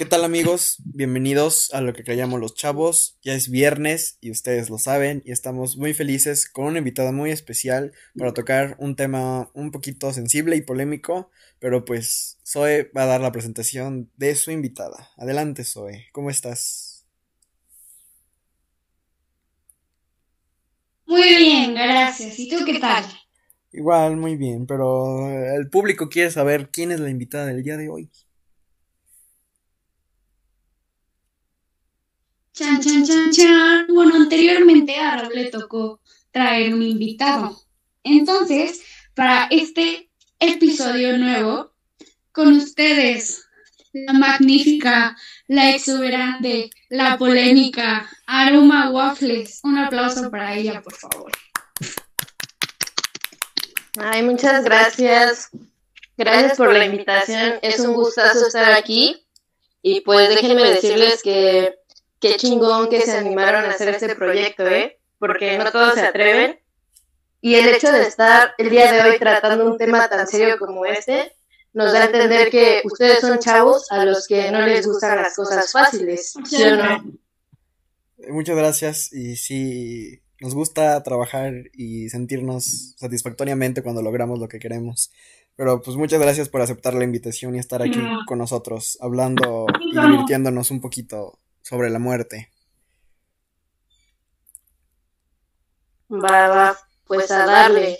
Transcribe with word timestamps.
¿Qué 0.00 0.06
tal 0.06 0.24
amigos? 0.24 0.78
Bienvenidos 0.82 1.74
a 1.74 1.82
lo 1.82 1.92
que 1.92 2.04
callamos 2.04 2.40
los 2.40 2.54
chavos. 2.54 3.18
Ya 3.20 3.34
es 3.34 3.50
viernes 3.50 4.16
y 4.22 4.30
ustedes 4.30 4.70
lo 4.70 4.78
saben 4.78 5.22
y 5.26 5.32
estamos 5.32 5.76
muy 5.76 5.92
felices 5.92 6.48
con 6.48 6.64
una 6.64 6.78
invitada 6.78 7.12
muy 7.12 7.30
especial 7.30 7.92
para 8.16 8.32
tocar 8.32 8.76
un 8.78 8.96
tema 8.96 9.50
un 9.52 9.70
poquito 9.70 10.10
sensible 10.14 10.56
y 10.56 10.62
polémico, 10.62 11.30
pero 11.58 11.84
pues 11.84 12.38
Zoe 12.46 12.90
va 12.96 13.02
a 13.02 13.06
dar 13.08 13.20
la 13.20 13.30
presentación 13.30 14.10
de 14.16 14.36
su 14.36 14.50
invitada. 14.50 15.10
Adelante 15.18 15.64
Zoe, 15.64 16.06
¿cómo 16.12 16.30
estás? 16.30 17.04
Muy 21.04 21.28
bien, 21.36 21.74
gracias. 21.74 22.38
¿Y 22.38 22.48
tú 22.48 22.64
qué 22.64 22.78
tal? 22.78 23.04
Igual, 23.70 24.16
muy 24.16 24.36
bien, 24.36 24.64
pero 24.66 25.28
el 25.28 25.68
público 25.68 26.08
quiere 26.08 26.30
saber 26.30 26.70
quién 26.70 26.90
es 26.90 27.00
la 27.00 27.10
invitada 27.10 27.44
del 27.44 27.62
día 27.62 27.76
de 27.76 27.90
hoy. 27.90 28.10
Chan, 32.60 32.78
chan, 32.78 33.06
chan, 33.06 33.30
chan. 33.32 33.86
Bueno, 33.88 34.16
anteriormente 34.16 34.94
a 34.96 35.16
Raúl 35.16 35.32
le 35.34 35.46
tocó 35.46 35.98
traer 36.30 36.74
un 36.74 36.82
invitado. 36.82 37.58
Entonces, 38.04 38.82
para 39.14 39.46
este 39.50 40.10
episodio 40.38 41.16
nuevo, 41.16 41.72
con 42.32 42.52
ustedes, 42.52 43.46
la 43.94 44.12
magnífica, 44.12 45.16
la 45.48 45.70
exuberante, 45.70 46.68
la 46.90 47.16
polémica, 47.16 48.06
Aroma 48.26 48.90
Waffles. 48.90 49.60
Un 49.62 49.78
aplauso 49.78 50.30
para 50.30 50.54
ella, 50.54 50.82
por 50.82 50.94
favor. 50.96 51.32
Ay, 53.96 54.22
muchas 54.22 54.64
gracias. 54.64 55.48
Gracias 56.18 56.58
por 56.58 56.74
la 56.74 56.84
invitación. 56.84 57.54
Es 57.62 57.80
un 57.80 57.94
gustazo 57.94 58.48
estar 58.48 58.72
aquí. 58.72 59.16
Y 59.80 60.02
pues 60.02 60.28
déjenme 60.28 60.62
decirles 60.62 61.22
que 61.22 61.80
qué 62.20 62.36
chingón 62.36 62.88
que 62.88 63.00
se 63.00 63.16
animaron 63.16 63.64
a 63.64 63.70
hacer 63.70 63.88
este 63.88 64.14
proyecto, 64.14 64.66
¿eh? 64.66 64.98
Porque 65.18 65.58
no 65.58 65.70
todos 65.72 65.94
se 65.94 66.02
atreven. 66.02 66.60
Y 67.40 67.54
el 67.54 67.68
hecho 67.68 67.90
de 67.90 68.02
estar 68.02 68.52
el 68.58 68.68
día 68.68 68.92
de 68.92 69.02
hoy 69.02 69.18
tratando 69.18 69.64
un 69.64 69.78
tema 69.78 70.08
tan 70.08 70.26
serio 70.26 70.58
como 70.58 70.84
este, 70.84 71.32
nos 71.72 71.92
da 71.92 72.02
a 72.02 72.04
entender 72.06 72.50
que 72.50 72.82
ustedes 72.84 73.20
son 73.20 73.38
chavos 73.38 73.90
a 73.90 74.04
los 74.04 74.26
que 74.26 74.50
no 74.50 74.60
les 74.60 74.86
gustan 74.86 75.16
las 75.16 75.34
cosas 75.34 75.72
fáciles, 75.72 76.34
¿sí 76.44 76.62
o 76.62 76.76
no? 76.76 77.04
Muchas 78.28 78.56
gracias 78.56 79.12
y 79.12 79.36
sí, 79.36 80.20
nos 80.40 80.54
gusta 80.54 81.02
trabajar 81.02 81.54
y 81.72 82.10
sentirnos 82.10 82.94
satisfactoriamente 82.98 83.82
cuando 83.82 84.02
logramos 84.02 84.38
lo 84.38 84.48
que 84.48 84.58
queremos. 84.58 85.10
Pero 85.56 85.80
pues 85.80 85.96
muchas 85.96 86.20
gracias 86.20 86.48
por 86.48 86.60
aceptar 86.60 86.94
la 86.94 87.04
invitación 87.04 87.54
y 87.54 87.58
estar 87.58 87.82
aquí 87.82 88.00
con 88.26 88.38
nosotros, 88.38 88.98
hablando 89.00 89.66
y 89.80 89.98
divirtiéndonos 89.98 90.70
un 90.70 90.80
poquito 90.80 91.38
sobre 91.62 91.90
la 91.90 91.98
muerte. 91.98 92.50
Va, 96.10 96.48
va, 96.48 96.78
pues 97.06 97.30
a 97.30 97.46
darle. 97.46 97.98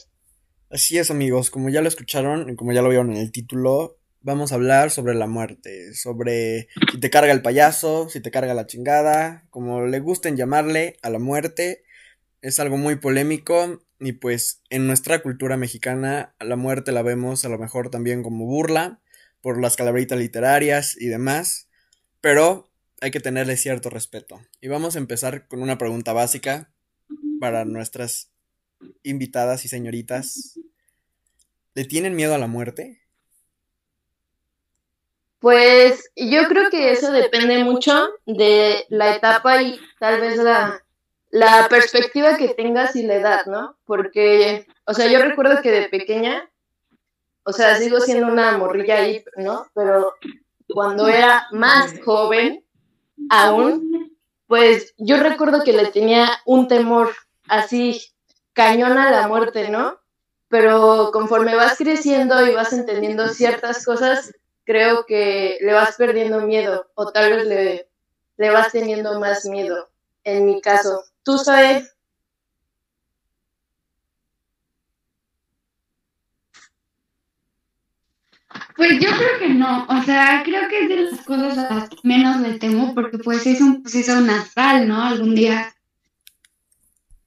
Así 0.70 0.98
es 0.98 1.10
amigos, 1.10 1.50
como 1.50 1.68
ya 1.68 1.80
lo 1.82 1.88
escucharon 1.88 2.50
y 2.50 2.56
como 2.56 2.72
ya 2.72 2.82
lo 2.82 2.88
vieron 2.88 3.10
en 3.10 3.18
el 3.18 3.32
título, 3.32 3.98
vamos 4.20 4.52
a 4.52 4.56
hablar 4.56 4.90
sobre 4.90 5.14
la 5.14 5.26
muerte, 5.26 5.94
sobre 5.94 6.68
si 6.92 7.00
te 7.00 7.10
carga 7.10 7.32
el 7.32 7.42
payaso, 7.42 8.08
si 8.08 8.20
te 8.20 8.30
carga 8.30 8.54
la 8.54 8.66
chingada, 8.66 9.46
como 9.50 9.86
le 9.86 10.00
gusten 10.00 10.36
llamarle 10.36 10.96
a 11.02 11.10
la 11.10 11.18
muerte, 11.18 11.82
es 12.42 12.60
algo 12.60 12.76
muy 12.76 12.96
polémico 12.96 13.82
y 13.98 14.12
pues 14.12 14.62
en 14.70 14.86
nuestra 14.86 15.22
cultura 15.22 15.56
mexicana 15.56 16.34
la 16.40 16.56
muerte 16.56 16.92
la 16.92 17.02
vemos 17.02 17.44
a 17.44 17.48
lo 17.48 17.58
mejor 17.58 17.90
también 17.90 18.22
como 18.22 18.46
burla 18.46 19.00
por 19.40 19.60
las 19.60 19.76
calabritas 19.76 20.18
literarias 20.18 20.96
y 20.98 21.06
demás, 21.06 21.68
pero 22.20 22.69
hay 23.00 23.10
que 23.10 23.20
tenerle 23.20 23.56
cierto 23.56 23.90
respeto. 23.90 24.40
Y 24.60 24.68
vamos 24.68 24.94
a 24.94 24.98
empezar 24.98 25.48
con 25.48 25.62
una 25.62 25.78
pregunta 25.78 26.12
básica 26.12 26.70
para 27.40 27.64
nuestras 27.64 28.30
invitadas 29.02 29.64
y 29.64 29.68
señoritas. 29.68 30.58
¿Le 31.74 31.84
tienen 31.84 32.14
miedo 32.14 32.34
a 32.34 32.38
la 32.38 32.46
muerte? 32.46 33.00
Pues 35.38 36.10
yo 36.14 36.46
creo 36.48 36.68
que 36.68 36.92
eso 36.92 37.10
depende 37.12 37.64
mucho 37.64 38.10
de 38.26 38.84
la 38.90 39.16
etapa 39.16 39.62
y 39.62 39.80
tal 39.98 40.20
vez 40.20 40.36
la, 40.36 40.84
la 41.30 41.66
perspectiva 41.70 42.36
que 42.36 42.48
tengas 42.48 42.94
y 42.94 43.04
la 43.04 43.14
edad, 43.14 43.46
¿no? 43.46 43.76
Porque, 43.86 44.66
o 44.84 44.92
sea, 44.92 45.10
yo 45.10 45.18
recuerdo 45.22 45.62
que 45.62 45.70
de 45.70 45.88
pequeña, 45.88 46.50
o 47.44 47.52
sea, 47.52 47.76
sigo 47.76 48.00
siendo 48.00 48.26
una 48.26 48.58
morrilla 48.58 48.98
ahí, 48.98 49.24
¿no? 49.36 49.66
Pero 49.74 50.12
cuando 50.68 51.08
era 51.08 51.46
más 51.52 51.98
joven, 52.04 52.62
aún, 53.28 54.16
pues 54.46 54.94
yo 54.98 55.16
recuerdo 55.18 55.62
que 55.62 55.72
le 55.72 55.86
tenía 55.86 56.28
un 56.44 56.68
temor 56.68 57.10
así 57.48 58.00
cañón 58.52 58.98
a 58.98 59.10
la 59.10 59.28
muerte, 59.28 59.70
¿no? 59.70 59.98
Pero 60.48 61.10
conforme 61.12 61.54
vas 61.54 61.76
creciendo 61.78 62.46
y 62.46 62.54
vas 62.54 62.72
entendiendo 62.72 63.28
ciertas 63.28 63.84
cosas, 63.84 64.32
creo 64.64 65.04
que 65.06 65.58
le 65.60 65.72
vas 65.72 65.96
perdiendo 65.96 66.40
miedo 66.40 66.90
o 66.94 67.12
tal 67.12 67.30
vez 67.32 67.46
le, 67.46 67.88
le 68.36 68.50
vas 68.50 68.72
teniendo 68.72 69.18
más 69.20 69.44
miedo, 69.44 69.88
en 70.24 70.46
mi 70.46 70.60
caso. 70.60 71.04
¿Tú 71.22 71.38
sabes? 71.38 71.94
Pues 78.80 78.92
yo 78.98 79.10
creo 79.10 79.38
que 79.38 79.48
no, 79.50 79.86
o 79.90 80.02
sea, 80.04 80.40
creo 80.42 80.66
que 80.66 80.84
es 80.84 80.88
de 80.88 80.96
las 81.02 81.20
cosas 81.26 81.58
a 81.58 81.74
las 81.74 81.90
que 81.90 81.96
menos 82.02 82.40
le 82.40 82.58
temo 82.58 82.94
porque 82.94 83.18
pues 83.18 83.46
es 83.46 83.60
un 83.60 83.82
proceso 83.82 84.18
natural, 84.22 84.88
¿no? 84.88 85.02
Algún 85.02 85.34
día 85.34 85.70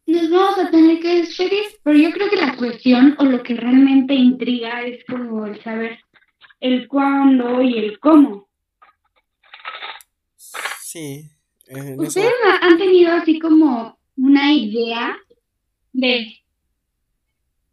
nos 0.07 0.31
vamos 0.31 0.57
a 0.57 0.71
tener 0.71 0.99
que 0.99 1.17
despedir, 1.17 1.65
pero 1.83 1.95
yo 1.95 2.11
creo 2.11 2.27
que 2.31 2.37
la 2.37 2.55
cuestión 2.55 3.15
o 3.19 3.25
lo 3.25 3.43
que 3.43 3.53
realmente 3.53 4.15
intriga 4.15 4.81
es 4.81 5.05
como 5.05 5.45
el 5.45 5.61
saber 5.61 5.99
el 6.59 6.87
cuándo 6.87 7.61
y 7.61 7.77
el 7.77 7.99
cómo. 7.99 8.49
Sí. 10.35 11.29
eh, 11.67 11.95
¿Ustedes 11.99 12.33
han 12.61 12.79
tenido 12.79 13.11
así 13.11 13.37
como 13.37 13.99
una 14.17 14.51
idea 14.51 15.15
de, 15.91 16.35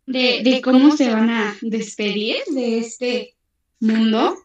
de, 0.05 0.43
de 0.45 0.61
cómo 0.61 0.95
se 0.95 1.11
van 1.11 1.31
a 1.31 1.57
despedir 1.63 2.37
de 2.53 2.81
este 2.81 3.37
mundo? 3.81 4.37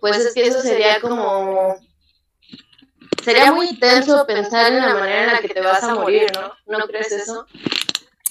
Pues 0.00 0.18
es 0.18 0.34
que 0.34 0.46
eso 0.46 0.60
sería 0.60 1.00
como... 1.00 1.76
Sería 3.22 3.52
muy 3.52 3.68
intenso 3.68 4.26
pensar 4.26 4.72
en 4.72 4.80
la 4.80 4.94
manera 4.94 5.24
en 5.24 5.32
la 5.32 5.38
que 5.40 5.48
te 5.48 5.60
vas 5.60 5.82
a 5.82 5.94
morir, 5.94 6.26
¿no? 6.34 6.78
¿No 6.78 6.86
crees 6.86 7.10
eso? 7.10 7.46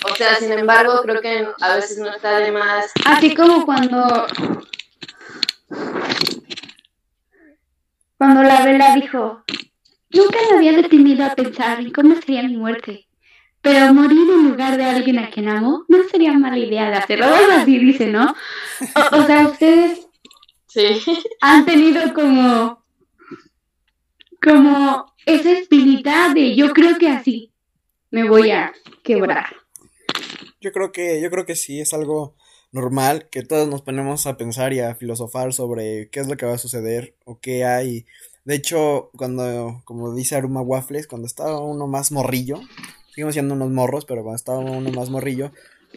O 0.05 0.15
sea, 0.15 0.35
sin 0.35 0.51
embargo, 0.51 1.01
creo 1.03 1.21
que 1.21 1.47
a 1.61 1.75
veces 1.75 1.97
no 1.97 2.09
está 2.09 2.37
de 2.37 2.51
más... 2.51 2.91
Así 3.05 3.33
como 3.33 3.65
cuando 3.65 4.27
cuando 8.23 8.43
la 8.43 8.63
vela 8.63 8.95
dijo, 8.95 9.43
nunca 10.11 10.37
me 10.49 10.57
había 10.57 10.71
detenido 10.71 11.25
a 11.25 11.35
pensar 11.35 11.81
en 11.81 11.91
cómo 11.91 12.15
sería 12.15 12.43
mi 12.43 12.55
muerte, 12.55 13.05
pero 13.63 13.91
morir 13.93 14.29
en 14.29 14.49
lugar 14.49 14.77
de 14.77 14.83
alguien 14.83 15.17
a 15.17 15.31
quien 15.31 15.49
amo 15.49 15.85
no 15.87 15.97
sería 16.11 16.33
mala 16.33 16.57
idea 16.59 16.89
de 16.91 16.97
hacerlo. 16.97 17.25
Algo 17.25 17.51
así 17.53 17.79
dice, 17.79 18.05
¿no? 18.07 18.35
O, 19.11 19.17
o 19.17 19.25
sea, 19.25 19.47
ustedes 19.47 20.05
Sí. 20.67 21.01
han 21.41 21.65
tenido 21.65 22.13
como 22.13 22.83
como 24.43 25.05
esa 25.25 25.51
espinita 25.51 26.33
de 26.33 26.55
yo 26.55 26.73
creo 26.73 26.97
que 26.97 27.07
así 27.07 27.53
me 28.11 28.27
voy 28.27 28.51
a 28.51 28.73
quebrar. 29.03 29.55
Yo 30.59 30.71
creo 30.71 30.91
que, 30.91 31.21
yo 31.21 31.29
creo 31.29 31.45
que 31.45 31.55
sí, 31.55 31.79
es 31.79 31.93
algo 31.93 32.35
normal 32.71 33.29
que 33.29 33.43
todos 33.43 33.67
nos 33.67 33.81
ponemos 33.81 34.25
a 34.27 34.35
pensar 34.35 34.73
y 34.73 34.79
a 34.79 34.95
filosofar 34.95 35.53
sobre 35.53 36.09
qué 36.09 36.19
es 36.19 36.27
lo 36.27 36.35
que 36.37 36.45
va 36.45 36.53
a 36.55 36.57
suceder 36.57 37.15
o 37.25 37.39
qué 37.39 37.65
hay. 37.65 38.05
De 38.43 38.55
hecho, 38.55 39.09
cuando, 39.15 39.81
como 39.85 40.13
dice 40.13 40.35
Aruma 40.35 40.61
Waffles, 40.61 41.07
cuando 41.07 41.27
estaba 41.27 41.59
uno 41.61 41.87
más 41.87 42.11
morrillo, 42.11 42.59
seguimos 43.13 43.33
siendo 43.33 43.53
unos 43.53 43.69
morros, 43.69 44.05
pero 44.05 44.23
cuando 44.23 44.35
estaba 44.37 44.59
uno 44.59 44.91
más 44.91 45.09
morrillo, 45.09 45.51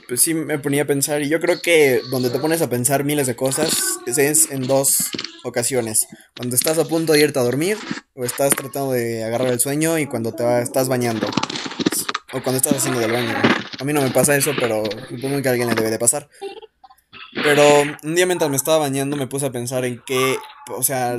pues 0.09 0.21
sí 0.21 0.35
me 0.35 0.59
ponía 0.59 0.83
a 0.83 0.87
pensar 0.87 1.23
y 1.23 1.29
yo 1.29 1.41
creo 1.41 1.61
que 1.63 2.01
donde 2.11 2.29
te 2.31 2.39
pones 2.39 2.61
a 2.61 2.69
pensar 2.69 3.05
miles 3.05 3.27
de 3.27 3.35
cosas 3.37 3.71
es- 4.07 4.51
en 4.51 4.67
dos 4.67 4.99
ocasiones. 5.45 6.07
Cuando 6.37 6.55
estás 6.55 6.79
a 6.79 6.85
punto 6.85 7.15
de 7.15 7.21
irte 7.21 7.39
a 7.39 7.43
dormir 7.43 7.79
o 8.15 8.25
estás 8.25 8.51
tratando 8.55 8.93
de 8.93 9.25
agarrar 9.25 9.49
el 9.49 9.61
sueño 9.61 9.99
y 9.99 10.07
cuando 10.07 10.33
te 10.33 10.45
va- 10.45 10.61
estás 10.61 10.89
bañando 10.89 11.27
o 12.33 12.43
cuando 12.43 12.59
estás 12.59 12.75
haciendo 12.77 13.01
del 13.01 13.13
baño. 13.13 13.33
A 13.81 13.85
mí 13.85 13.93
no 13.95 14.03
me 14.03 14.11
pasa 14.11 14.37
eso, 14.37 14.53
pero 14.59 14.83
supongo 15.09 15.41
que 15.41 15.49
a 15.49 15.53
alguien 15.53 15.69
le 15.69 15.75
debe 15.75 15.91
de 15.91 15.99
pasar. 15.99 16.29
Pero 17.43 17.83
un 18.03 18.15
día 18.15 18.27
mientras 18.27 18.51
me 18.51 18.57
estaba 18.57 18.79
bañando 18.79 19.17
me 19.17 19.27
puse 19.27 19.47
a 19.47 19.53
pensar 19.53 19.85
en 19.87 20.03
que, 20.07 20.37
o 20.69 20.83
sea, 20.83 21.17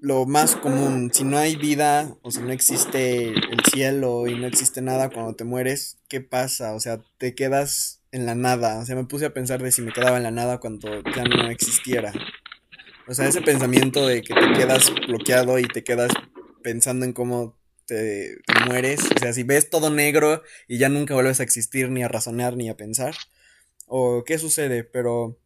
lo 0.00 0.26
más 0.26 0.56
común, 0.56 1.10
si 1.12 1.24
no 1.24 1.38
hay 1.38 1.56
vida 1.56 2.16
o 2.22 2.30
si 2.30 2.40
no 2.40 2.52
existe 2.52 3.28
el 3.28 3.62
cielo 3.70 4.26
y 4.26 4.38
no 4.38 4.46
existe 4.46 4.80
nada 4.80 5.10
cuando 5.10 5.34
te 5.34 5.44
mueres, 5.44 5.98
¿qué 6.08 6.20
pasa? 6.20 6.74
O 6.74 6.80
sea, 6.80 7.00
te 7.18 7.34
quedas 7.34 8.00
en 8.12 8.26
la 8.26 8.34
nada. 8.34 8.78
O 8.78 8.84
sea, 8.84 8.96
me 8.96 9.04
puse 9.04 9.26
a 9.26 9.34
pensar 9.34 9.62
de 9.62 9.72
si 9.72 9.82
me 9.82 9.92
quedaba 9.92 10.16
en 10.16 10.22
la 10.22 10.30
nada 10.30 10.58
cuando 10.58 11.02
ya 11.14 11.24
no 11.24 11.50
existiera. 11.50 12.12
O 13.06 13.14
sea, 13.14 13.26
ese 13.26 13.40
pensamiento 13.40 14.06
de 14.06 14.22
que 14.22 14.34
te 14.34 14.52
quedas 14.52 14.92
bloqueado 15.06 15.58
y 15.58 15.66
te 15.66 15.82
quedas 15.82 16.12
pensando 16.62 17.04
en 17.04 17.12
cómo 17.12 17.58
te, 17.86 18.38
mueres. 18.66 19.00
O 19.16 19.18
sea, 19.18 19.32
si 19.32 19.42
ves 19.42 19.70
todo 19.70 19.90
negro 19.90 20.42
y 20.68 20.78
ya 20.78 20.88
nunca 20.88 21.14
vuelves 21.14 21.40
a 21.40 21.42
existir, 21.42 21.90
ni 21.90 22.02
a 22.02 22.08
razonar, 22.08 22.56
ni 22.56 22.68
a 22.68 22.76
pensar. 22.76 23.14
O 23.86 24.24
qué 24.24 24.38
sucede, 24.38 24.84
pero 24.84 25.38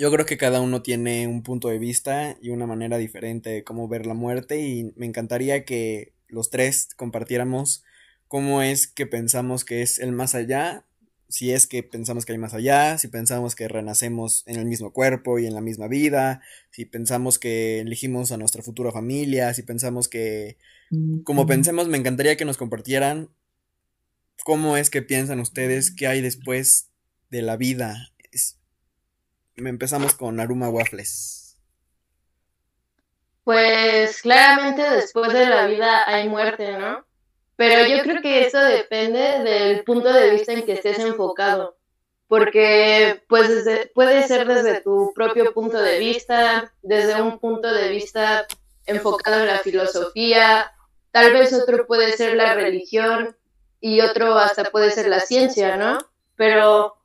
yo 0.00 0.10
creo 0.10 0.24
que 0.24 0.38
cada 0.38 0.62
uno 0.62 0.80
tiene 0.80 1.26
un 1.26 1.42
punto 1.42 1.68
de 1.68 1.78
vista 1.78 2.38
y 2.40 2.48
una 2.48 2.66
manera 2.66 2.96
diferente 2.96 3.50
de 3.50 3.64
cómo 3.64 3.86
ver 3.86 4.06
la 4.06 4.14
muerte 4.14 4.58
y 4.66 4.94
me 4.96 5.04
encantaría 5.04 5.66
que 5.66 6.14
los 6.26 6.48
tres 6.48 6.88
compartiéramos 6.96 7.84
cómo 8.26 8.62
es 8.62 8.86
que 8.86 9.06
pensamos 9.06 9.66
que 9.66 9.82
es 9.82 9.98
el 9.98 10.12
más 10.12 10.34
allá 10.34 10.86
si 11.28 11.52
es 11.52 11.66
que 11.66 11.82
pensamos 11.82 12.24
que 12.24 12.32
hay 12.32 12.38
más 12.38 12.54
allá, 12.54 12.96
si 12.96 13.08
pensamos 13.08 13.54
que 13.54 13.68
renacemos 13.68 14.42
en 14.46 14.56
el 14.56 14.64
mismo 14.64 14.90
cuerpo 14.94 15.38
y 15.38 15.46
en 15.46 15.52
la 15.52 15.60
misma 15.60 15.86
vida, 15.86 16.40
si 16.70 16.86
pensamos 16.86 17.38
que 17.38 17.80
elegimos 17.80 18.32
a 18.32 18.38
nuestra 18.38 18.62
futura 18.62 18.92
familia, 18.92 19.52
si 19.52 19.62
pensamos 19.62 20.08
que, 20.08 20.56
como 21.24 21.46
pensemos, 21.46 21.88
me 21.88 21.98
encantaría 21.98 22.38
que 22.38 22.46
nos 22.46 22.56
compartieran 22.56 23.28
cómo 24.44 24.78
es 24.78 24.88
que 24.88 25.02
piensan 25.02 25.40
ustedes 25.40 25.92
qué 25.92 26.06
hay 26.08 26.22
después 26.22 26.88
de 27.30 27.42
la 27.42 27.58
vida. 27.58 28.12
Empezamos 29.68 30.14
con 30.14 30.40
Aruma 30.40 30.68
Waffles. 30.68 31.56
Pues 33.44 34.22
claramente 34.22 34.82
después 34.82 35.32
de 35.32 35.46
la 35.46 35.66
vida 35.66 36.04
hay 36.06 36.28
muerte, 36.28 36.78
¿no? 36.78 37.04
Pero 37.56 37.86
yo 37.86 38.02
creo 38.02 38.22
que 38.22 38.46
eso 38.46 38.58
depende 38.58 39.40
del 39.40 39.84
punto 39.84 40.12
de 40.12 40.30
vista 40.30 40.52
en 40.52 40.64
que 40.64 40.72
estés 40.72 40.98
enfocado, 40.98 41.76
porque 42.26 43.22
pues 43.28 43.66
puede 43.94 44.26
ser 44.26 44.46
desde 44.46 44.80
tu 44.80 45.12
propio 45.14 45.52
punto 45.52 45.80
de 45.80 45.98
vista, 45.98 46.72
desde 46.80 47.20
un 47.20 47.38
punto 47.38 47.72
de 47.72 47.88
vista 47.90 48.46
enfocado 48.86 49.40
en 49.40 49.48
la 49.48 49.58
filosofía, 49.58 50.72
tal 51.10 51.32
vez 51.32 51.52
otro 51.52 51.86
puede 51.86 52.12
ser 52.12 52.36
la 52.36 52.54
religión 52.54 53.36
y 53.80 54.00
otro 54.00 54.38
hasta 54.38 54.64
puede 54.64 54.90
ser 54.90 55.08
la 55.08 55.20
ciencia, 55.20 55.76
¿no? 55.76 55.98
Pero 56.36 56.96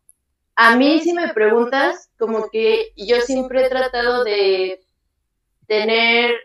a 0.55 0.75
mí 0.75 1.01
si 1.01 1.13
me 1.13 1.33
preguntas, 1.33 2.09
como 2.17 2.49
que 2.49 2.93
yo 2.95 3.21
siempre 3.21 3.65
he 3.65 3.69
tratado 3.69 4.23
de 4.23 4.85
tener 5.67 6.35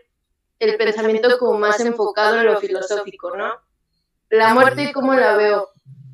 el 0.59 0.77
pensamiento 0.77 1.37
como 1.39 1.57
más 1.57 1.79
enfocado 1.79 2.39
en 2.39 2.45
lo 2.45 2.59
filosófico, 2.59 3.35
¿no? 3.35 3.53
La 4.29 4.53
muerte, 4.53 4.91
¿cómo 4.93 5.13
la 5.13 5.35
veo? 5.35 5.69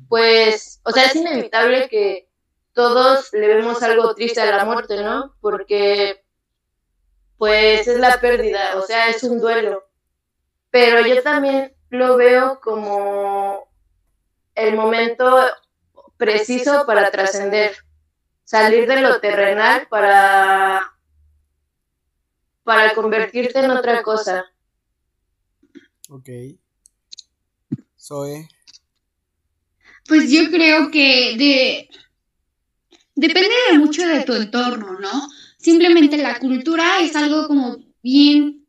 Pues, 0.08 0.80
o 0.84 0.90
sea, 0.90 1.04
es 1.04 1.16
inevitable 1.16 1.88
que 1.88 2.28
todos 2.72 3.32
le 3.32 3.46
vemos 3.48 3.82
algo 3.82 4.14
triste 4.14 4.40
a 4.40 4.56
la 4.56 4.64
muerte, 4.64 5.02
¿no? 5.02 5.34
Porque, 5.40 6.24
pues, 7.36 7.86
es 7.86 7.98
la 7.98 8.20
pérdida, 8.20 8.76
o 8.76 8.82
sea, 8.82 9.08
es 9.08 9.22
un 9.24 9.40
duelo. 9.40 9.84
Pero 10.70 11.06
yo 11.06 11.22
también 11.22 11.74
lo 11.90 12.16
veo 12.16 12.60
como 12.60 13.68
el 14.54 14.76
momento 14.76 15.40
preciso 16.16 16.84
para 16.86 17.10
trascender, 17.10 17.76
salir 18.48 18.86
de 18.88 19.02
lo 19.02 19.20
terrenal 19.20 19.86
para, 19.90 20.80
para 22.64 22.94
convertirte 22.94 23.58
en 23.58 23.70
otra 23.72 24.02
cosa. 24.02 24.46
Ok. 26.08 26.30
Soy. 27.94 28.48
Pues 30.06 30.30
yo 30.30 30.50
creo 30.50 30.90
que 30.90 31.36
de 31.36 31.90
depende 33.14 33.54
de 33.70 33.78
mucho 33.78 34.06
de 34.06 34.24
tu 34.24 34.32
entorno, 34.32 34.98
¿no? 34.98 35.28
Simplemente 35.58 36.16
la 36.16 36.38
cultura 36.38 37.02
es 37.02 37.14
algo 37.16 37.48
como 37.48 37.76
bien 38.02 38.66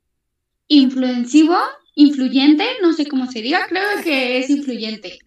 influencivo, 0.68 1.58
influyente, 1.96 2.66
no 2.82 2.92
sé 2.92 3.08
cómo 3.08 3.32
se 3.32 3.42
diga, 3.42 3.66
creo 3.70 4.04
que 4.04 4.40
es 4.40 4.50
influyente. 4.50 5.20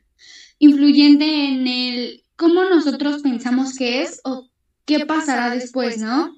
Influyente 0.59 1.25
en 1.25 1.67
el 1.67 2.25
cómo 2.43 2.65
nosotros 2.65 3.23
pensamos 3.23 3.77
que 3.77 4.03
es 4.03 4.21
o 4.25 4.51
qué 4.85 5.07
pasará 5.07 5.49
después, 5.55 5.99
¿no? 5.99 6.37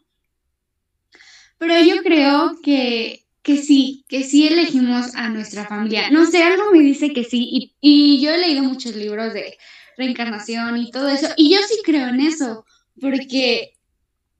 Pero 1.56 1.82
yo 1.82 2.02
creo 2.02 2.58
que 2.62 3.24
que 3.42 3.58
sí, 3.58 4.04
que 4.08 4.22
sí 4.22 4.46
elegimos 4.46 5.14
a 5.14 5.28
nuestra 5.28 5.66
familia. 5.66 6.10
No 6.10 6.24
sé, 6.24 6.42
algo 6.42 6.70
me 6.72 6.80
dice 6.80 7.12
que 7.12 7.24
sí. 7.24 7.46
Y, 7.50 7.74
y, 7.80 8.20
yo 8.22 8.30
he 8.30 8.38
leído 8.38 8.62
muchos 8.62 8.96
libros 8.96 9.34
de 9.34 9.58
reencarnación 9.98 10.78
y 10.78 10.90
todo 10.90 11.08
eso. 11.08 11.28
Y 11.36 11.54
yo 11.54 11.58
sí 11.68 11.76
creo 11.84 12.08
en 12.08 12.20
eso, 12.20 12.64
porque 12.98 13.76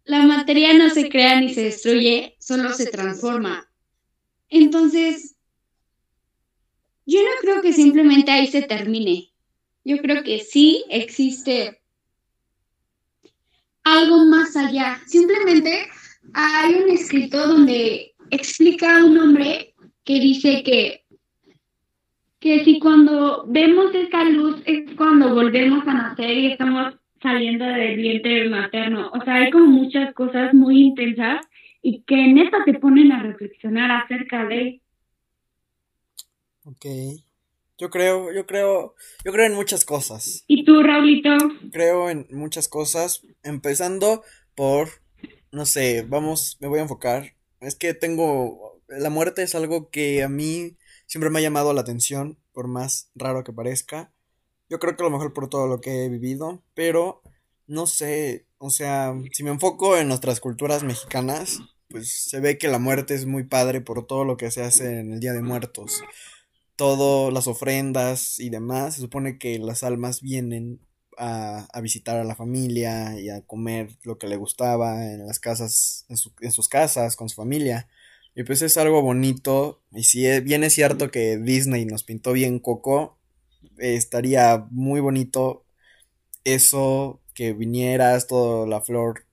la 0.05 0.23
materia 0.23 0.73
no 0.73 0.89
se 0.89 1.11
crea 1.11 1.39
ni 1.39 1.53
se 1.53 1.65
destruye, 1.65 2.37
solo 2.41 2.73
se 2.73 2.87
transforma. 2.87 3.71
Entonces, 4.49 5.37
yo 7.05 7.21
no 7.21 7.31
creo 7.43 7.61
que 7.61 7.75
simplemente 7.75 8.31
ahí 8.31 8.47
se 8.47 8.63
termine. 8.63 9.34
Yo 9.85 9.99
creo 9.99 10.23
que 10.23 10.41
sí 10.41 10.85
existe 10.89 11.81
algo 13.85 14.25
más 14.27 14.57
allá. 14.57 15.01
Simplemente 15.07 15.87
hay 16.33 16.75
un 16.75 16.91
escrito 16.91 17.47
donde 17.47 18.15
explica 18.31 18.97
a 18.97 19.05
un 19.05 19.19
hombre 19.19 19.75
que 20.05 20.15
dice 20.21 20.63
que, 20.63 21.05
que 22.41 22.65
si 22.65 22.79
cuando 22.79 23.45
vemos 23.47 23.95
esta 23.95 24.25
luz 24.25 24.63
es 24.65 24.91
cuando 24.97 25.35
volvemos 25.35 25.87
a 25.87 25.95
nacer 25.95 26.37
y 26.37 26.53
estamos 26.53 26.95
saliendo 27.23 27.65
del 27.65 27.97
vientre 27.97 28.49
materno. 28.49 29.11
O 29.13 29.25
sea, 29.25 29.35
hay 29.35 29.51
como 29.51 29.67
muchas 29.67 30.15
cosas 30.15 30.53
muy 30.53 30.83
intensas 30.83 31.47
y 31.83 32.03
que 32.03 32.15
en 32.15 32.39
esto 32.39 32.59
te 32.65 32.75
ponen 32.75 33.13
a 33.13 33.23
reflexionar 33.23 33.91
acerca 33.91 34.45
de. 34.47 34.81
Ok. 36.65 36.87
Yo 37.79 37.91
creo, 37.91 38.33
yo 38.33 38.47
creo, 38.47 38.95
yo 39.25 39.33
creo 39.33 39.47
en 39.47 39.55
muchas 39.55 39.85
cosas. 39.85 40.45
¿Y 40.47 40.65
tú, 40.65 40.83
Raulito? 40.83 41.31
Creo 41.73 42.09
en 42.11 42.27
muchas 42.31 42.69
cosas, 42.69 43.23
empezando 43.43 44.23
por, 44.55 44.89
no 45.51 45.67
sé, 45.67 46.05
vamos, 46.09 46.57
me 46.61 46.69
voy 46.69 46.79
a 46.79 46.83
enfocar 46.83 47.35
es 47.67 47.75
que 47.75 47.95
tengo. 47.95 48.81
La 48.89 49.11
muerte 49.11 49.43
es 49.43 49.55
algo 49.55 49.91
que 49.91 50.23
a 50.23 50.29
mí 50.29 50.77
siempre 51.07 51.31
me 51.31 51.39
ha 51.39 51.43
llamado 51.43 51.73
la 51.73 51.81
atención, 51.81 52.39
por 52.53 52.69
más 52.69 53.11
raro 53.15 53.45
que 53.45 53.53
parezca. 53.53 54.13
Yo 54.69 54.79
creo 54.79 54.97
que 54.97 55.03
a 55.03 55.07
lo 55.07 55.11
mejor 55.11 55.33
por 55.33 55.49
todo 55.49 55.67
lo 55.67 55.81
que 55.81 56.05
he 56.05 56.09
vivido, 56.09 56.63
pero 56.75 57.23
no 57.67 57.87
sé, 57.87 58.47
o 58.59 58.71
sea, 58.71 59.15
si 59.33 59.43
me 59.43 59.51
enfoco 59.51 59.97
en 59.97 60.09
nuestras 60.09 60.41
culturas 60.41 60.83
mexicanas, 60.83 61.61
pues 61.89 62.13
se 62.13 62.41
ve 62.41 62.59
que 62.59 62.69
la 62.69 62.79
muerte 62.79 63.15
es 63.15 63.27
muy 63.27 63.45
padre 63.45 63.81
por 63.81 64.07
todo 64.07 64.25
lo 64.25 64.37
que 64.37 64.51
se 64.51 64.63
hace 64.63 65.01
en 65.01 65.13
el 65.13 65.21
Día 65.21 65.33
de 65.33 65.43
Muertos. 65.43 66.03
Todas 66.77 67.33
las 67.33 67.47
ofrendas 67.47 68.39
y 68.41 68.51
demás, 68.51 68.95
se 68.95 69.01
supone 69.01 69.39
que 69.39 69.59
las 69.59 69.83
almas 69.83 70.21
vienen 70.21 70.81
a, 71.17 71.69
a, 71.73 71.81
visitar 71.81 72.17
a 72.17 72.25
la 72.25 72.35
familia 72.35 73.21
y 73.21 73.29
a 73.31 73.43
comer 73.43 73.91
lo 74.03 74.19
que 74.19 74.27
le 74.27 74.37
gustaba 74.37 75.05
en 75.05 75.27
las 75.27 75.39
casas, 75.39 76.05
en, 76.09 76.17
en, 76.41 76.53
sus 76.53 76.69
casas, 76.69 77.17
con 77.17 77.29
su 77.29 77.37
familia. 77.37 77.89
Y 78.35 78.43
pues 78.43 78.63
es 78.63 78.77
algo 78.77 79.03
bonito. 79.03 79.83
Y 79.93 80.05
si 80.05 80.41
bien 80.41 80.65
es 80.65 80.75
cierto 80.75 81.11
que 81.11 81.39
Disney 81.39 81.85
nos 81.85 82.03
pintó 82.03 82.33
bien 82.33 82.59
Coco, 82.59 83.19
estaría 83.79 84.67
muy 84.71 85.01
bonito 85.01 85.65
eso, 86.45 87.21
que 87.35 87.53
vinieras, 87.53 88.27
toda 88.27 88.67
la 88.67 88.81
flor 88.81 89.27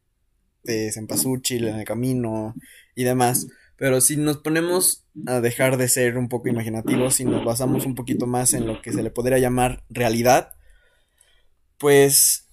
de 0.63 0.91
cempasúchil 0.91 1.67
en 1.67 1.79
el 1.79 1.86
camino 1.86 2.55
y 2.95 3.03
demás. 3.03 3.48
Pero 3.81 4.00
si 4.00 4.15
nos 4.15 4.38
ponemos 4.38 5.07
a 5.25 5.41
dejar 5.41 5.75
de 5.75 5.88
ser 5.88 6.19
un 6.19 6.29
poco 6.29 6.47
imaginativos 6.47 7.19
y 7.19 7.25
nos 7.25 7.43
basamos 7.43 7.88
un 7.88 7.95
poquito 7.95 8.27
más 8.27 8.53
en 8.53 8.67
lo 8.67 8.79
que 8.79 8.93
se 8.93 9.01
le 9.01 9.09
podría 9.09 9.39
llamar 9.39 9.83
realidad, 9.89 10.53
pues 11.79 12.47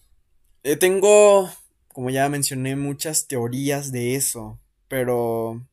eh, 0.62 0.76
tengo, 0.76 1.52
como 1.88 2.08
ya 2.08 2.30
mencioné, 2.30 2.76
muchas 2.76 3.26
teorías 3.26 3.92
de 3.92 4.14
eso, 4.14 4.58
pero, 4.88 5.66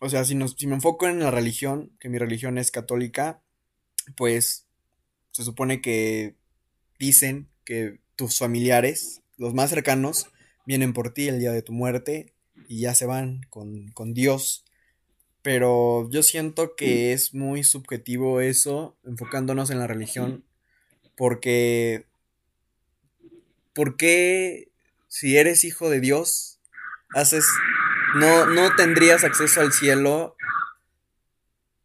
o 0.00 0.08
sea, 0.08 0.24
si, 0.24 0.34
nos, 0.34 0.56
si 0.58 0.66
me 0.66 0.74
enfoco 0.74 1.06
en 1.06 1.20
la 1.20 1.30
religión, 1.30 1.92
que 2.00 2.08
mi 2.08 2.18
religión 2.18 2.58
es 2.58 2.72
católica, 2.72 3.40
pues 4.16 4.66
se 5.30 5.44
supone 5.44 5.80
que 5.80 6.34
dicen 6.98 7.48
que 7.64 8.00
tus 8.16 8.36
familiares, 8.36 9.22
los 9.36 9.54
más 9.54 9.70
cercanos, 9.70 10.26
vienen 10.66 10.92
por 10.92 11.14
ti 11.14 11.28
el 11.28 11.38
día 11.38 11.52
de 11.52 11.62
tu 11.62 11.72
muerte 11.72 12.34
y 12.66 12.80
ya 12.80 12.96
se 12.96 13.06
van 13.06 13.42
con, 13.48 13.92
con 13.92 14.12
Dios. 14.12 14.64
Pero 15.42 16.08
yo 16.10 16.22
siento 16.22 16.74
que 16.76 17.12
es 17.12 17.32
muy 17.32 17.64
subjetivo 17.64 18.40
eso, 18.40 18.96
enfocándonos 19.04 19.70
en 19.70 19.78
la 19.78 19.86
religión, 19.86 20.44
porque 21.16 22.06
¿por 23.72 23.96
qué 23.96 24.68
si 25.06 25.36
eres 25.36 25.64
hijo 25.64 25.88
de 25.88 26.00
Dios, 26.00 26.58
haces, 27.14 27.46
no, 28.16 28.46
no 28.46 28.74
tendrías 28.76 29.24
acceso 29.24 29.60
al 29.60 29.72
cielo 29.72 30.36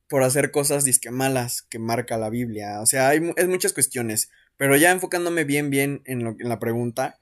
por 0.09 0.23
hacer 0.23 0.51
cosas 0.51 0.83
disque 0.83 1.11
malas 1.11 1.61
que 1.61 1.79
marca 1.79 2.17
la 2.17 2.29
Biblia? 2.29 2.81
O 2.81 2.85
sea, 2.85 3.09
hay 3.09 3.31
es 3.35 3.47
muchas 3.47 3.73
cuestiones, 3.73 4.29
pero 4.57 4.75
ya 4.75 4.91
enfocándome 4.91 5.43
bien, 5.43 5.69
bien 5.69 6.01
en, 6.05 6.23
lo, 6.23 6.31
en 6.31 6.49
la 6.49 6.59
pregunta, 6.59 7.19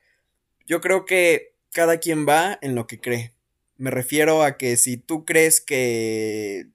Yo 0.65 0.79
creo 0.79 1.05
que 1.05 1.53
cada 1.71 1.97
quien 1.97 2.25
va 2.27 2.57
en 2.61 2.75
lo 2.75 2.87
que 2.87 2.99
cree. 2.99 3.33
Me 3.81 3.89
refiero 3.89 4.43
a 4.43 4.57
que 4.57 4.77
si 4.77 4.97
tú 4.97 5.25
crees 5.25 5.59
que 5.59 6.67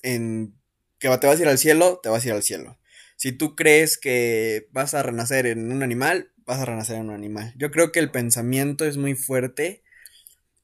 en 0.00 0.54
que 0.98 1.10
te 1.18 1.26
vas 1.26 1.38
a 1.38 1.42
ir 1.42 1.48
al 1.48 1.58
cielo, 1.58 2.00
te 2.02 2.08
vas 2.08 2.24
a 2.24 2.28
ir 2.28 2.32
al 2.32 2.42
cielo. 2.42 2.78
Si 3.16 3.32
tú 3.32 3.54
crees 3.54 3.98
que 3.98 4.66
vas 4.72 4.94
a 4.94 5.02
renacer 5.02 5.44
en 5.44 5.70
un 5.70 5.82
animal, 5.82 6.32
vas 6.46 6.60
a 6.60 6.64
renacer 6.64 6.96
en 6.96 7.10
un 7.10 7.14
animal. 7.14 7.52
Yo 7.58 7.70
creo 7.70 7.92
que 7.92 8.00
el 8.00 8.10
pensamiento 8.10 8.86
es 8.86 8.96
muy 8.96 9.14
fuerte 9.14 9.82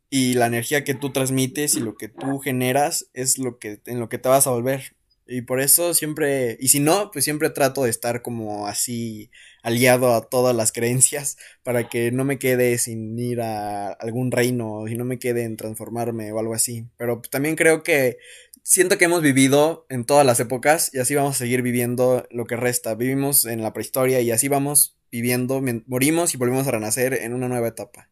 y 0.09 0.33
la 0.33 0.47
energía 0.47 0.83
que 0.83 0.95
tú 0.95 1.13
transmites 1.13 1.75
y 1.75 1.81
lo 1.81 1.95
que 1.95 2.09
tú 2.09 2.39
generas 2.39 3.11
es 3.13 3.37
lo 3.37 3.59
que 3.59 3.83
en 3.85 4.01
lo 4.01 4.09
que 4.09 4.17
te 4.17 4.31
vas 4.31 4.47
a 4.47 4.53
volver. 4.53 4.97
Y 5.27 5.43
por 5.43 5.61
eso 5.61 5.93
siempre, 5.93 6.57
y 6.59 6.69
si 6.69 6.81
no, 6.81 7.11
pues 7.11 7.27
siempre 7.27 7.51
trato 7.51 7.85
de 7.85 7.91
estar 7.91 8.23
como 8.23 8.67
así 8.67 9.31
aliado 9.63 10.15
a 10.15 10.29
todas 10.29 10.55
las 10.55 10.73
creencias 10.73 11.37
para 11.63 11.89
que 11.89 12.11
no 12.13 12.25
me 12.25 12.39
quede 12.39 12.79
sin 12.79 13.19
ir 13.19 13.41
a 13.41 13.93
algún 13.93 14.31
reino 14.31 14.89
y 14.89 14.97
no 14.97 15.05
me 15.05 15.19
quede 15.19 15.45
en 15.45 15.57
transformarme 15.57 16.33
o 16.33 16.39
algo 16.39 16.55
así. 16.55 16.87
Pero 16.97 17.21
también 17.31 17.57
creo 17.57 17.83
que 17.83 18.19
siento 18.63 18.99
que 18.99 19.07
hemos 19.07 19.23
vivido 19.23 19.87
en 19.89 20.05
todas 20.05 20.27
las 20.27 20.41
épocas 20.41 20.93
y 20.95 20.99
así 20.99 21.15
vamos 21.15 21.37
a 21.37 21.39
seguir 21.39 21.63
viviendo 21.63 22.27
lo 22.31 22.47
que 22.47 22.57
resta. 22.57 22.95
Vivimos 22.95 23.45
en 23.45 23.63
la 23.63 23.73
prehistoria 23.73 24.21
y 24.21 24.31
así 24.31 24.49
vamos 24.49 24.97
viviendo, 25.11 25.63
morimos 25.87 26.35
y 26.35 26.37
volvemos 26.37 26.67
a 26.67 26.73
renacer 26.73 27.15
en 27.15 27.35
una 27.35 27.49
nueva 27.49 27.69
etapa. 27.69 28.09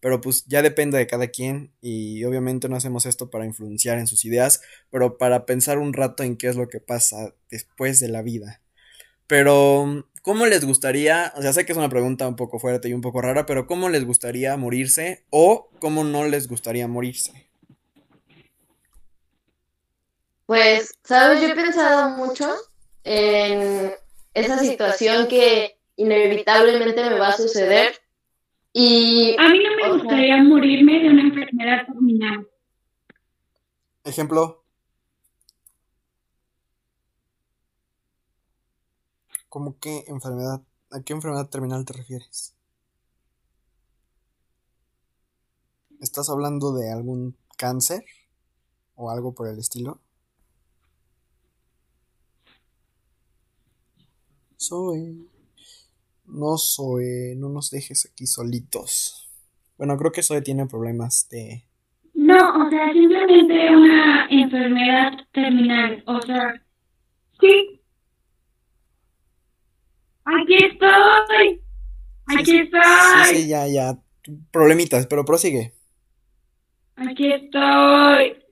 Pero 0.00 0.20
pues 0.20 0.44
ya 0.46 0.62
depende 0.62 0.98
de 0.98 1.06
cada 1.06 1.28
quien 1.28 1.72
y 1.80 2.22
obviamente 2.24 2.68
no 2.68 2.76
hacemos 2.76 3.06
esto 3.06 3.30
para 3.30 3.46
influenciar 3.46 3.98
en 3.98 4.06
sus 4.06 4.24
ideas, 4.24 4.60
pero 4.90 5.18
para 5.18 5.46
pensar 5.46 5.78
un 5.78 5.92
rato 5.92 6.22
en 6.22 6.36
qué 6.36 6.48
es 6.48 6.56
lo 6.56 6.68
que 6.68 6.80
pasa 6.80 7.34
después 7.50 7.98
de 7.98 8.08
la 8.08 8.22
vida. 8.22 8.60
Pero, 9.26 10.08
¿cómo 10.26 10.44
les 10.46 10.64
gustaría? 10.64 11.32
O 11.36 11.42
sea, 11.42 11.52
sé 11.52 11.64
que 11.64 11.70
es 11.70 11.78
una 11.78 11.88
pregunta 11.88 12.26
un 12.26 12.34
poco 12.34 12.58
fuerte 12.58 12.88
y 12.88 12.92
un 12.92 13.00
poco 13.00 13.22
rara, 13.22 13.46
pero 13.46 13.68
¿cómo 13.68 13.88
les 13.88 14.04
gustaría 14.04 14.56
morirse 14.56 15.24
o 15.30 15.70
cómo 15.78 16.02
no 16.02 16.24
les 16.24 16.48
gustaría 16.48 16.88
morirse? 16.88 17.48
Pues, 20.46 20.98
sabes, 21.04 21.40
yo 21.40 21.46
he 21.46 21.54
pensado 21.54 22.16
mucho 22.16 22.52
en 23.04 23.92
esa 24.34 24.58
situación 24.58 25.28
que 25.28 25.78
inevitablemente 25.94 27.08
me 27.08 27.20
va 27.20 27.28
a 27.28 27.36
suceder. 27.36 27.94
Y, 28.72 29.36
a 29.38 29.48
mí 29.48 29.60
no 29.62 29.76
me 29.76 29.96
gustaría 29.96 30.42
morirme 30.42 31.04
de 31.04 31.08
una 31.08 31.22
enfermedad 31.22 31.86
terminal. 31.86 32.48
Ejemplo. 34.04 34.65
¿Cómo 39.56 39.78
qué 39.80 40.04
enfermedad? 40.08 40.60
¿A 40.90 41.00
qué 41.00 41.14
enfermedad 41.14 41.48
terminal 41.48 41.86
te 41.86 41.94
refieres? 41.94 42.54
¿Estás 45.98 46.28
hablando 46.28 46.74
de 46.74 46.92
algún 46.92 47.38
cáncer 47.56 48.04
o 48.96 49.10
algo 49.10 49.32
por 49.32 49.48
el 49.48 49.58
estilo? 49.58 50.02
Soy. 54.58 55.26
No, 56.26 56.58
soy. 56.58 57.34
No 57.38 57.48
nos 57.48 57.70
dejes 57.70 58.10
aquí 58.12 58.26
solitos. 58.26 59.30
Bueno, 59.78 59.96
creo 59.96 60.12
que 60.12 60.22
Zoe 60.22 60.42
tiene 60.42 60.66
problemas 60.66 61.30
de. 61.30 61.64
No, 62.12 62.66
o 62.66 62.68
sea, 62.68 62.92
simplemente 62.92 63.74
una 63.74 64.26
enfermedad 64.28 65.12
terminal. 65.32 66.04
O 66.06 66.20
sea, 66.20 66.62
sí. 67.40 67.75
Aquí 70.26 70.54
estoy. 70.56 71.62
Aquí 72.26 72.58
estoy. 72.58 72.82
Sí, 73.28 73.36
sí, 73.36 73.48
ya, 73.48 73.66
ya. 73.68 73.96
Problemitas, 74.50 75.06
pero 75.06 75.24
prosigue. 75.24 75.72
Aquí 76.96 77.32
estoy. 77.32 78.42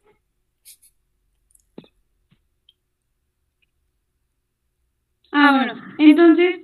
Ah, 5.33 5.51
bueno, 5.57 5.75
entonces, 5.99 6.61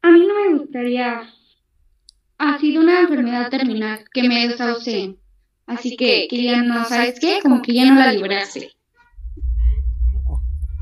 a 0.00 0.10
mí 0.10 0.26
no 0.26 0.34
me 0.34 0.58
gustaría. 0.58 1.28
Ha 2.38 2.58
sido 2.58 2.82
una 2.82 3.00
enfermedad 3.00 3.50
terminal 3.50 4.04
que 4.12 4.26
me 4.26 4.48
desahucié. 4.48 5.16
Así 5.66 5.96
que, 5.96 6.26
que 6.28 6.42
ya 6.42 6.62
no, 6.62 6.84
¿sabes 6.86 7.20
qué? 7.20 7.40
Como 7.42 7.60
que 7.60 7.74
ya 7.74 7.84
no 7.84 8.00
la 8.00 8.12
librase. 8.12 8.72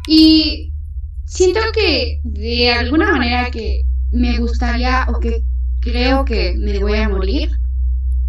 Y 0.06 0.71
siento 1.32 1.60
que 1.72 2.20
de 2.24 2.70
alguna 2.70 3.10
manera 3.10 3.50
que 3.50 3.82
me 4.10 4.38
gustaría 4.38 5.06
o 5.08 5.18
que 5.18 5.42
creo 5.80 6.24
que 6.24 6.54
me 6.58 6.78
voy 6.78 6.98
a 6.98 7.08
morir, 7.08 7.50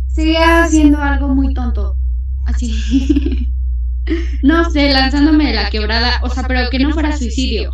sería 0.08 0.64
haciendo 0.64 1.00
algo 1.00 1.28
muy 1.28 1.54
tonto. 1.54 1.98
Así. 2.46 3.52
no 4.44 4.70
sé, 4.70 4.92
lanzándome 4.92 5.48
de 5.48 5.54
la 5.54 5.70
quebrada, 5.70 6.22
o 6.24 6.30
sea, 6.30 6.44
pero 6.48 6.70
que 6.70 6.80
no 6.80 6.92
fuera 6.92 7.16
suicidio 7.18 7.72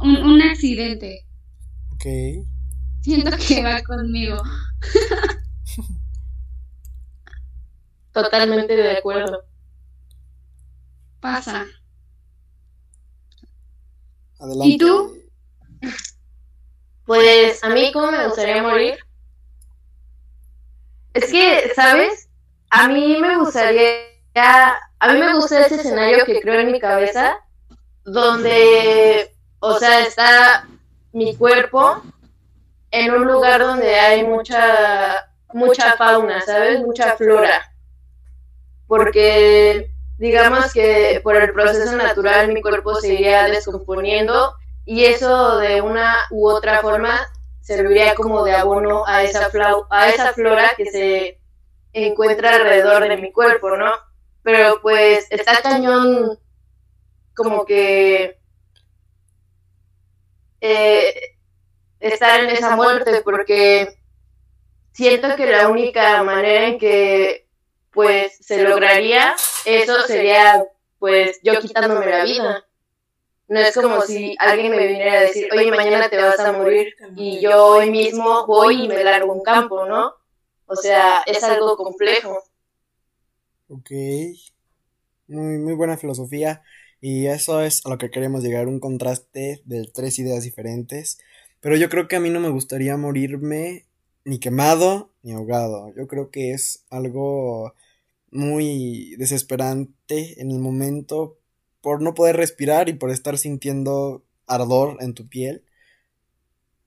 un, 0.00 0.16
un 0.16 0.42
accidente. 0.42 1.26
Ok. 1.92 2.04
Siento 3.00 3.30
que 3.36 3.62
va 3.62 3.82
conmigo. 3.82 4.36
Totalmente 8.12 8.76
de 8.76 8.98
acuerdo. 8.98 9.44
Pasa. 11.20 11.66
Adelante. 14.38 14.68
¿Y 14.68 14.78
tú? 14.78 15.18
Pues 17.04 17.62
a 17.64 17.68
mí, 17.70 17.90
¿cómo 17.92 18.10
me 18.12 18.26
gustaría 18.26 18.62
morir? 18.62 18.98
Es 21.14 21.30
que, 21.30 21.72
¿sabes? 21.74 22.28
A 22.70 22.88
mí 22.88 23.16
me 23.18 23.38
gustaría, 23.38 24.04
a 24.34 25.12
mí 25.12 25.20
me 25.20 25.34
gusta 25.34 25.64
ese 25.64 25.76
escenario 25.76 26.24
que 26.24 26.40
creo 26.40 26.60
en 26.60 26.70
mi 26.70 26.78
cabeza, 26.78 27.38
donde 28.04 29.32
o 29.60 29.78
sea, 29.78 30.00
está 30.00 30.68
mi 31.12 31.36
cuerpo 31.36 32.02
en 32.90 33.12
un 33.12 33.26
lugar 33.26 33.60
donde 33.60 33.96
hay 33.96 34.24
mucha, 34.24 35.28
mucha 35.52 35.96
fauna, 35.96 36.40
¿sabes? 36.42 36.80
Mucha 36.80 37.16
flora. 37.16 37.72
Porque 38.86 39.90
digamos 40.18 40.72
que 40.72 41.20
por 41.22 41.36
el 41.36 41.52
proceso 41.52 41.96
natural 41.96 42.52
mi 42.52 42.60
cuerpo 42.60 42.96
se 42.96 43.14
iría 43.14 43.44
descomponiendo 43.44 44.54
y 44.84 45.04
eso 45.04 45.58
de 45.58 45.80
una 45.80 46.16
u 46.30 46.48
otra 46.48 46.80
forma 46.80 47.26
serviría 47.60 48.14
como 48.14 48.44
de 48.44 48.54
abono 48.54 49.06
a 49.06 49.22
esa, 49.22 49.48
a 49.90 50.08
esa 50.08 50.32
flora 50.32 50.72
que 50.76 50.86
se 50.86 51.40
encuentra 51.92 52.56
alrededor 52.56 53.08
de 53.08 53.16
mi 53.16 53.30
cuerpo, 53.30 53.76
¿no? 53.76 53.92
Pero 54.42 54.80
pues 54.82 55.26
está 55.30 55.60
cañón 55.62 56.38
como 57.34 57.64
que 57.64 58.38
eh, 60.60 61.36
estar 62.00 62.40
en 62.40 62.50
esa 62.50 62.74
muerte 62.74 63.20
porque 63.22 63.98
siento 64.92 65.36
que 65.36 65.46
la 65.46 65.68
única 65.68 66.22
manera 66.24 66.66
en 66.66 66.78
que 66.78 67.46
pues 67.92 68.36
se 68.40 68.62
lograría 68.62 69.34
eso 69.76 69.94
sería 70.06 70.64
pues 70.98 71.38
yo 71.42 71.58
quitándome 71.60 72.06
la 72.06 72.24
vida. 72.24 72.64
No 73.48 73.60
es 73.60 73.74
como 73.74 74.02
si 74.02 74.36
alguien 74.38 74.72
me 74.72 74.86
viniera 74.86 75.12
a 75.14 75.20
decir, 75.22 75.48
oye, 75.52 75.70
mañana 75.70 76.10
te 76.10 76.18
vas 76.18 76.38
a 76.38 76.52
morir 76.52 76.94
y 77.16 77.40
yo 77.40 77.66
hoy 77.66 77.90
mismo 77.90 78.46
voy 78.46 78.84
y 78.84 78.88
me 78.88 79.02
largo 79.02 79.32
un 79.32 79.42
campo, 79.42 79.86
¿no? 79.86 80.12
O 80.66 80.76
sea, 80.76 81.22
es 81.24 81.42
algo 81.42 81.76
complejo. 81.76 82.42
Ok. 83.68 83.90
Muy, 85.28 85.58
muy 85.58 85.74
buena 85.74 85.96
filosofía. 85.96 86.62
Y 87.00 87.26
eso 87.26 87.62
es 87.62 87.86
a 87.86 87.90
lo 87.90 87.96
que 87.96 88.10
queremos 88.10 88.42
llegar, 88.42 88.66
un 88.66 88.80
contraste 88.80 89.62
de 89.64 89.90
tres 89.94 90.18
ideas 90.18 90.44
diferentes. 90.44 91.18
Pero 91.60 91.76
yo 91.76 91.88
creo 91.88 92.06
que 92.06 92.16
a 92.16 92.20
mí 92.20 92.28
no 92.28 92.40
me 92.40 92.50
gustaría 92.50 92.96
morirme 92.98 93.86
ni 94.24 94.38
quemado 94.40 95.10
ni 95.22 95.32
ahogado. 95.32 95.92
Yo 95.96 96.06
creo 96.06 96.30
que 96.30 96.52
es 96.52 96.84
algo 96.90 97.74
muy 98.30 99.14
desesperante 99.16 100.40
en 100.40 100.50
el 100.50 100.58
momento 100.58 101.38
por 101.80 102.02
no 102.02 102.14
poder 102.14 102.36
respirar 102.36 102.88
y 102.88 102.94
por 102.94 103.10
estar 103.10 103.38
sintiendo 103.38 104.24
ardor 104.46 104.96
en 105.00 105.14
tu 105.14 105.28
piel. 105.28 105.64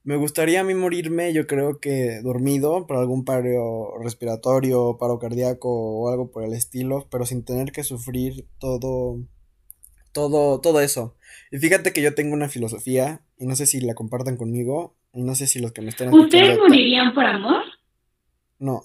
Me 0.04 0.16
gustaría 0.16 0.62
a 0.62 0.64
mí 0.64 0.74
morirme, 0.74 1.32
yo 1.32 1.46
creo 1.46 1.80
que 1.80 2.22
dormido 2.22 2.88
por 2.88 2.98
algún 2.98 3.24
paro 3.24 3.98
respiratorio, 4.00 4.98
paro 5.00 5.20
cardíaco 5.20 5.70
o 5.70 6.10
algo 6.10 6.32
por 6.32 6.44
el 6.44 6.54
estilo, 6.54 7.08
pero 7.12 7.26
sin 7.26 7.46
tener 7.46 7.72
que 7.72 7.84
sufrir 7.84 8.48
todo 8.60 9.20
todo, 10.12 10.60
todo 10.60 10.82
eso. 10.82 11.16
Y 11.52 11.58
fíjate 11.58 11.94
que 11.94 12.02
yo 12.02 12.16
tengo 12.16 12.34
una 12.34 12.50
filosofía, 12.50 13.22
y 13.38 13.46
no 13.46 13.56
sé 13.56 13.66
si 13.66 13.82
la 13.82 13.96
compartan 13.96 14.38
conmigo, 14.38 14.96
y 15.14 15.24
no 15.24 15.36
sé 15.36 15.48
si 15.48 15.60
los 15.60 15.72
que 15.72 15.82
me 15.82 15.90
estén 15.90 16.10
escuchando. 16.10 16.38
¿Ustedes 16.38 16.58
morirían 16.58 17.14
por 17.14 17.26
amor? 17.26 17.64
No. 18.60 18.82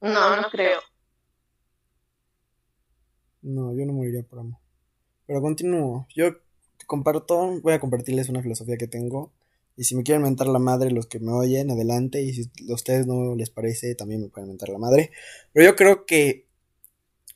No, 0.00 0.36
no 0.36 0.48
creo. 0.50 0.80
No, 3.46 3.72
yo 3.72 3.86
no 3.86 3.92
moriría 3.92 4.24
por 4.24 4.40
amor. 4.40 4.58
Pero 5.26 5.40
continúo. 5.40 6.08
Yo 6.14 6.36
comparto, 6.86 7.60
voy 7.60 7.72
a 7.72 7.80
compartirles 7.80 8.28
una 8.28 8.42
filosofía 8.42 8.76
que 8.76 8.88
tengo, 8.88 9.32
Y 9.76 9.84
si 9.84 9.94
me 9.94 10.02
quieren 10.02 10.22
mentar 10.22 10.48
la 10.48 10.58
madre 10.58 10.90
los 10.90 11.06
que 11.06 11.20
me 11.20 11.32
oyen, 11.32 11.70
adelante. 11.70 12.22
Y 12.22 12.32
si 12.32 12.50
a 12.70 12.74
ustedes 12.74 13.06
no 13.06 13.36
les 13.36 13.50
parece, 13.50 13.94
también 13.94 14.22
me 14.22 14.28
pueden 14.28 14.48
mentar 14.48 14.70
la 14.70 14.78
madre. 14.78 15.10
Pero 15.52 15.66
yo 15.66 15.76
creo 15.76 16.06
que 16.06 16.46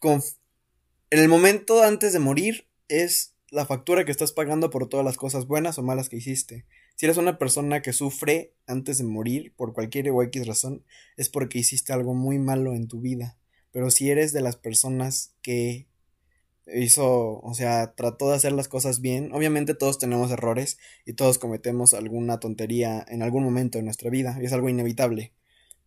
en 0.02 1.18
el 1.18 1.28
momento 1.28 1.82
antes 1.82 2.12
de 2.12 2.18
morir 2.18 2.66
es 2.88 3.34
la 3.50 3.66
factura 3.66 4.04
que 4.04 4.12
estás 4.12 4.32
pagando 4.32 4.70
por 4.70 4.88
todas 4.88 5.04
las 5.04 5.16
cosas 5.16 5.46
buenas 5.46 5.78
o 5.78 5.82
malas 5.82 6.08
que 6.08 6.16
hiciste. 6.16 6.64
Si 6.96 7.06
eres 7.06 7.18
una 7.18 7.38
persona 7.38 7.82
que 7.82 7.92
sufre 7.92 8.54
antes 8.66 8.98
de 8.98 9.04
morir 9.04 9.52
por 9.54 9.74
cualquier 9.74 10.10
o 10.10 10.22
X 10.22 10.46
razón, 10.46 10.84
es 11.16 11.28
porque 11.28 11.58
hiciste 11.58 11.92
algo 11.92 12.14
muy 12.14 12.38
malo 12.38 12.74
en 12.74 12.88
tu 12.88 13.00
vida. 13.00 13.36
Pero 13.70 13.90
si 13.90 14.10
eres 14.10 14.32
de 14.32 14.40
las 14.40 14.56
personas 14.56 15.34
que 15.42 15.89
hizo, 16.66 17.40
o 17.40 17.54
sea, 17.54 17.94
trató 17.94 18.30
de 18.30 18.36
hacer 18.36 18.52
las 18.52 18.68
cosas 18.68 19.00
bien, 19.00 19.32
obviamente 19.32 19.74
todos 19.74 19.98
tenemos 19.98 20.30
errores 20.30 20.78
y 21.04 21.14
todos 21.14 21.38
cometemos 21.38 21.94
alguna 21.94 22.40
tontería 22.40 23.04
en 23.08 23.22
algún 23.22 23.44
momento 23.44 23.78
de 23.78 23.84
nuestra 23.84 24.10
vida, 24.10 24.38
y 24.40 24.46
es 24.46 24.52
algo 24.52 24.68
inevitable. 24.68 25.32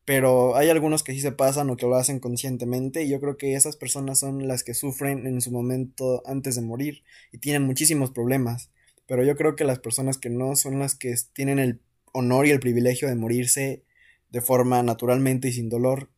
Pero 0.05 0.57
hay 0.57 0.69
algunos 0.69 1.01
que 1.03 1.13
sí 1.13 1.21
se 1.21 1.31
pasan 1.31 1.69
o 1.69 1.77
que 1.77 1.85
lo 1.85 1.95
hacen 1.95 2.19
conscientemente 2.19 3.03
y 3.03 3.09
yo 3.09 3.21
creo 3.21 3.37
que 3.37 3.55
esas 3.55 3.77
personas 3.77 4.19
son 4.19 4.47
las 4.47 4.63
que 4.63 4.73
sufren 4.73 5.25
en 5.25 5.39
su 5.39 5.51
momento 5.51 6.21
antes 6.25 6.55
de 6.55 6.61
morir 6.61 7.03
y 7.31 7.37
tienen 7.37 7.63
muchísimos 7.63 8.11
problemas. 8.11 8.69
Pero 9.07 9.23
yo 9.23 9.35
creo 9.37 9.55
que 9.55 9.63
las 9.63 9.79
personas 9.79 10.17
que 10.17 10.29
no 10.29 10.55
son 10.55 10.79
las 10.79 10.95
que 10.95 11.15
tienen 11.33 11.59
el 11.59 11.79
honor 12.11 12.47
y 12.47 12.51
el 12.51 12.59
privilegio 12.59 13.07
de 13.07 13.15
morirse 13.15 13.83
de 14.29 14.41
forma 14.41 14.83
naturalmente 14.83 15.47
y 15.47 15.53
sin 15.53 15.69
dolor 15.69 16.09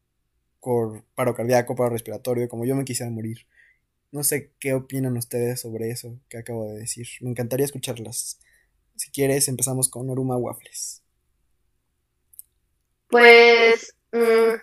por 0.62 1.03
paro 1.13 1.35
cardíaco, 1.35 1.75
paro 1.75 1.91
respiratorio, 1.91 2.50
como 2.50 2.65
yo 2.65 2.75
me 2.75 2.85
quisiera 2.85 3.12
morir. 3.12 3.45
No 4.15 4.24
sé 4.24 4.53
qué 4.62 4.74
opinan 4.74 5.17
ustedes 5.17 5.60
sobre 5.60 5.89
eso 5.89 6.17
que 6.29 6.38
acabo 6.38 6.69
de 6.69 6.79
decir. 6.79 7.05
Me 7.19 7.31
encantaría 7.31 7.65
escucharlas. 7.65 8.39
Si 8.95 9.12
quieres, 9.12 9.50
empezamos 9.50 9.89
con 9.89 10.10
Oruma 10.10 10.38
Waffles. 10.38 11.03
Pues, 13.10 13.93
mm, 14.13 14.53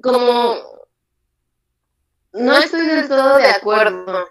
como 0.00 0.56
no 2.32 2.56
estoy 2.56 2.86
del 2.86 3.08
todo 3.08 3.36
de 3.36 3.48
acuerdo, 3.48 4.26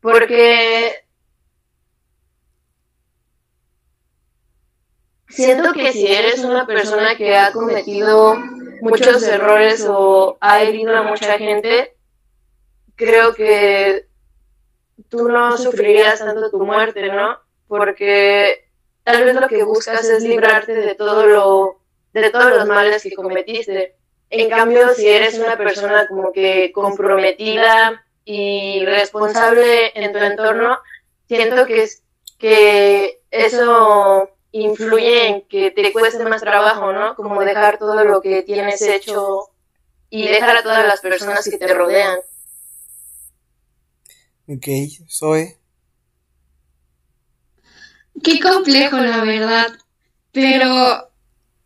porque 0.00 1.04
siento 5.28 5.72
que 5.72 5.92
si 5.92 6.06
eres 6.06 6.44
una 6.44 6.68
persona 6.68 7.16
que 7.16 7.36
ha 7.36 7.50
cometido 7.50 8.36
muchos 8.80 9.24
errores 9.24 9.84
o 9.88 10.38
ha 10.40 10.62
herido 10.62 10.96
a 10.96 11.02
mucha 11.02 11.36
gente, 11.36 11.95
creo 12.96 13.34
que 13.34 14.06
tú 15.08 15.28
no 15.28 15.56
sufrirías 15.56 16.18
tanto 16.18 16.50
tu 16.50 16.64
muerte, 16.64 17.08
¿no? 17.12 17.38
Porque 17.68 18.70
tal 19.04 19.24
vez 19.24 19.34
lo 19.34 19.46
que 19.48 19.62
buscas 19.62 20.04
es 20.08 20.22
librarte 20.22 20.72
de 20.72 20.94
todo 20.94 21.26
lo, 21.26 21.80
de 22.12 22.30
todos 22.30 22.50
los 22.50 22.66
males 22.66 23.02
que 23.02 23.14
cometiste. 23.14 23.94
En 24.30 24.50
cambio, 24.50 24.92
si 24.94 25.08
eres 25.08 25.38
una 25.38 25.56
persona 25.56 26.08
como 26.08 26.32
que 26.32 26.72
comprometida 26.72 28.04
y 28.24 28.84
responsable 28.84 29.92
en 29.94 30.12
tu 30.12 30.18
entorno, 30.18 30.78
siento 31.28 31.66
que, 31.66 31.88
que 32.38 33.20
eso 33.30 34.30
influye 34.50 35.28
en 35.28 35.42
que 35.42 35.70
te 35.70 35.92
cueste 35.92 36.24
más 36.24 36.40
trabajo, 36.40 36.92
¿no? 36.92 37.14
Como 37.14 37.44
dejar 37.44 37.78
todo 37.78 38.02
lo 38.04 38.20
que 38.20 38.42
tienes 38.42 38.82
hecho 38.82 39.50
y 40.08 40.26
dejar 40.26 40.56
a 40.56 40.62
todas 40.62 40.86
las 40.86 41.00
personas 41.00 41.48
que 41.48 41.58
te 41.58 41.72
rodean. 41.72 42.18
Ok, 44.48 44.66
Zoe. 45.08 45.56
Qué 48.22 48.40
complejo, 48.40 48.98
la 48.98 49.24
verdad. 49.24 49.66
Pero 50.32 51.10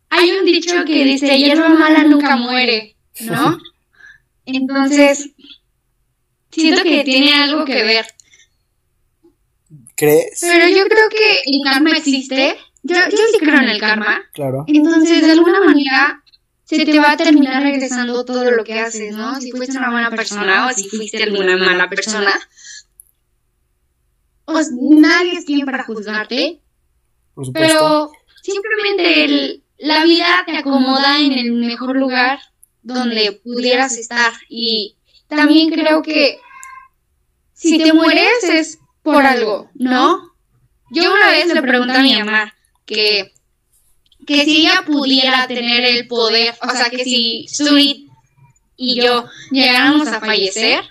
hay 0.09 0.31
un 0.31 0.45
dicho 0.45 0.83
que 0.85 1.03
dice, 1.03 1.37
hierba 1.37 1.69
mala 1.69 2.03
nunca 2.03 2.35
muere, 2.35 2.95
¿no? 3.21 3.57
Entonces, 4.45 5.31
siento 6.49 6.83
que 6.83 7.03
tiene 7.03 7.33
algo 7.33 7.65
que 7.65 7.83
ver. 7.83 8.05
¿Crees? 9.95 10.39
Pero 10.41 10.67
yo 10.67 10.85
creo 10.87 11.09
que 11.09 11.41
el 11.45 11.61
karma 11.63 11.91
existe. 11.91 12.57
Yo, 12.83 12.95
yo 12.95 13.17
sí 13.31 13.37
creo 13.39 13.59
en 13.59 13.69
el 13.69 13.79
karma. 13.79 14.21
Claro. 14.33 14.65
Entonces, 14.67 15.21
de 15.21 15.31
alguna 15.31 15.59
manera, 15.63 16.20
se 16.77 16.85
te 16.85 16.99
va 16.99 17.11
a 17.11 17.17
terminar 17.17 17.63
regresando 17.63 18.23
todo 18.25 18.49
lo 18.51 18.63
que 18.63 18.79
haces, 18.79 19.15
¿no? 19.15 19.39
Si 19.41 19.51
fuiste 19.51 19.77
una 19.77 19.91
buena 19.91 20.09
persona 20.09 20.67
o 20.67 20.73
si 20.73 20.87
fuiste 20.89 21.21
alguna 21.23 21.57
mala 21.57 21.89
persona. 21.89 22.31
Pues 24.45 24.71
nadie 24.71 25.33
es 25.37 25.45
quien 25.45 25.65
para 25.65 25.83
juzgarte. 25.83 26.61
Por. 27.33 27.51
Pero 27.53 28.11
simplemente 28.41 29.23
el- 29.25 29.63
la 29.77 30.03
vida 30.03 30.43
te 30.45 30.57
acomoda 30.57 31.19
en 31.19 31.31
el 31.33 31.53
mejor 31.53 31.95
lugar 31.97 32.39
donde 32.83 33.31
pudieras 33.43 33.97
estar. 33.97 34.33
Y 34.49 34.97
también 35.27 35.69
creo 35.71 36.01
que 36.01 36.39
si 37.53 37.77
te 37.77 37.93
mueres 37.93 38.43
es 38.43 38.79
por 39.01 39.25
algo, 39.25 39.69
¿no? 39.75 40.33
Yo 40.91 41.13
una 41.13 41.31
vez 41.31 41.47
le 41.53 41.61
pregunté 41.61 41.93
a 41.93 42.01
mi 42.01 42.15
mamá 42.17 42.53
que, 42.85 43.31
que 44.25 44.45
si 44.45 44.61
ella 44.61 44.83
pudiera 44.85 45.47
tener 45.47 45.83
el 45.83 46.07
poder, 46.07 46.53
o 46.61 46.69
sea, 46.69 46.89
que 46.89 47.03
si 47.03 47.47
Suri 47.47 48.07
y 48.77 49.01
yo 49.01 49.25
llegáramos 49.51 50.07
a 50.07 50.19
fallecer, 50.19 50.83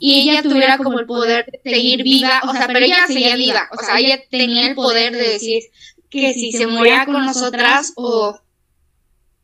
y 0.00 0.20
ella 0.30 0.42
tuviera 0.42 0.78
como 0.78 0.98
el 0.98 1.06
poder 1.06 1.44
de 1.44 1.70
seguir 1.70 2.02
viva, 2.02 2.40
o 2.48 2.52
sea, 2.52 2.66
pero 2.68 2.86
ella 2.86 3.06
seguía 3.06 3.36
viva, 3.36 3.68
o 3.70 3.84
sea, 3.84 3.98
ella 3.98 4.18
tenía 4.30 4.66
el 4.66 4.74
poder 4.74 5.12
de 5.12 5.28
decir 5.28 5.62
que 6.08 6.32
si 6.32 6.52
se 6.52 6.66
moría 6.66 7.04
con 7.04 7.26
nosotras 7.26 7.92
o 7.96 8.40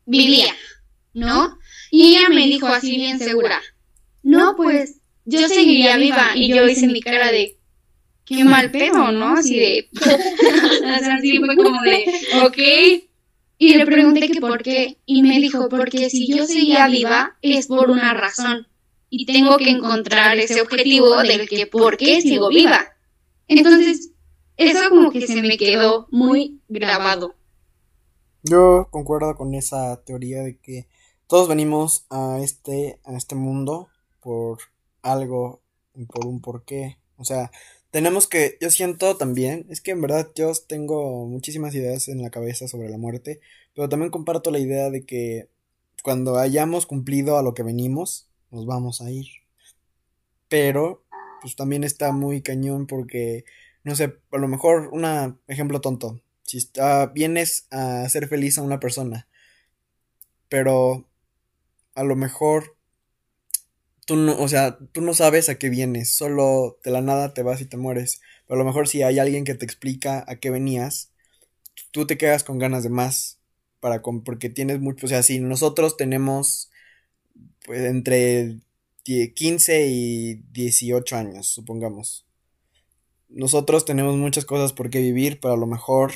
vivía, 0.05 0.51
¿no? 1.13 1.59
Y 1.91 2.15
ella 2.15 2.29
me 2.29 2.45
dijo 2.45 2.65
así 2.65 2.97
bien 2.97 3.19
segura, 3.19 3.61
no, 4.23 4.55
pues 4.55 4.95
yo 5.25 5.47
seguiría 5.47 5.97
viva, 5.97 6.31
y 6.33 6.47
yo 6.49 6.67
hice 6.67 6.87
mi 6.87 7.01
cara 7.01 7.31
de, 7.31 7.57
qué 8.25 8.43
mal 8.43 8.71
pedo, 8.71 9.11
¿no? 9.11 9.37
Así 9.37 9.59
de, 9.59 9.89
o 10.01 10.99
sea, 10.99 11.15
así 11.15 11.37
fue 11.37 11.55
como 11.55 11.81
de, 11.83 12.05
ok, 12.43 13.05
y 13.57 13.75
le 13.75 13.85
pregunté 13.85 14.29
que 14.29 14.41
por 14.41 14.61
qué, 14.61 14.97
y 15.05 15.21
me 15.21 15.39
dijo, 15.39 15.69
porque 15.69 16.09
si 16.09 16.27
yo 16.27 16.45
seguía 16.45 16.87
viva 16.87 17.37
es 17.41 17.67
por 17.67 17.89
una 17.89 18.13
razón 18.13 18.67
y 19.09 19.25
tengo 19.25 19.57
que 19.57 19.69
encontrar 19.69 20.37
ese 20.37 20.61
objetivo 20.61 21.17
del 21.23 21.47
que 21.47 21.67
por 21.67 21.95
qué 21.97 22.21
sigo 22.21 22.49
viva. 22.49 22.81
Entonces, 23.47 24.11
eso 24.57 24.89
como 24.89 25.11
que 25.11 25.25
se 25.27 25.41
me 25.41 25.57
quedó 25.57 26.07
muy 26.11 26.59
grabado. 26.67 27.35
Yo 28.43 28.89
concuerdo 28.91 29.35
con 29.35 29.53
esa 29.53 30.03
teoría 30.03 30.41
de 30.41 30.57
que 30.57 30.87
todos 31.27 31.47
venimos 31.47 32.05
a 32.09 32.39
este, 32.41 32.99
a 33.05 33.13
este 33.13 33.35
mundo 33.35 33.87
por 34.21 34.59
algo 35.01 35.61
y 35.95 36.05
por 36.05 36.25
un 36.25 36.41
porqué. 36.41 36.97
O 37.17 37.25
sea, 37.25 37.51
tenemos 37.95 38.27
que, 38.27 38.57
yo 38.59 38.69
siento 38.71 39.15
también, 39.15 39.65
es 39.69 39.79
que 39.79 39.91
en 39.91 40.01
verdad 40.01 40.29
yo 40.35 40.51
tengo 40.67 41.27
muchísimas 41.27 41.73
ideas 41.75 42.09
en 42.09 42.21
la 42.21 42.29
cabeza 42.29 42.67
sobre 42.67 42.89
la 42.89 42.97
muerte, 42.97 43.39
pero 43.73 43.87
también 43.87 44.11
comparto 44.11 44.51
la 44.51 44.59
idea 44.59 44.89
de 44.89 45.05
que 45.05 45.47
cuando 46.03 46.37
hayamos 46.37 46.87
cumplido 46.87 47.37
a 47.37 47.41
lo 47.41 47.53
que 47.53 47.63
venimos, 47.63 48.27
nos 48.51 48.65
vamos 48.65 48.99
a 48.99 49.09
ir. 49.11 49.27
Pero, 50.49 51.05
pues 51.39 51.55
también 51.55 51.85
está 51.85 52.11
muy 52.11 52.41
cañón 52.41 52.85
porque, 52.85 53.45
no 53.85 53.95
sé, 53.95 54.17
a 54.29 54.37
lo 54.39 54.49
mejor 54.49 54.89
un 54.91 55.39
ejemplo 55.47 55.79
tonto. 55.79 56.19
Si 56.43 56.57
está, 56.57 57.05
vienes 57.05 57.65
a 57.71 58.01
hacer 58.01 58.27
feliz 58.27 58.57
a 58.57 58.63
una 58.63 58.81
persona, 58.81 59.29
pero 60.49 61.07
a 61.93 62.03
lo 62.03 62.17
mejor 62.17 62.74
tú 64.05 64.15
no, 64.17 64.37
o 64.39 64.47
sea, 64.47 64.77
tú 64.91 65.01
no 65.01 65.13
sabes 65.13 65.49
a 65.49 65.55
qué 65.57 65.69
vienes, 65.69 66.09
solo 66.15 66.79
de 66.83 66.91
la 66.91 67.01
nada 67.01 67.33
te 67.33 67.43
vas 67.43 67.61
y 67.61 67.65
te 67.65 67.77
mueres. 67.77 68.21
Pero 68.47 68.55
a 68.59 68.63
lo 68.63 68.65
mejor 68.65 68.87
si 68.87 69.03
hay 69.03 69.19
alguien 69.19 69.43
que 69.45 69.55
te 69.55 69.65
explica 69.65 70.23
a 70.27 70.37
qué 70.37 70.49
venías, 70.51 71.11
tú 71.91 72.07
te 72.07 72.17
quedas 72.17 72.43
con 72.43 72.59
ganas 72.59 72.83
de 72.83 72.89
más 72.89 73.39
para 73.81 74.01
con- 74.01 74.23
porque 74.23 74.49
tienes 74.49 74.79
mucho, 74.81 75.07
o 75.07 75.09
sea, 75.09 75.23
si 75.23 75.39
nosotros 75.39 75.97
tenemos 75.97 76.71
pues 77.65 77.81
entre 77.81 78.59
die- 79.05 79.33
15 79.33 79.87
y 79.87 80.35
18 80.53 81.15
años, 81.17 81.47
supongamos. 81.47 82.25
Nosotros 83.29 83.85
tenemos 83.85 84.15
muchas 84.17 84.45
cosas 84.45 84.73
por 84.73 84.89
qué 84.89 84.99
vivir, 85.01 85.39
pero 85.39 85.53
a 85.55 85.57
lo 85.57 85.67
mejor 85.67 86.11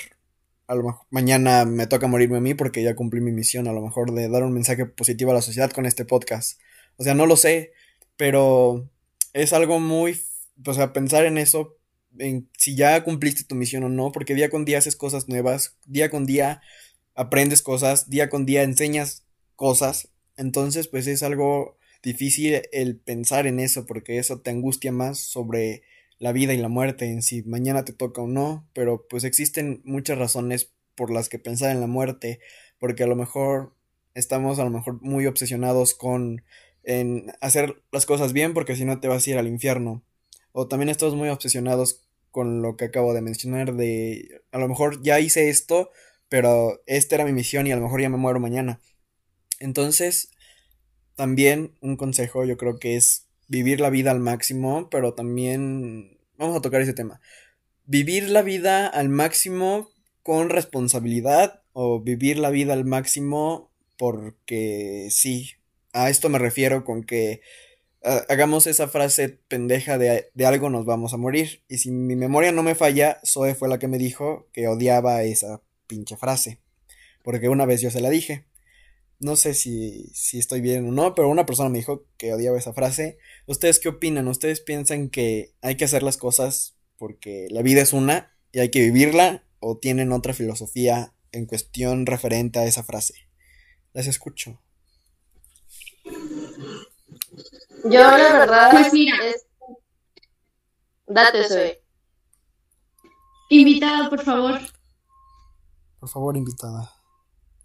a 0.67 0.75
lo 0.75 0.83
mejor 0.83 1.07
mañana 1.09 1.65
me 1.65 1.87
toca 1.87 2.07
morirme 2.07 2.37
a 2.37 2.41
mí 2.41 2.53
porque 2.53 2.83
ya 2.83 2.95
cumplí 2.95 3.21
mi 3.21 3.31
misión, 3.31 3.67
a 3.67 3.73
lo 3.73 3.81
mejor 3.81 4.13
de 4.13 4.29
dar 4.29 4.43
un 4.43 4.53
mensaje 4.53 4.85
positivo 4.85 5.31
a 5.31 5.33
la 5.35 5.41
sociedad 5.41 5.71
con 5.71 5.85
este 5.87 6.05
podcast. 6.05 6.59
O 6.97 7.03
sea, 7.03 7.15
no 7.15 7.25
lo 7.25 7.35
sé, 7.37 7.73
pero 8.19 8.91
es 9.31 9.53
algo 9.53 9.79
muy, 9.79 10.19
o 10.65 10.73
sea, 10.73 10.91
pensar 10.91 11.23
en 11.23 11.37
eso, 11.37 11.77
en 12.17 12.49
si 12.57 12.75
ya 12.75 13.01
cumpliste 13.05 13.45
tu 13.45 13.55
misión 13.55 13.85
o 13.85 13.87
no, 13.87 14.11
porque 14.11 14.35
día 14.35 14.49
con 14.49 14.65
día 14.65 14.79
haces 14.79 14.97
cosas 14.97 15.29
nuevas, 15.29 15.77
día 15.85 16.09
con 16.09 16.25
día 16.25 16.61
aprendes 17.15 17.61
cosas, 17.61 18.09
día 18.09 18.27
con 18.27 18.45
día 18.45 18.63
enseñas 18.63 19.23
cosas, 19.55 20.09
entonces 20.35 20.89
pues 20.89 21.07
es 21.07 21.23
algo 21.23 21.77
difícil 22.03 22.61
el 22.73 22.97
pensar 22.97 23.47
en 23.47 23.61
eso, 23.61 23.85
porque 23.85 24.17
eso 24.17 24.41
te 24.41 24.49
angustia 24.49 24.91
más 24.91 25.19
sobre 25.19 25.83
la 26.17 26.33
vida 26.33 26.53
y 26.53 26.57
la 26.57 26.67
muerte, 26.67 27.05
en 27.05 27.21
si 27.21 27.43
mañana 27.43 27.85
te 27.85 27.93
toca 27.93 28.21
o 28.21 28.27
no, 28.27 28.67
pero 28.73 29.07
pues 29.09 29.23
existen 29.23 29.81
muchas 29.85 30.17
razones 30.17 30.73
por 30.93 31.09
las 31.09 31.29
que 31.29 31.39
pensar 31.39 31.71
en 31.71 31.79
la 31.79 31.87
muerte, 31.87 32.41
porque 32.79 33.03
a 33.03 33.07
lo 33.07 33.15
mejor 33.15 33.73
estamos 34.13 34.59
a 34.59 34.65
lo 34.65 34.71
mejor 34.71 35.01
muy 35.01 35.25
obsesionados 35.25 35.93
con 35.93 36.43
en 36.89 37.31
hacer 37.39 37.83
las 37.91 38.07
cosas 38.07 38.33
bien 38.33 38.55
porque 38.55 38.75
si 38.75 38.83
no 38.83 38.99
te 38.99 39.07
vas 39.07 39.25
a 39.25 39.29
ir 39.29 39.37
al 39.37 39.47
infierno. 39.47 40.03
O 40.53 40.67
también 40.67 40.89
estamos 40.89 41.13
muy 41.13 41.29
obsesionados 41.29 42.01
con 42.31 42.63
lo 42.63 42.77
que 42.77 42.85
acabo 42.85 43.13
de 43.13 43.21
mencionar 43.21 43.75
de 43.75 44.41
a 44.51 44.57
lo 44.57 44.67
mejor 44.67 45.03
ya 45.03 45.19
hice 45.19 45.49
esto, 45.49 45.91
pero 46.29 46.81
esta 46.87 47.13
era 47.13 47.25
mi 47.25 47.31
misión 47.31 47.67
y 47.67 47.71
a 47.71 47.75
lo 47.75 47.83
mejor 47.83 48.01
ya 48.01 48.09
me 48.09 48.17
muero 48.17 48.39
mañana. 48.39 48.81
Entonces, 49.59 50.31
también 51.13 51.75
un 51.79 51.95
consejo 51.95 52.43
yo 52.43 52.57
creo 52.57 52.79
que 52.79 52.95
es 52.95 53.27
vivir 53.47 53.81
la 53.81 53.91
vida 53.91 54.09
al 54.09 54.19
máximo, 54.19 54.89
pero 54.89 55.13
también 55.13 56.17
vamos 56.39 56.57
a 56.57 56.61
tocar 56.61 56.81
ese 56.81 56.93
tema. 56.93 57.21
Vivir 57.85 58.29
la 58.29 58.41
vida 58.41 58.87
al 58.87 59.09
máximo 59.09 59.91
con 60.23 60.49
responsabilidad 60.49 61.61
o 61.73 62.01
vivir 62.01 62.39
la 62.39 62.49
vida 62.49 62.73
al 62.73 62.85
máximo 62.85 63.71
porque 63.95 65.09
sí. 65.11 65.58
A 65.93 66.09
esto 66.09 66.29
me 66.29 66.39
refiero 66.39 66.83
con 66.83 67.03
que 67.03 67.41
hagamos 68.01 68.67
esa 68.67 68.87
frase 68.87 69.29
pendeja 69.47 69.97
de, 69.97 70.29
de, 70.33 70.45
algo 70.45 70.69
nos 70.69 70.85
vamos 70.85 71.13
a 71.13 71.17
morir. 71.17 71.63
Y 71.67 71.79
si 71.79 71.91
mi 71.91 72.15
memoria 72.15 72.51
no 72.51 72.63
me 72.63 72.75
falla, 72.75 73.19
Zoe 73.25 73.55
fue 73.55 73.69
la 73.69 73.79
que 73.79 73.87
me 73.87 73.97
dijo 73.97 74.47
que 74.53 74.67
odiaba 74.67 75.23
esa 75.23 75.61
pinche 75.87 76.17
frase. 76.17 76.59
Porque 77.23 77.49
una 77.49 77.65
vez 77.65 77.81
yo 77.81 77.91
se 77.91 78.01
la 78.01 78.09
dije. 78.09 78.45
No 79.19 79.35
sé 79.35 79.53
si, 79.53 80.09
si 80.13 80.39
estoy 80.39 80.61
bien 80.61 80.87
o 80.87 80.91
no, 80.93 81.13
pero 81.13 81.27
una 81.27 81.45
persona 81.45 81.69
me 81.69 81.79
dijo 81.79 82.05
que 82.17 82.33
odiaba 82.33 82.57
esa 82.57 82.73
frase. 82.73 83.17
¿Ustedes 83.47 83.79
qué 83.79 83.89
opinan? 83.89 84.29
¿Ustedes 84.29 84.61
piensan 84.61 85.09
que 85.09 85.53
hay 85.61 85.75
que 85.75 85.83
hacer 85.83 86.03
las 86.03 86.15
cosas 86.15 86.77
porque 86.97 87.47
la 87.49 87.61
vida 87.61 87.81
es 87.81 87.91
una 87.91 88.33
y 88.53 88.59
hay 88.59 88.69
que 88.69 88.79
vivirla? 88.79 89.43
¿O 89.59 89.77
tienen 89.77 90.13
otra 90.13 90.33
filosofía 90.33 91.13
en 91.33 91.45
cuestión 91.45 92.05
referente 92.05 92.59
a 92.59 92.65
esa 92.65 92.83
frase? 92.83 93.13
Las 93.91 94.07
escucho. 94.07 94.61
Yo 97.85 97.99
la 97.99 98.33
verdad 98.33 98.71
pues 98.71 98.93
mira, 98.93 99.15
es... 99.25 99.45
date 101.07 101.47
soy. 101.47 101.77
Invitado, 103.49 104.09
por 104.09 104.23
favor. 104.23 104.59
Por 105.99 106.09
favor, 106.09 106.37
invitada. 106.37 106.91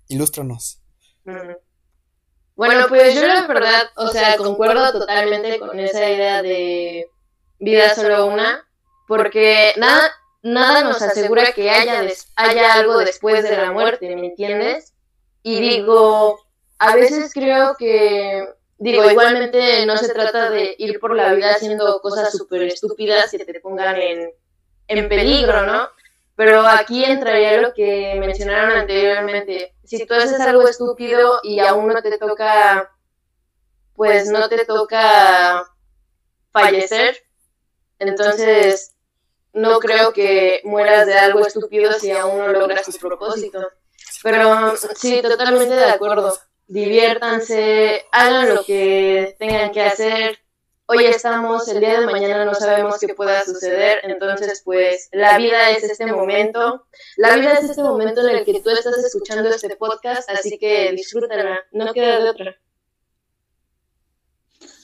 Ilústranos. 0.09 0.81
Bueno, 2.57 2.87
pues 2.89 3.15
yo 3.15 3.27
la 3.27 3.47
verdad, 3.47 3.91
o 3.97 4.09
sea, 4.09 4.37
concuerdo 4.37 4.93
totalmente 4.93 5.59
con 5.59 5.79
esa 5.79 6.09
idea 6.09 6.43
de 6.43 7.11
vida 7.59 7.95
solo 7.95 8.27
una, 8.27 8.67
porque 9.09 9.73
nada, 9.77 10.11
nada 10.43 10.85
nos 10.85 11.03
asegura 11.03 11.53
que 11.53 11.71
haya, 11.71 12.03
haya 12.37 12.75
algo 12.75 12.99
después 12.99 13.43
de 13.43 13.57
la 13.57 13.73
muerte, 13.73 14.15
¿me 14.15 14.27
entiendes? 14.27 14.95
Y 15.43 15.61
digo, 15.61 16.41
a 16.79 16.95
veces 16.95 17.33
creo 17.33 17.77
que 17.77 18.47
Digo, 18.85 19.11
igualmente 19.11 19.87
no 19.87 19.97
se 19.97 20.13
trata 20.13 20.51
de 20.51 20.75
ir 20.77 21.01
por 21.01 21.17
la 21.17 21.33
vida 21.33 21.53
haciendo 21.53 22.03
cosas 22.03 22.31
súper 22.37 22.65
estúpidas 22.65 23.31
que 23.31 23.43
te 23.43 23.59
pongan 23.59 23.97
en, 23.97 24.31
en 24.89 25.09
peligro, 25.09 25.65
¿no? 25.65 25.89
Pero 26.37 26.61
aquí 26.67 27.03
entraría 27.03 27.63
lo 27.63 27.73
que 27.73 28.15
mencionaron 28.21 28.73
anteriormente. 28.73 29.75
Si 29.85 30.05
tú 30.05 30.13
haces 30.13 30.39
algo 30.39 30.69
estúpido 30.69 31.41
y 31.43 31.61
aún 31.61 31.89
no 31.89 32.03
te 32.03 32.19
toca, 32.19 32.95
pues 33.95 34.29
no 34.29 34.51
te 34.51 34.67
toca 34.67 35.65
fallecer, 36.53 37.17
entonces 37.99 38.93
no 39.55 39.79
creo 39.79 40.13
que 40.13 40.61
mueras 40.65 41.07
de 41.07 41.15
algo 41.15 41.41
estúpido 41.47 41.91
si 41.95 42.11
aún 42.11 42.37
no 42.37 42.49
logras 42.49 42.85
tu 42.85 42.99
propósito. 42.99 43.67
Pero 44.23 44.77
sí, 44.77 45.23
totalmente 45.23 45.75
de 45.75 45.87
acuerdo 45.87 46.39
diviértanse, 46.67 48.05
hagan 48.13 48.55
lo 48.55 48.65
que 48.65 49.37
tengan 49.39 49.71
que 49.73 49.83
hacer. 49.83 50.39
Hoy 50.87 51.07
estamos, 51.07 51.67
el 51.69 51.81
día 51.81 52.01
de 52.01 52.07
mañana 52.07 52.45
no 52.45 52.55
sabemos 52.55 52.99
qué 53.01 53.15
pueda 53.15 53.43
suceder, 53.43 54.01
entonces 54.03 54.61
pues 54.63 55.09
la 55.13 55.39
vida 55.39 55.71
es 55.71 55.83
este 55.83 56.05
momento, 56.05 56.87
la 57.17 57.37
vida 57.37 57.55
es 57.55 57.71
este 57.71 57.83
momento 57.83 58.21
en 58.21 58.37
el 58.37 58.45
que 58.45 58.61
tú 58.61 58.69
estás 58.69 58.99
escuchando 58.99 59.49
este 59.49 59.77
podcast, 59.77 60.29
así 60.29 60.59
que 60.59 60.93
disfrútala, 60.93 61.61
no 61.73 61.95
queda 61.95 62.23
de 62.23 62.29
otra. 62.29 62.57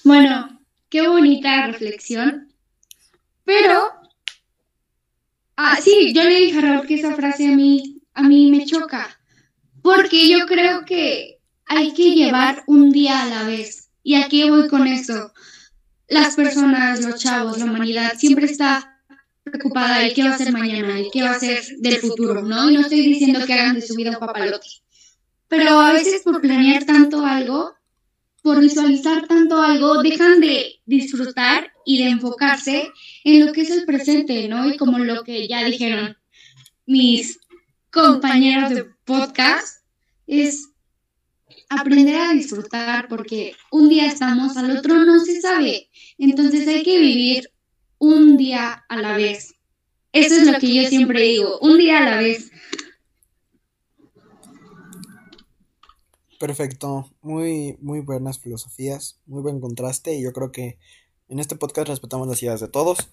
Bueno, 0.02 0.58
qué 0.88 1.06
bonita 1.06 1.66
reflexión, 1.66 2.50
pero, 3.44 3.92
ah, 5.56 5.76
sí, 5.82 6.14
yo 6.14 6.24
le 6.24 6.34
dije 6.34 6.58
a 6.58 6.62
Raúl 6.62 6.86
que 6.86 6.94
esa 6.94 7.14
frase 7.14 7.46
a 7.46 7.54
mí, 7.54 8.00
a 8.14 8.22
mí 8.22 8.50
me 8.50 8.64
choca, 8.64 9.20
porque 9.82 10.30
yo 10.30 10.46
creo 10.46 10.86
que 10.86 11.39
hay 11.70 11.92
que 11.92 12.16
llevar 12.16 12.64
un 12.66 12.90
día 12.90 13.22
a 13.22 13.26
la 13.26 13.44
vez. 13.44 13.90
¿Y 14.02 14.16
aquí 14.16 14.50
voy 14.50 14.66
con 14.66 14.88
eso? 14.88 15.32
Las 16.08 16.34
personas, 16.34 17.00
los 17.00 17.20
chavos, 17.20 17.58
la 17.58 17.66
humanidad 17.66 18.14
siempre 18.18 18.46
está 18.46 19.00
preocupada 19.44 20.00
de 20.00 20.12
qué 20.12 20.24
va 20.24 20.34
a 20.34 20.38
ser 20.38 20.52
mañana 20.52 20.98
y 20.98 21.10
qué 21.12 21.22
va 21.22 21.30
a 21.30 21.38
ser 21.38 21.62
del 21.78 21.98
futuro, 21.98 22.42
¿no? 22.42 22.68
Y 22.68 22.74
no 22.74 22.80
estoy 22.80 23.02
diciendo 23.02 23.46
que 23.46 23.54
hagan 23.54 23.76
de 23.76 23.82
su 23.82 23.94
vida 23.94 24.10
un 24.10 24.18
papalote. 24.18 24.66
Pero 25.46 25.78
a 25.78 25.92
veces 25.92 26.22
por 26.22 26.40
planear 26.40 26.84
tanto 26.84 27.24
algo, 27.24 27.72
por 28.42 28.58
visualizar 28.58 29.28
tanto 29.28 29.62
algo, 29.62 30.02
dejan 30.02 30.40
de 30.40 30.80
disfrutar 30.86 31.72
y 31.86 32.02
de 32.02 32.10
enfocarse 32.10 32.90
en 33.22 33.46
lo 33.46 33.52
que 33.52 33.60
es 33.60 33.70
el 33.70 33.84
presente, 33.84 34.48
¿no? 34.48 34.68
Y 34.68 34.76
como 34.76 34.98
lo 34.98 35.22
que 35.22 35.46
ya 35.46 35.62
dijeron 35.64 36.16
mis 36.86 37.38
compañeros 37.92 38.70
de 38.70 38.86
podcast, 39.04 39.84
es 40.26 40.69
aprender 41.70 42.16
a 42.16 42.32
disfrutar 42.32 43.08
porque 43.08 43.54
un 43.70 43.88
día 43.88 44.06
estamos, 44.06 44.56
al 44.56 44.76
otro 44.76 44.94
no 45.04 45.20
se 45.24 45.40
sabe. 45.40 45.88
Entonces 46.18 46.66
hay 46.68 46.82
que 46.82 46.98
vivir 46.98 47.50
un 47.98 48.36
día 48.36 48.84
a 48.88 48.96
la 48.96 49.16
vez. 49.16 49.54
Eso 50.12 50.34
es 50.34 50.46
lo 50.46 50.58
que 50.58 50.74
yo 50.74 50.88
siempre 50.88 51.22
digo, 51.22 51.58
un 51.60 51.78
día 51.78 51.98
a 51.98 52.10
la 52.10 52.16
vez. 52.18 52.50
Perfecto, 56.40 57.08
muy, 57.22 57.76
muy 57.80 58.00
buenas 58.00 58.40
filosofías, 58.40 59.20
muy 59.26 59.42
buen 59.42 59.60
contraste 59.60 60.16
y 60.16 60.22
yo 60.22 60.32
creo 60.32 60.50
que 60.50 60.78
en 61.28 61.38
este 61.38 61.54
podcast 61.54 61.88
respetamos 61.88 62.26
las 62.26 62.42
ideas 62.42 62.60
de 62.60 62.68
todos, 62.68 63.10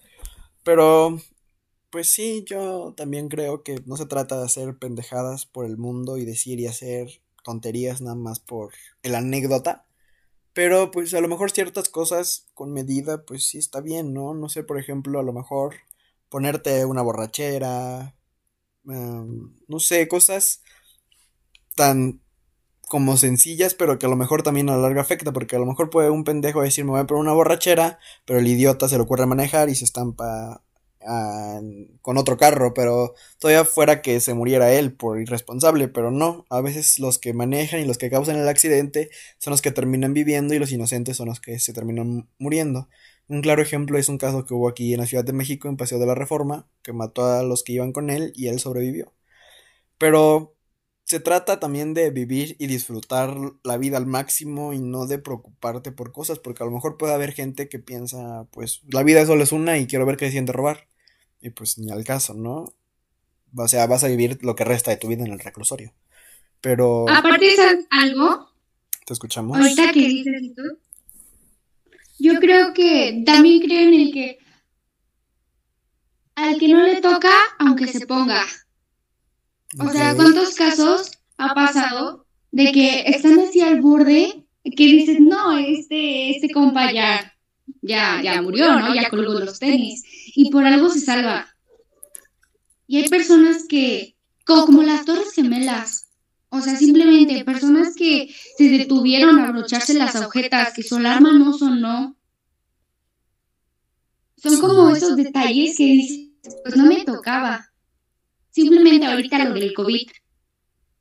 pero 0.64 1.20
pues 1.92 2.12
sí, 2.12 2.44
yo 2.48 2.94
también 2.96 3.28
creo 3.28 3.64
que 3.64 3.82
no 3.86 3.98
se 3.98 4.06
trata 4.06 4.40
de 4.40 4.46
hacer 4.46 4.78
pendejadas 4.78 5.46
por 5.46 5.66
el 5.66 5.78
mundo 5.78 6.18
y 6.18 6.26
decir 6.26 6.60
y 6.60 6.68
hacer 6.68 7.22
tonterías 7.48 8.02
nada 8.02 8.16
más 8.16 8.40
por 8.40 8.74
el 9.04 9.16
anécdota. 9.16 9.86
Pero 10.54 10.92
pues 10.92 11.14
a 11.14 11.22
lo 11.22 11.30
mejor 11.30 11.52
ciertas 11.52 11.90
cosas 11.90 12.48
con 12.54 12.74
medida 12.74 13.24
pues 13.26 13.48
sí 13.48 13.58
está 13.60 13.82
bien, 13.82 14.14
¿no? 14.14 14.34
No 14.36 14.50
sé, 14.50 14.64
por 14.64 14.80
ejemplo, 14.80 15.20
a 15.20 15.24
lo 15.24 15.34
mejor 15.34 15.76
ponerte 16.30 16.86
una 16.86 17.02
borrachera, 17.04 18.16
em, 18.86 19.56
no 19.68 19.80
sé, 19.80 20.08
cosas 20.08 20.62
tan 21.76 22.22
como 22.90 23.18
sencillas, 23.18 23.76
pero 23.76 24.00
que 24.00 24.08
a 24.08 24.10
lo 24.10 24.16
mejor 24.18 24.44
también 24.44 24.70
a 24.70 24.74
la 24.74 24.84
larga 24.84 25.02
afecta, 25.02 25.34
porque 25.34 25.56
a 25.58 25.60
lo 25.60 25.66
mejor 25.66 25.90
puede 25.90 26.10
un 26.10 26.24
pendejo 26.24 26.62
decir 26.62 26.86
me 26.86 26.92
voy 26.92 27.02
a 27.02 27.06
poner 27.08 27.22
una 27.22 27.34
borrachera, 27.34 28.00
pero 28.26 28.40
el 28.40 28.48
idiota 28.48 28.90
se 28.90 28.98
le 28.98 29.04
ocurre 29.04 29.26
manejar 29.26 29.70
y 29.70 29.76
se 29.76 29.86
estampa 29.86 30.64
con 32.02 32.18
otro 32.18 32.38
carro, 32.38 32.74
pero 32.74 33.14
todavía 33.40 33.66
fuera 33.66 34.02
que 34.02 34.20
se 34.20 34.34
muriera 34.34 34.74
él 34.74 34.94
por 34.94 35.22
irresponsable, 35.22 35.88
pero 35.88 36.12
no, 36.12 36.46
a 36.50 36.62
veces 36.62 37.00
los 37.00 37.20
que 37.20 37.34
manejan 37.34 37.80
y 37.80 37.86
los 37.86 37.98
que 37.98 38.10
causan 38.10 38.38
el 38.38 38.48
accidente 38.48 39.10
son 39.38 39.52
los 39.52 39.62
que 39.62 39.72
terminan 39.72 40.14
viviendo 40.14 40.54
y 40.54 40.60
los 40.60 40.72
inocentes 40.72 41.18
son 41.18 41.28
los 41.28 41.40
que 41.40 41.60
se 41.60 41.74
terminan 41.74 42.28
muriendo. 42.40 42.90
Un 43.30 43.42
claro 43.42 43.62
ejemplo 43.62 43.98
es 43.98 44.10
un 44.10 44.18
caso 44.18 44.46
que 44.46 44.54
hubo 44.54 44.70
aquí 44.70 44.94
en 44.94 45.00
la 45.02 45.06
Ciudad 45.06 45.24
de 45.26 45.34
México, 45.34 45.68
en 45.68 45.78
Paseo 45.78 46.00
de 46.00 46.06
la 46.06 46.16
Reforma, 46.16 46.68
que 46.82 46.94
mató 46.94 47.26
a 47.26 47.44
los 47.44 47.64
que 47.64 47.74
iban 47.74 47.92
con 47.92 48.10
él 48.10 48.32
y 48.36 48.48
él 48.48 48.60
sobrevivió. 48.60 49.14
Pero 49.98 50.57
se 51.08 51.22
trata 51.22 51.58
también 51.58 51.94
de 51.94 52.10
vivir 52.10 52.58
y 52.60 52.68
disfrutar 52.68 53.34
la 53.64 53.78
vida 53.78 53.96
al 53.96 54.06
máximo 54.06 54.74
y 54.74 54.80
no 54.80 55.08
de 55.08 55.18
preocuparte 55.18 55.94
por 55.94 56.12
cosas, 56.12 56.38
porque 56.38 56.64
a 56.64 56.66
lo 56.66 56.74
mejor 56.74 56.98
puede 56.98 57.14
haber 57.14 57.32
gente 57.32 57.70
que 57.70 57.80
piensa, 57.80 58.46
pues 58.52 58.82
la 58.92 59.04
vida 59.04 59.26
solo 59.26 59.42
es 59.42 59.54
una 59.54 59.78
y 59.78 59.88
quiero 59.88 60.06
ver 60.06 60.18
qué 60.18 60.30
siente 60.30 60.52
robar. 60.52 60.90
Y 61.40 61.52
pues 61.52 61.78
ni 61.78 61.92
al 61.92 62.04
caso, 62.04 62.34
¿no? 62.34 62.74
O 63.56 63.68
sea, 63.70 63.88
vas 63.88 64.04
a 64.04 64.10
vivir 64.10 64.38
lo 64.42 64.54
que 64.58 64.66
resta 64.66 64.92
de 64.92 64.98
tu 64.98 65.08
vida 65.08 65.24
en 65.24 65.32
el 65.32 65.40
reclusorio. 65.40 65.94
Pero... 66.60 67.06
Aparte 67.10 67.46
de 67.46 67.86
algo... 67.90 68.50
¿Te 69.06 69.14
escuchamos? 69.14 69.58
Ahorita 69.58 69.94
que 69.94 70.00
dices 70.02 70.34
esto, 70.42 70.62
yo 72.20 72.38
creo 72.42 72.74
que 72.74 73.24
también 73.26 73.62
creo 73.62 73.88
en 73.88 73.94
el 73.94 74.12
que 74.12 74.40
al 76.36 76.60
que 76.60 76.68
no 76.68 76.84
le 76.84 77.00
toca, 77.00 77.32
aunque 77.60 77.88
se 77.88 78.06
ponga. 78.06 78.44
O 79.80 79.90
sea, 79.90 80.16
¿cuántos 80.16 80.56
casos 80.56 81.12
ha 81.38 81.54
pasado 81.54 82.26
de 82.52 82.72
que 82.72 83.04
están 83.08 83.40
así 83.40 83.62
al 83.62 83.82
borde 83.82 84.48
que 84.76 84.86
dices, 84.86 85.20
no, 85.20 85.58
este, 85.58 86.32
este 86.32 86.50
compa 86.50 86.92
ya, 86.92 87.34
ya, 87.82 88.22
ya 88.22 88.42
murió, 88.42 88.80
¿no? 88.80 88.94
Ya 88.94 89.10
colgó 89.10 89.34
los 89.34 89.60
tenis. 89.60 90.04
Y 90.36 90.50
por 90.50 90.66
algo 90.66 90.90
se 90.90 91.00
salva. 91.00 91.48
Y 92.88 92.98
hay 92.98 93.10
personas 93.10 93.66
que, 93.68 94.16
como, 94.46 94.84
las 94.84 95.06
Torres 95.06 95.34
Gemelas, 95.34 96.08
o 96.50 96.62
sea, 96.62 96.76
simplemente 96.78 97.44
personas 97.44 97.96
que 97.96 98.34
se 98.58 98.70
detuvieron 98.70 99.40
a 99.40 99.50
abrocharse 99.50 99.94
las 99.94 100.16
agujetas, 100.16 100.74
que 100.74 100.84
su 100.84 100.96
alarma 100.96 101.34
no 101.34 101.54
sonó. 101.54 102.16
Son 104.38 104.60
como 104.62 104.90
esos 104.96 105.16
detalles 105.18 105.76
que 105.78 105.84
dices, 105.84 106.30
pues 106.64 106.78
no 106.78 106.86
me 106.86 107.04
tocaba. 107.04 107.67
Simplemente 108.58 109.06
ahorita 109.06 109.46
lo 109.46 109.54
del 109.54 109.72
COVID. 109.72 110.10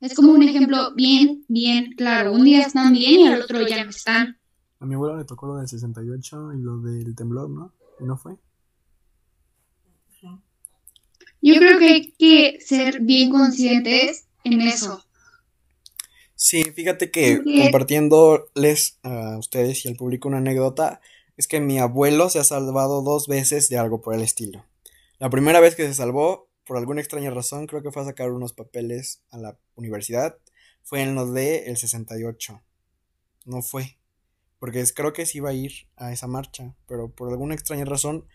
Es 0.01 0.13
como 0.13 0.31
un 0.31 0.43
ejemplo 0.43 0.93
bien, 0.93 1.43
bien 1.47 1.93
claro. 1.97 2.31
Un 2.31 2.43
día 2.43 2.61
están 2.61 2.93
bien 2.93 3.21
y 3.21 3.27
al 3.27 3.41
otro 3.41 3.67
ya 3.67 3.83
no 3.83 3.89
están. 3.89 4.37
A 4.79 4.85
mi 4.85 4.93
abuela 4.93 5.17
le 5.17 5.25
tocó 5.25 5.47
lo 5.47 5.55
del 5.55 5.67
68 5.67 6.53
y 6.53 6.61
lo 6.61 6.77
del 6.77 7.15
temblor, 7.15 7.49
¿no? 7.49 7.73
¿Y 7.99 8.03
no 8.03 8.15
fue? 8.15 8.35
Yo 11.41 11.55
creo 11.55 11.79
que 11.79 11.87
hay 11.87 12.11
que 12.11 12.59
ser 12.61 12.99
bien 13.01 13.31
conscientes 13.31 14.27
en 14.43 14.61
eso. 14.61 15.03
Sí, 16.35 16.63
fíjate 16.63 17.09
que 17.09 17.41
compartiéndoles 17.63 18.99
a 19.01 19.35
ustedes 19.39 19.83
y 19.83 19.89
al 19.89 19.95
público 19.95 20.27
una 20.27 20.37
anécdota, 20.37 21.01
es 21.37 21.47
que 21.47 21.59
mi 21.59 21.79
abuelo 21.79 22.29
se 22.29 22.37
ha 22.37 22.43
salvado 22.43 23.01
dos 23.01 23.27
veces 23.27 23.67
de 23.69 23.79
algo 23.79 24.01
por 24.01 24.13
el 24.13 24.21
estilo. 24.21 24.63
La 25.17 25.31
primera 25.31 25.59
vez 25.59 25.75
que 25.75 25.87
se 25.87 25.95
salvó, 25.95 26.46
por 26.67 26.77
alguna 26.77 27.01
extraña 27.01 27.31
razón, 27.31 27.65
creo 27.65 27.81
que 27.81 27.91
fue 27.91 28.01
a 28.01 28.05
sacar 28.05 28.31
unos 28.31 28.53
papeles 28.53 29.21
a 29.31 29.37
la 29.37 29.57
universidad, 29.75 30.37
fue 30.83 31.01
en 31.01 31.15
lo 31.15 31.31
de 31.31 31.65
el 31.65 31.77
68. 31.77 32.61
No 33.45 33.61
fue, 33.61 33.97
porque 34.59 34.83
creo 34.93 35.13
que 35.13 35.25
sí 35.25 35.39
iba 35.39 35.49
a 35.49 35.53
ir 35.53 35.87
a 35.95 36.11
esa 36.11 36.27
marcha, 36.27 36.75
pero 36.87 37.09
por 37.09 37.29
alguna 37.29 37.55
extraña 37.55 37.85
razón 37.85 38.25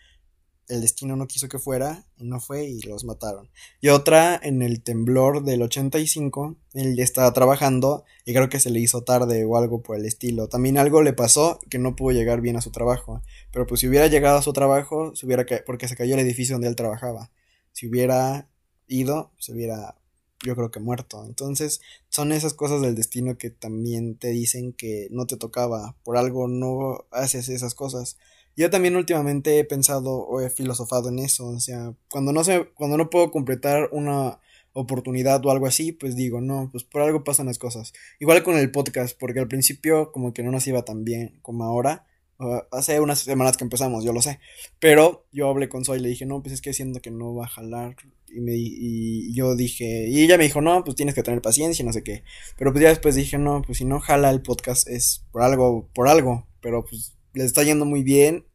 el 0.69 0.81
destino 0.81 1.17
no 1.17 1.27
quiso 1.27 1.49
que 1.49 1.59
fuera 1.59 2.07
y 2.17 2.25
no 2.25 2.41
fue 2.41 2.65
y 2.65 2.81
los 2.81 3.05
mataron. 3.05 3.51
Y 3.81 3.89
otra 3.89 4.41
en 4.43 4.63
el 4.63 4.83
temblor 4.83 5.45
del 5.45 5.63
85, 5.63 6.57
él 6.75 6.99
estaba 6.99 7.33
trabajando 7.33 8.05
y 8.25 8.33
creo 8.33 8.49
que 8.49 8.61
se 8.61 8.71
le 8.71 8.81
hizo 8.81 9.03
tarde 9.03 9.45
o 9.45 9.57
algo 9.57 9.83
por 9.83 9.99
el 9.99 10.07
estilo. 10.07 10.49
También 10.49 10.79
algo 10.79 11.03
le 11.03 11.13
pasó 11.13 11.59
que 11.69 11.79
no 11.79 11.97
pudo 11.97 12.13
llegar 12.13 12.41
bien 12.41 12.57
a 12.57 12.63
su 12.63 12.71
trabajo, 12.71 13.23
pero 13.53 13.67
pues 13.67 13.81
si 13.81 13.89
hubiera 13.89 14.07
llegado 14.07 14.39
a 14.39 14.43
su 14.43 14.53
trabajo, 14.53 15.15
se 15.15 15.27
hubiera 15.27 15.45
porque 15.67 15.89
se 15.89 15.97
cayó 15.97 16.15
el 16.15 16.21
edificio 16.21 16.55
donde 16.55 16.69
él 16.69 16.77
trabajaba. 16.77 17.31
Si 17.73 17.89
hubiera 17.89 18.49
ido, 18.87 19.33
se 19.39 19.53
hubiera 19.53 19.97
yo 20.45 20.57
creo 20.57 20.71
que 20.71 20.81
muerto. 20.81 21.25
Entonces, 21.25 21.81
son 22.09 22.33
esas 22.33 22.55
cosas 22.55 22.81
del 22.83 22.95
destino 22.95 23.39
que 23.39 23.51
también 23.51 24.17
te 24.17 24.29
dicen 24.29 24.73
que 24.73 25.09
no 25.11 25.27
te 25.27 25.37
tocaba, 25.37 25.97
por 26.05 26.17
algo 26.17 26.49
no 26.49 27.07
haces 27.11 27.49
esas 27.49 27.75
cosas. 27.75 28.19
Yo 28.57 28.69
también 28.71 28.97
últimamente 28.97 29.59
he 29.59 29.65
pensado 29.65 30.19
o 30.19 30.41
he 30.41 30.51
filosofado 30.51 31.09
en 31.09 31.21
eso, 31.21 31.47
o 31.49 31.61
sea, 31.61 31.95
cuando 32.09 32.33
no 32.33 32.45
sé, 32.45 32.69
cuando 32.75 32.99
no 32.99 33.09
puedo 33.09 33.31
completar 33.31 33.89
una 33.93 34.41
oportunidad 34.75 35.45
o 35.45 35.51
algo 35.51 35.67
así, 35.67 35.93
pues 35.93 36.17
digo, 36.17 36.41
no, 36.41 36.69
pues 36.71 36.85
por 36.85 37.03
algo 37.03 37.25
pasan 37.25 37.47
las 37.47 37.59
cosas. 37.59 37.93
Igual 38.21 38.43
con 38.43 38.57
el 38.57 38.71
podcast, 38.71 39.19
porque 39.19 39.41
al 39.41 39.49
principio 39.49 40.13
como 40.13 40.33
que 40.35 40.43
no 40.43 40.51
nos 40.51 40.67
iba 40.67 40.85
tan 40.85 41.05
bien 41.05 41.39
como 41.43 41.65
ahora. 41.65 42.07
Hace 42.71 43.01
unas 43.01 43.21
semanas 43.21 43.57
que 43.57 43.65
empezamos, 43.65 44.05
yo 44.05 44.13
lo 44.13 44.23
sé. 44.23 44.41
Pero 44.79 45.27
yo 45.33 45.49
hablé 45.49 45.69
con 45.69 45.85
Zoe 45.85 45.99
y 45.99 46.01
le 46.01 46.09
dije, 46.09 46.27
no, 46.27 46.43
pues 46.43 46.55
es 46.55 46.61
que 46.61 46.73
siento 46.73 47.01
que 47.01 47.11
no 47.11 47.35
va 47.35 47.45
a 47.45 47.49
jalar. 47.49 47.97
Y, 48.29 48.41
me, 48.41 48.53
y 48.55 49.35
yo 49.35 49.55
dije, 49.57 50.09
y 50.09 50.23
ella 50.23 50.39
me 50.39 50.45
dijo, 50.45 50.61
no, 50.61 50.85
pues 50.85 50.97
tienes 50.97 51.15
que 51.15 51.23
tener 51.23 51.43
paciencia 51.43 51.83
y 51.83 51.87
no 51.87 51.93
sé 51.93 52.03
qué. 52.03 52.25
Pero 52.57 52.73
pues 52.73 52.83
ya 52.83 52.89
después 52.89 53.15
dije, 53.15 53.39
no, 53.39 53.63
pues 53.63 53.79
si 53.79 53.85
no 53.85 54.01
jala 54.01 54.31
el 54.31 54.43
podcast 54.43 54.89
es 54.89 55.25
por 55.33 55.43
algo, 55.43 55.89
por 55.95 56.09
algo. 56.09 56.47
Pero 56.61 56.85
pues 56.85 57.15
les 57.35 57.47
está 57.47 57.63
yendo 57.63 57.85
muy 57.85 58.03
bien 58.03 58.47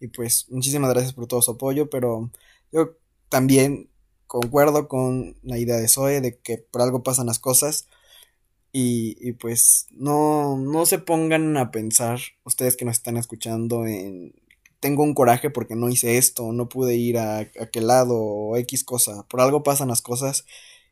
y 0.00 0.08
pues 0.08 0.46
muchísimas 0.50 0.90
gracias 0.90 1.12
por 1.12 1.26
todo 1.26 1.42
su 1.42 1.52
apoyo, 1.52 1.90
pero 1.90 2.30
yo 2.72 2.96
también 3.28 3.90
concuerdo 4.26 4.88
con 4.88 5.36
la 5.42 5.58
idea 5.58 5.76
de 5.76 5.88
Zoe 5.88 6.20
de 6.20 6.38
que 6.38 6.58
por 6.58 6.82
algo 6.82 7.02
pasan 7.02 7.26
las 7.26 7.38
cosas 7.38 7.86
y, 8.72 9.16
y 9.20 9.32
pues 9.32 9.86
no, 9.92 10.56
no 10.58 10.86
se 10.86 10.98
pongan 10.98 11.56
a 11.56 11.70
pensar 11.70 12.20
ustedes 12.44 12.76
que 12.76 12.84
nos 12.84 12.96
están 12.96 13.16
escuchando 13.16 13.86
en 13.86 14.34
tengo 14.80 15.02
un 15.02 15.14
coraje 15.14 15.50
porque 15.50 15.76
no 15.76 15.88
hice 15.88 16.16
esto, 16.18 16.52
no 16.52 16.68
pude 16.68 16.96
ir 16.96 17.18
a, 17.18 17.38
aquel 17.38 17.86
lado 17.86 18.16
o 18.18 18.56
X 18.56 18.82
cosa, 18.84 19.24
por 19.28 19.40
algo 19.40 19.62
pasan 19.62 19.88
las 19.88 20.02
cosas 20.02 20.46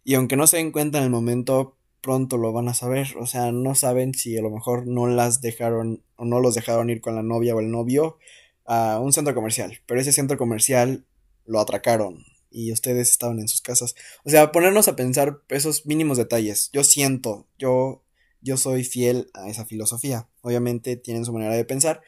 y 0.05 0.14
aunque 0.14 0.37
no 0.37 0.47
se 0.47 0.59
den 0.59 0.73
cuenta 0.73 0.99
en 0.99 1.05
el 1.05 1.11
momento, 1.11 1.77
pronto 2.01 2.38
lo 2.38 2.53
van 2.53 2.69
a 2.69 2.75
saber. 2.75 3.09
O 3.19 3.27
sea, 3.27 3.53
no 3.53 3.75
saben 3.75 4.14
si 4.14 4.38
a 4.38 4.43
lo 4.43 4.51
mejor 4.51 4.87
no 4.87 5.07
las 5.07 5.41
dejaron 5.41 6.03
o 6.17 6.25
no 6.25 6.41
los 6.41 6.55
dejaron 6.55 6.91
ir 6.91 7.01
con 7.01 7.14
la 7.14 7.23
novia 7.23 7.55
o 7.55 7.61
el 7.61 7.71
novio 7.71 8.19
a 8.64 9.01
un 9.01 9.12
centro 9.12 9.35
comercial, 9.35 9.81
pero 9.87 10.01
ese 10.01 10.12
centro 10.12 10.38
comercial 10.38 11.05
lo 11.47 11.61
atracaron 11.61 12.25
y 12.50 12.72
ustedes 12.72 13.11
estaban 13.11 13.38
en 13.38 13.48
sus 13.48 13.61
casas. 13.61 13.94
O 14.24 14.30
sea, 14.30 14.52
ponernos 14.52 14.88
a 14.88 14.96
pensar 14.96 15.42
esos 15.48 15.87
mínimos 15.87 16.18
detalles. 16.18 16.70
Yo 16.72 16.84
siento, 16.84 17.46
yo 17.58 18.02
yo 18.40 18.56
soy 18.56 18.84
fiel 18.84 19.30
a 19.34 19.48
esa 19.48 19.64
filosofía. 19.64 20.28
Obviamente 20.42 20.96
tienen 20.96 21.24
su 21.24 21.32
manera 21.32 21.54
de 21.54 21.64
pensar, 21.64 22.02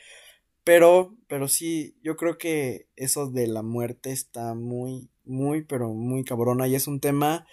pero 0.64 1.16
pero 1.28 1.48
sí, 1.48 1.96
yo 2.02 2.16
creo 2.16 2.38
que 2.38 2.88
eso 2.96 3.30
de 3.30 3.46
la 3.46 3.62
muerte 3.62 4.12
está 4.12 4.54
muy 4.54 5.10
muy 5.24 5.62
pero 5.62 5.92
muy 5.92 6.24
cabrona 6.24 6.68
y 6.68 6.74
es 6.74 6.86
un 6.86 7.00
tema 7.00 7.46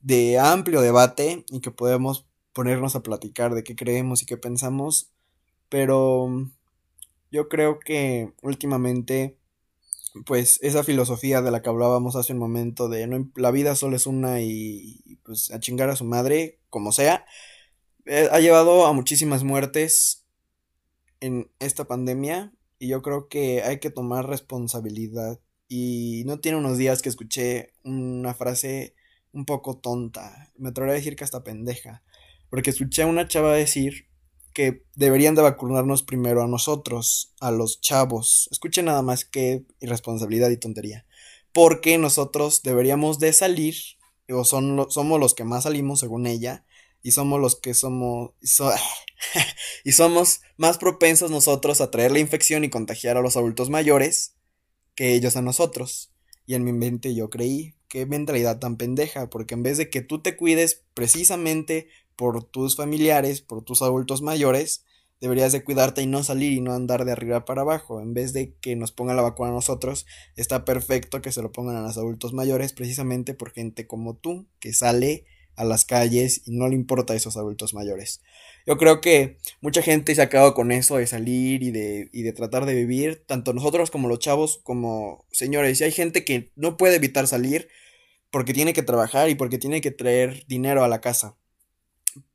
de 0.00 0.38
amplio 0.38 0.80
debate 0.80 1.44
y 1.50 1.60
que 1.60 1.70
podemos 1.70 2.26
ponernos 2.52 2.96
a 2.96 3.02
platicar 3.02 3.54
de 3.54 3.64
qué 3.64 3.76
creemos 3.76 4.22
y 4.22 4.26
qué 4.26 4.36
pensamos, 4.36 5.10
pero 5.68 6.50
yo 7.30 7.48
creo 7.48 7.78
que 7.78 8.32
últimamente 8.42 9.38
pues 10.26 10.58
esa 10.62 10.84
filosofía 10.84 11.42
de 11.42 11.50
la 11.50 11.62
que 11.62 11.68
hablábamos 11.68 12.16
hace 12.16 12.32
un 12.32 12.38
momento 12.38 12.88
de 12.88 13.06
no, 13.06 13.30
la 13.36 13.50
vida 13.50 13.74
solo 13.74 13.96
es 13.96 14.06
una 14.06 14.40
y, 14.40 15.18
pues 15.24 15.50
a 15.50 15.60
chingar 15.60 15.88
a 15.88 15.96
su 15.96 16.04
madre 16.04 16.60
como 16.68 16.92
sea 16.92 17.24
eh, 18.06 18.28
ha 18.30 18.40
llevado 18.40 18.86
a 18.86 18.92
muchísimas 18.92 19.44
muertes 19.44 20.26
en 21.20 21.50
esta 21.60 21.84
pandemia 21.84 22.52
y 22.78 22.88
yo 22.88 23.00
creo 23.00 23.28
que 23.28 23.62
hay 23.62 23.78
que 23.78 23.90
tomar 23.90 24.26
responsabilidad. 24.26 25.40
Y 25.68 26.24
no 26.26 26.40
tiene 26.40 26.58
unos 26.58 26.78
días 26.78 27.00
que 27.00 27.08
escuché 27.08 27.72
una 27.84 28.34
frase 28.34 28.94
un 29.32 29.46
poco 29.46 29.78
tonta, 29.78 30.52
me 30.58 30.70
atrevería 30.70 30.94
a 30.94 30.98
decir 30.98 31.16
que 31.16 31.24
hasta 31.24 31.44
pendeja, 31.44 32.02
porque 32.50 32.70
escuché 32.70 33.02
a 33.02 33.06
una 33.06 33.28
chava 33.28 33.54
decir 33.54 34.08
que 34.52 34.84
deberían 34.94 35.34
de 35.34 35.42
vacunarnos 35.42 36.02
primero 36.02 36.42
a 36.42 36.48
nosotros, 36.48 37.32
a 37.40 37.50
los 37.50 37.80
chavos. 37.80 38.48
Escuchen 38.50 38.86
nada 38.86 39.02
más 39.02 39.24
que 39.24 39.64
irresponsabilidad 39.80 40.50
y 40.50 40.56
tontería. 40.56 41.06
Porque 41.52 41.98
nosotros 41.98 42.62
deberíamos 42.62 43.18
de 43.18 43.32
salir, 43.32 43.76
o 44.28 44.44
son 44.44 44.86
somos 44.90 45.20
los 45.20 45.34
que 45.34 45.44
más 45.44 45.64
salimos 45.64 46.00
según 46.00 46.26
ella, 46.26 46.64
y 47.02 47.12
somos 47.12 47.40
los 47.40 47.56
que 47.56 47.74
somos, 47.74 48.30
y 49.84 49.92
somos 49.92 50.40
más 50.56 50.78
propensos 50.78 51.30
nosotros 51.30 51.80
a 51.80 51.90
traer 51.90 52.12
la 52.12 52.20
infección 52.20 52.64
y 52.64 52.70
contagiar 52.70 53.16
a 53.16 53.22
los 53.22 53.36
adultos 53.36 53.70
mayores 53.70 54.34
que 54.94 55.14
ellos 55.14 55.36
a 55.36 55.42
nosotros. 55.42 56.12
Y 56.46 56.54
en 56.54 56.64
mi 56.64 56.72
mente 56.72 57.14
yo 57.14 57.30
creí, 57.30 57.74
qué 57.88 58.06
mentalidad 58.06 58.58
tan 58.58 58.76
pendeja, 58.76 59.28
porque 59.28 59.54
en 59.54 59.62
vez 59.62 59.78
de 59.78 59.90
que 59.90 60.00
tú 60.00 60.22
te 60.22 60.36
cuides 60.36 60.82
precisamente 60.94 61.88
por 62.16 62.44
tus 62.44 62.76
familiares, 62.76 63.40
por 63.40 63.62
tus 63.62 63.82
adultos 63.82 64.22
mayores, 64.22 64.84
deberías 65.20 65.52
de 65.52 65.62
cuidarte 65.62 66.02
y 66.02 66.06
no 66.06 66.24
salir 66.24 66.52
y 66.52 66.60
no 66.60 66.72
andar 66.72 67.04
de 67.04 67.12
arriba 67.12 67.44
para 67.44 67.62
abajo. 67.62 68.00
En 68.00 68.12
vez 68.12 68.32
de 68.32 68.54
que 68.60 68.74
nos 68.74 68.90
pongan 68.90 69.16
la 69.16 69.22
vacuna 69.22 69.50
a 69.50 69.54
nosotros, 69.54 70.04
está 70.36 70.64
perfecto 70.64 71.22
que 71.22 71.30
se 71.30 71.42
lo 71.42 71.52
pongan 71.52 71.76
a 71.76 71.82
los 71.82 71.96
adultos 71.96 72.32
mayores, 72.32 72.72
precisamente 72.72 73.32
por 73.32 73.52
gente 73.52 73.86
como 73.86 74.16
tú, 74.16 74.48
que 74.58 74.72
sale 74.72 75.24
a 75.54 75.64
las 75.64 75.84
calles 75.84 76.42
y 76.44 76.56
no 76.56 76.68
le 76.68 76.74
importa 76.74 77.12
a 77.12 77.16
esos 77.16 77.36
adultos 77.36 77.72
mayores. 77.72 78.20
Yo 78.66 78.78
creo 78.78 79.00
que 79.00 79.38
mucha 79.60 79.82
gente 79.82 80.14
se 80.14 80.22
ha 80.22 80.28
quedado 80.28 80.54
con 80.54 80.72
eso 80.72 80.96
de 80.96 81.06
salir 81.06 81.62
y 81.62 81.70
de, 81.70 82.08
y 82.12 82.22
de 82.22 82.32
tratar 82.32 82.66
de 82.66 82.74
vivir, 82.74 83.22
tanto 83.26 83.52
nosotros 83.52 83.90
como 83.90 84.08
los 84.08 84.18
chavos, 84.18 84.60
como 84.62 85.24
señores. 85.30 85.80
Y 85.80 85.84
hay 85.84 85.92
gente 85.92 86.24
que 86.24 86.50
no 86.56 86.76
puede 86.76 86.96
evitar 86.96 87.26
salir 87.26 87.68
porque 88.30 88.54
tiene 88.54 88.72
que 88.72 88.82
trabajar 88.82 89.28
y 89.28 89.34
porque 89.34 89.58
tiene 89.58 89.80
que 89.80 89.90
traer 89.90 90.44
dinero 90.46 90.82
a 90.82 90.88
la 90.88 91.00
casa. 91.00 91.36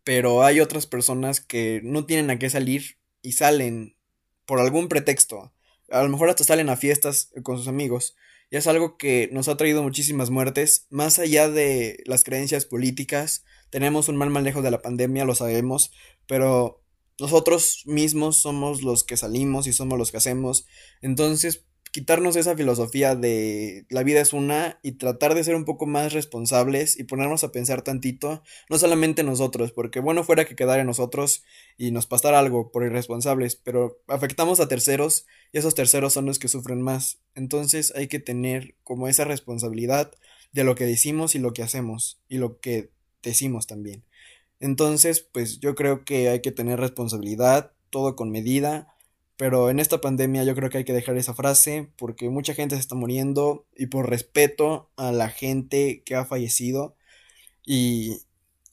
Pero 0.07 0.41
hay 0.41 0.61
otras 0.61 0.85
personas 0.85 1.41
que 1.41 1.81
no 1.83 2.05
tienen 2.05 2.29
a 2.29 2.39
qué 2.39 2.49
salir 2.49 2.97
y 3.21 3.33
salen 3.33 3.97
por 4.45 4.61
algún 4.61 4.87
pretexto. 4.87 5.51
A 5.91 6.01
lo 6.01 6.07
mejor 6.07 6.29
hasta 6.29 6.45
salen 6.45 6.69
a 6.69 6.77
fiestas 6.77 7.33
con 7.43 7.57
sus 7.57 7.67
amigos. 7.67 8.15
Y 8.49 8.55
es 8.55 8.67
algo 8.67 8.97
que 8.97 9.27
nos 9.33 9.49
ha 9.49 9.57
traído 9.57 9.83
muchísimas 9.83 10.29
muertes. 10.29 10.87
Más 10.89 11.19
allá 11.19 11.49
de 11.49 12.01
las 12.05 12.23
creencias 12.23 12.63
políticas, 12.63 13.43
tenemos 13.69 14.07
un 14.07 14.15
mal 14.15 14.29
manejo 14.29 14.61
de 14.61 14.71
la 14.71 14.81
pandemia, 14.81 15.25
lo 15.25 15.35
sabemos. 15.35 15.91
Pero 16.25 16.81
nosotros 17.19 17.83
mismos 17.85 18.41
somos 18.41 18.83
los 18.83 19.03
que 19.03 19.17
salimos 19.17 19.67
y 19.67 19.73
somos 19.73 19.99
los 19.99 20.11
que 20.11 20.17
hacemos. 20.19 20.67
Entonces, 21.01 21.65
quitarnos 21.97 22.35
esa 22.35 22.55
filosofía 22.55 23.15
de 23.15 23.87
la 23.89 24.03
vida 24.03 24.21
es 24.21 24.31
una 24.31 24.79
y 24.83 24.91
tratar 24.91 25.33
de 25.33 25.43
ser 25.43 25.55
un 25.55 25.65
poco 25.65 25.87
más 25.87 26.13
responsables 26.13 26.95
y 26.99 27.05
ponernos 27.05 27.43
a 27.43 27.51
pensar 27.51 27.81
tantito, 27.81 28.43
no 28.69 28.77
solamente 28.77 29.23
nosotros, 29.23 29.71
porque 29.71 29.99
bueno 29.99 30.23
fuera 30.23 30.45
que 30.45 30.55
quedara 30.55 30.83
nosotros 30.83 31.43
y 31.75 31.89
nos 31.89 32.05
pasara 32.05 32.37
algo 32.37 32.71
por 32.71 32.83
irresponsables, 32.83 33.55
pero 33.55 33.99
afectamos 34.05 34.59
a 34.59 34.67
terceros 34.67 35.25
y 35.51 35.57
esos 35.57 35.73
terceros 35.73 36.13
son 36.13 36.27
los 36.27 36.37
que 36.37 36.49
sufren 36.49 36.83
más. 36.83 37.17
Entonces 37.33 37.91
hay 37.95 38.07
que 38.07 38.19
tener 38.19 38.75
como 38.83 39.07
esa 39.07 39.23
responsabilidad 39.23 40.11
de 40.51 40.63
lo 40.63 40.75
que 40.75 40.85
decimos 40.85 41.33
y 41.33 41.39
lo 41.39 41.51
que 41.51 41.63
hacemos 41.63 42.21
y 42.29 42.37
lo 42.37 42.59
que 42.59 42.91
decimos 43.23 43.65
también. 43.65 44.03
Entonces, 44.59 45.21
pues 45.21 45.59
yo 45.61 45.73
creo 45.73 46.05
que 46.05 46.29
hay 46.29 46.43
que 46.43 46.51
tener 46.51 46.79
responsabilidad, 46.79 47.71
todo 47.89 48.15
con 48.15 48.29
medida, 48.29 48.93
pero 49.37 49.69
en 49.69 49.79
esta 49.79 50.01
pandemia 50.01 50.43
yo 50.43 50.55
creo 50.55 50.69
que 50.69 50.79
hay 50.79 50.83
que 50.83 50.93
dejar 50.93 51.15
esa 51.17 51.35
frase 51.35 51.91
porque 51.97 52.29
mucha 52.29 52.55
gente 52.55 52.75
se 52.75 52.81
está 52.81 52.95
muriendo 52.95 53.67
y 53.75 53.87
por 53.87 54.09
respeto 54.09 54.91
a 54.97 55.11
la 55.11 55.29
gente 55.29 56.01
que 56.03 56.15
ha 56.15 56.25
fallecido 56.25 56.95
y, 57.65 58.21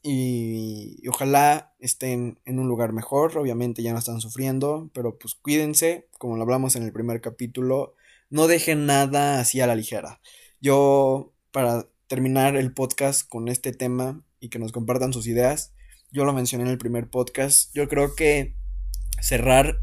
y, 0.03 1.07
ojalá 1.09 1.75
estén 1.81 2.41
en 2.45 2.59
un 2.59 2.69
lugar 2.69 2.93
mejor, 2.93 3.37
obviamente 3.37 3.83
ya 3.83 3.93
no 3.93 3.99
están 3.99 4.21
sufriendo, 4.21 4.91
pero 4.95 5.19
pues 5.19 5.35
cuídense, 5.35 6.09
como 6.19 6.37
lo 6.37 6.43
hablamos 6.43 6.77
en 6.77 6.85
el 6.85 6.93
primer 6.93 7.21
capítulo, 7.21 7.95
no 8.31 8.47
dejen 8.47 8.87
nada 8.87 9.41
así 9.41 9.61
a 9.61 9.67
la 9.67 9.77
ligera. 9.77 10.21
Yo, 10.61 11.33
para 11.53 11.89
terminar 12.07 12.57
el 12.57 12.73
podcast 12.73 13.29
con 13.29 13.49
este 13.49 13.73
tema 13.73 14.25
y 14.41 14.49
que 14.49 14.59
nos 14.59 14.73
compartan 14.73 15.13
sus 15.13 15.27
ideas, 15.27 15.75
yo 16.13 16.25
lo 16.25 16.33
mencioné 16.33 16.65
en 16.65 16.71
el 16.71 16.79
primer 16.79 17.11
podcast, 17.11 17.75
yo 17.75 17.89
creo 17.89 18.15
que 18.15 18.55
cerrar 19.21 19.81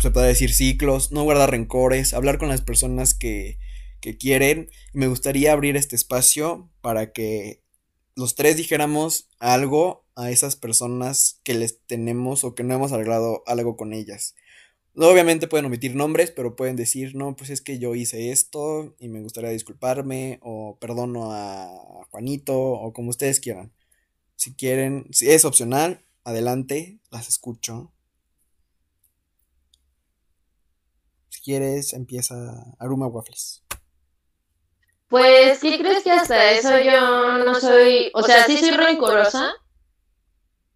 se 0.00 0.10
puede 0.10 0.28
decir 0.28 0.52
ciclos, 0.52 1.12
no 1.12 1.24
guardar 1.24 1.50
rencores, 1.50 2.14
hablar 2.14 2.38
con 2.38 2.48
las 2.48 2.60
personas 2.60 3.14
que, 3.14 3.58
que 4.00 4.16
quieren. 4.16 4.70
Me 4.92 5.08
gustaría 5.08 5.52
abrir 5.52 5.76
este 5.76 5.96
espacio 5.96 6.70
para 6.80 7.12
que 7.12 7.62
los 8.14 8.34
tres 8.34 8.56
dijéramos 8.56 9.28
algo 9.38 10.04
a 10.16 10.30
esas 10.30 10.56
personas 10.56 11.40
que 11.44 11.54
les 11.54 11.80
tenemos 11.86 12.42
o 12.42 12.54
que 12.54 12.64
no 12.64 12.74
hemos 12.74 12.92
arreglado 12.92 13.42
algo 13.46 13.76
con 13.76 13.92
ellas. 13.92 14.34
Obviamente 14.96 15.46
pueden 15.46 15.66
omitir 15.66 15.94
nombres, 15.94 16.32
pero 16.32 16.56
pueden 16.56 16.74
decir, 16.74 17.14
no, 17.14 17.36
pues 17.36 17.50
es 17.50 17.60
que 17.60 17.78
yo 17.78 17.94
hice 17.94 18.32
esto 18.32 18.96
y 18.98 19.08
me 19.08 19.22
gustaría 19.22 19.50
disculparme 19.50 20.40
o 20.42 20.76
perdono 20.80 21.30
a 21.32 22.04
Juanito 22.10 22.58
o 22.58 22.92
como 22.92 23.10
ustedes 23.10 23.38
quieran. 23.38 23.72
Si 24.34 24.54
quieren, 24.54 25.06
si 25.12 25.30
es 25.30 25.44
opcional, 25.44 26.04
adelante, 26.24 26.98
las 27.12 27.28
escucho. 27.28 27.92
Quieres, 31.42 31.92
empieza 31.92 32.34
Aruma 32.78 33.06
Waffles. 33.06 33.64
Pues, 35.08 35.58
¿qué 35.60 35.78
crees 35.78 36.04
que 36.04 36.10
hasta 36.10 36.50
eso 36.50 36.78
yo 36.78 37.38
no 37.44 37.54
soy, 37.54 38.10
o 38.12 38.22
sea, 38.22 38.44
sí 38.44 38.58
soy 38.58 38.72
rencorosa, 38.72 39.54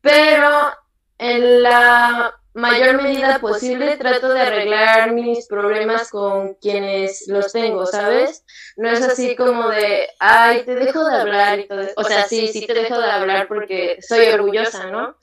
pero 0.00 0.72
en 1.18 1.62
la 1.62 2.34
mayor 2.54 3.02
medida 3.02 3.38
posible 3.38 3.96
trato 3.96 4.28
de 4.28 4.40
arreglar 4.40 5.12
mis 5.12 5.46
problemas 5.46 6.10
con 6.10 6.54
quienes 6.54 7.24
los 7.28 7.52
tengo, 7.52 7.86
¿sabes? 7.86 8.44
No 8.76 8.90
es 8.90 9.02
así 9.02 9.36
como 9.36 9.68
de, 9.68 10.08
ay, 10.18 10.64
te 10.64 10.74
dejo 10.74 11.04
de 11.04 11.16
hablar 11.16 11.58
y 11.60 11.68
todo 11.68 11.82
O 11.96 12.04
sea, 12.04 12.24
sí, 12.26 12.48
sí 12.48 12.66
te 12.66 12.74
dejo 12.74 12.98
de 12.98 13.10
hablar 13.10 13.48
porque 13.48 13.98
soy 14.00 14.26
orgullosa, 14.28 14.90
¿no? 14.90 15.16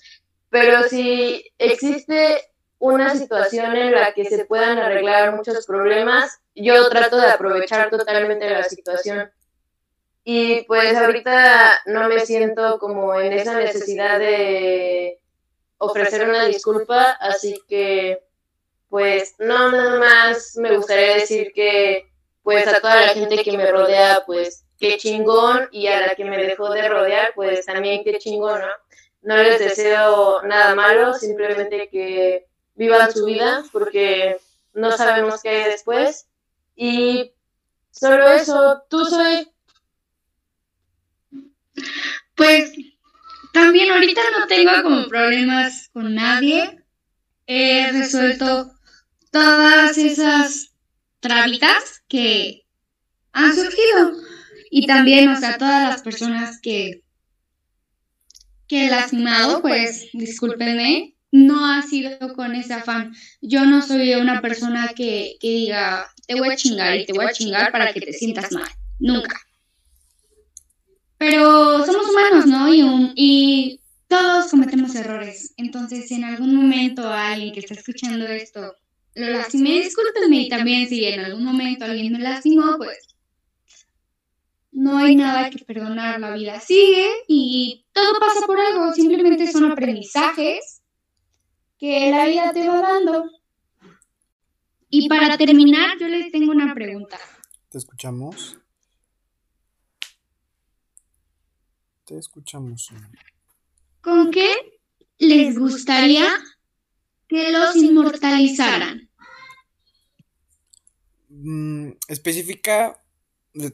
Pero 0.50 0.84
si 0.84 1.44
existe 1.60 2.42
una 2.80 3.13
situación 3.13 3.76
en 3.76 3.92
la 3.92 4.13
que 4.13 4.26
se 4.26 4.46
puedan 4.46 4.80
arreglar 4.80 5.36
muchos 5.36 5.65
problemas, 5.65 6.39
yo 6.56 6.89
trato 6.89 7.18
de 7.18 7.28
aprovechar 7.28 7.89
totalmente 7.89 8.50
la 8.50 8.63
situación. 8.63 9.30
Y 10.24 10.63
pues 10.63 10.96
ahorita 10.96 11.82
no 11.88 12.08
me 12.08 12.20
siento 12.22 12.80
como 12.80 13.20
en 13.20 13.34
esa 13.34 13.58
necesidad 13.58 14.20
de 14.20 15.20
ofrecer 15.78 16.28
una 16.28 16.46
disculpa, 16.46 17.12
así 17.20 17.62
que 17.68 18.24
pues 18.89 19.36
no, 19.39 19.72
nada 19.72 20.00
más 20.00 20.56
me 20.58 20.76
gustaría 20.76 21.15
decir 21.15 21.52
que 21.54 22.10
pues 22.44 22.68
a 22.68 22.80
toda 22.80 22.96
la 22.96 23.10
gente 23.10 23.44
que 23.44 23.58
me 23.58 23.70
rodea, 23.70 24.24
pues 24.26 24.65
qué 24.80 24.98
chingón, 24.98 25.68
y 25.72 25.88
a 25.88 26.08
la 26.08 26.15
que 26.15 26.26
me 26.26 26.38
dejó 26.38 26.70
de 26.72 26.88
rodear, 26.88 27.34
pues 27.36 27.65
también 27.65 28.04
qué 28.04 28.18
chingón, 28.18 28.62
¿no? 28.62 28.68
No 29.22 29.38
les 29.38 29.60
deseo 29.60 30.42
nada 30.44 30.74
malo, 30.76 31.13
simplemente 31.13 31.89
que 31.89 32.49
vivan 32.80 33.12
su 33.12 33.26
vida 33.26 33.63
porque 33.74 34.38
no 34.74 34.92
sabemos 34.94 35.42
qué 35.44 35.50
hay 35.50 35.72
después. 35.72 36.28
Y 36.76 37.34
solo 37.92 38.28
eso, 38.32 38.82
tú 38.89 39.06
soy... 39.06 39.52
Pues 42.36 42.72
también 43.52 43.92
ahorita 43.92 44.22
no 44.32 44.48
tengo 44.48 44.72
como 44.82 45.08
problemas 45.10 45.89
con 45.92 46.15
nadie. 46.15 46.82
He 47.46 47.92
resuelto 47.92 48.72
todas 49.30 49.98
esas 49.98 50.72
trabitas 51.20 52.02
que 52.08 52.65
han 53.34 53.54
surgido. 53.54 54.13
Y 54.72 54.88
también, 54.88 55.28
o 55.30 55.38
sea, 55.38 55.58
todas 55.58 55.89
las 55.89 56.02
personas 56.02 56.62
que, 56.62 57.04
que 58.68 58.86
he 58.86 58.89
lastimado, 58.89 59.62
pues 59.62 60.08
discúlpenme, 60.13 61.18
no 61.32 61.65
ha 61.65 61.82
sido 61.82 62.34
con 62.34 62.56
ese 62.56 62.74
afán. 62.74 63.13
Yo 63.42 63.65
no 63.65 63.82
soy 63.82 64.13
una 64.15 64.42
persona 64.42 64.92
que, 64.96 65.38
diga, 65.42 66.08
te 66.28 66.36
voy 66.36 66.50
a 66.50 66.56
chingar 66.56 66.98
y 66.98 67.06
te 67.06 67.13
voy 67.13 67.26
a 67.26 67.32
chingar 67.32 67.72
para 67.72 67.94
que 67.94 68.02
te 68.02 68.13
sientas 68.13 68.52
mal. 68.52 68.70
Nunca. 69.00 69.39
Pero 71.18 71.86
somos 71.86 72.10
humanos, 72.10 72.46
¿no? 72.46 72.74
Y, 72.74 73.12
y 73.15 73.82
todos 74.08 74.50
cometemos 74.50 74.96
errores. 74.96 75.54
Entonces, 75.58 76.08
si 76.08 76.15
en 76.15 76.24
algún 76.24 76.56
momento 76.56 77.08
alguien 77.08 77.54
que 77.54 77.60
está 77.60 77.74
escuchando 77.74 78.26
esto 78.26 78.76
lo 79.15 79.30
lastimé, 79.30 79.82
discúlpenme. 79.82 80.44
Y 80.44 80.50
también 80.50 80.88
si 80.88 81.06
en 81.06 81.20
algún 81.20 81.44
momento 81.44 81.86
alguien 81.86 82.13
me 82.13 82.20
lastimó, 82.20 82.78
pues 82.78 82.98
no 84.72 84.98
hay 84.98 85.15
nada 85.15 85.50
que 85.50 85.63
perdonar. 85.63 86.20
La 86.20 86.32
vida 86.32 86.60
sigue 86.60 87.08
y 87.28 87.86
todo 87.92 88.20
pasa 88.20 88.46
por 88.48 88.60
algo. 88.60 88.94
Simplemente 88.94 89.52
son 89.52 89.72
aprendizajes 89.72 90.79
que 91.80 92.12
la 92.12 92.26
vida 92.26 92.52
te 92.54 92.68
va 92.68 92.82
dando. 92.82 93.32
Y 94.89 95.08
para 95.08 95.38
terminar, 95.38 95.98
yo 96.00 96.08
les 96.08 96.32
tengo 96.32 96.52
una 96.52 96.74
pregunta. 96.74 97.18
¿Te 97.70 97.78
escuchamos? 97.78 98.58
Te 102.06 102.18
escuchamos. 102.18 102.89
¿Con 104.02 104.32
qué 104.32 104.80
les 105.20 105.58
gustaría 105.58 106.28
que 107.28 107.52
los 107.52 107.76
inmortalizaran? 107.76 109.10
Mm, 111.30 111.92
especifica 112.08 113.00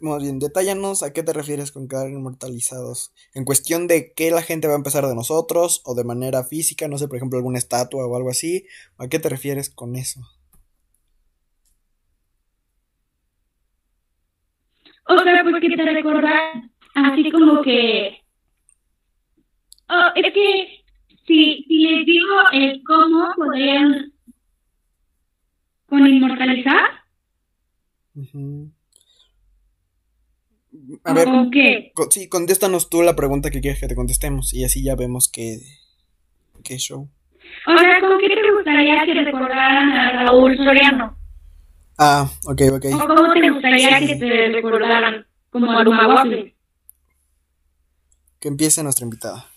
más 0.01 0.21
bien, 0.21 0.39
detállanos 0.39 1.03
a 1.03 1.13
qué 1.13 1.23
te 1.23 1.33
refieres 1.33 1.71
con 1.71 1.87
quedar 1.87 2.09
inmortalizados. 2.09 3.13
En 3.33 3.45
cuestión 3.45 3.87
de 3.87 4.13
que 4.13 4.31
la 4.31 4.41
gente 4.41 4.67
va 4.67 4.73
a 4.73 4.77
empezar 4.77 5.05
de 5.05 5.15
nosotros 5.15 5.81
o 5.85 5.95
de 5.95 6.03
manera 6.03 6.43
física, 6.43 6.87
no 6.87 6.97
sé, 6.97 7.07
por 7.07 7.17
ejemplo, 7.17 7.37
alguna 7.37 7.59
estatua 7.59 8.05
o 8.05 8.15
algo 8.15 8.29
así. 8.29 8.65
¿A 8.97 9.07
qué 9.07 9.19
te 9.19 9.29
refieres 9.29 9.69
con 9.69 9.95
eso? 9.95 10.21
O 15.07 15.19
sea, 15.19 15.43
pues 15.43 15.61
que 15.61 15.69
te 15.69 15.83
recordar 15.83 16.63
así 16.95 17.31
como 17.31 17.61
que... 17.61 18.21
Oh, 19.87 20.09
es 20.15 20.33
que 20.33 20.83
si, 21.27 21.63
si 21.67 21.79
les 21.79 22.05
digo 22.05 22.35
el 22.53 22.83
cómo 22.83 23.27
podrían 23.35 24.11
con 25.87 26.07
inmortalizar. 26.07 26.89
A 31.03 31.13
ver, 31.13 31.27
qué? 31.51 31.91
sí, 32.09 32.29
contéstanos 32.29 32.89
tú 32.89 33.01
la 33.01 33.15
pregunta 33.15 33.49
que 33.49 33.61
quieres 33.61 33.79
que 33.79 33.87
te 33.87 33.95
contestemos 33.95 34.53
y 34.53 34.63
así 34.63 34.83
ya 34.83 34.95
vemos 34.95 35.29
qué, 35.31 35.59
qué 36.63 36.77
show. 36.77 37.09
O 37.67 37.77
sea, 37.77 38.01
¿con 38.01 38.19
qué 38.19 38.29
te 38.29 38.51
gustaría 38.51 39.05
que 39.05 39.13
recordaran 39.13 39.91
a 39.91 40.23
Raúl 40.23 40.57
Soriano? 40.57 41.17
Ah, 41.97 42.29
ok, 42.45 42.61
ok. 42.73 42.85
¿O 42.93 43.07
cómo 43.07 43.33
te 43.33 43.49
gustaría 43.49 43.99
que 43.99 44.15
te 44.15 44.49
recordaran? 44.49 45.25
Como 45.49 45.71
a 45.71 46.07
Waffle. 46.07 46.55
Que 48.39 48.47
empiece 48.49 48.83
nuestra 48.83 49.05
invitada. 49.05 49.47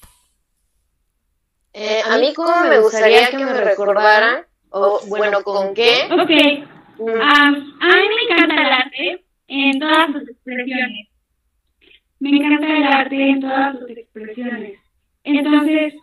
Eh, 1.73 2.01
a 2.05 2.19
mí 2.19 2.33
como 2.35 2.61
me 2.69 2.81
gustaría 2.81 3.31
que 3.31 3.39
me 3.39 3.53
recordaran, 3.53 4.47
o 4.71 5.01
bueno, 5.09 5.43
¿con 5.43 5.75
qué? 5.75 6.09
Ok. 6.11 6.69
Um, 6.99 7.09
a 7.11 7.51
mí 7.51 8.09
me 8.09 8.35
encanta 8.35 8.55
el 8.55 8.73
arte 8.73 9.25
en 9.47 9.79
todas 9.79 10.07
sus 10.13 10.29
expresiones. 10.29 11.09
Me 12.21 12.31
encanta 12.31 12.67
el 12.67 12.85
arte 13.09 13.31
en 13.31 13.41
todas 13.41 13.79
sus 13.79 13.91
expresiones. 13.91 14.79
Entonces, 15.25 15.95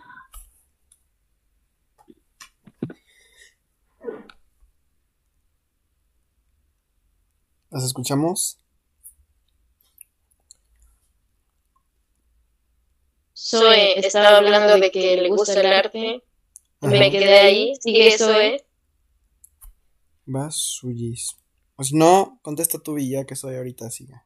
¿Las 7.72 7.84
escuchamos? 7.84 8.58
Zoe 13.36 14.00
estaba 14.00 14.38
hablando 14.38 14.80
de 14.80 14.92
que 14.92 15.18
le 15.18 15.28
gusta 15.28 15.60
el 15.60 15.66
arte. 15.66 16.24
Me 16.80 17.12
quedé 17.12 17.40
ahí. 17.40 17.74
Sigue 17.82 18.18
Zoe. 18.18 18.66
Va, 20.34 20.50
suyis. 20.52 21.36
O 21.76 21.84
si 21.84 21.98
no, 21.98 22.40
contesta 22.42 22.80
tú 22.80 22.98
y 22.98 23.10
ya 23.10 23.26
que 23.26 23.36
soy 23.36 23.56
ahorita, 23.56 23.90
siga. 23.90 24.26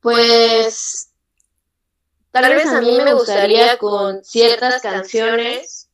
Pues 0.00 1.12
tal 2.30 2.54
vez 2.54 2.66
a 2.66 2.80
mí 2.80 2.98
me 3.04 3.12
gustaría 3.14 3.76
con 3.78 4.24
ciertas 4.24 4.80
canciones 4.82 5.90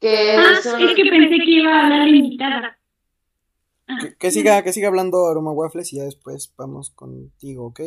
que 0.00 0.32
Ah, 0.36 0.58
son... 0.62 0.80
es 0.82 0.94
que 0.94 1.04
pensé 1.04 1.36
que 1.36 1.50
iba 1.50 1.72
a 1.72 1.84
hablar 1.84 2.08
la 2.08 2.16
invitada. 2.16 2.78
Que, 4.00 4.16
que 4.16 4.30
siga, 4.30 4.62
que 4.62 4.72
siga 4.72 4.88
hablando 4.88 5.26
Aroma 5.28 5.52
Waffles 5.52 5.92
y 5.92 5.96
ya 5.96 6.04
después 6.04 6.52
vamos 6.56 6.90
contigo, 6.90 7.66
¿ok? 7.66 7.80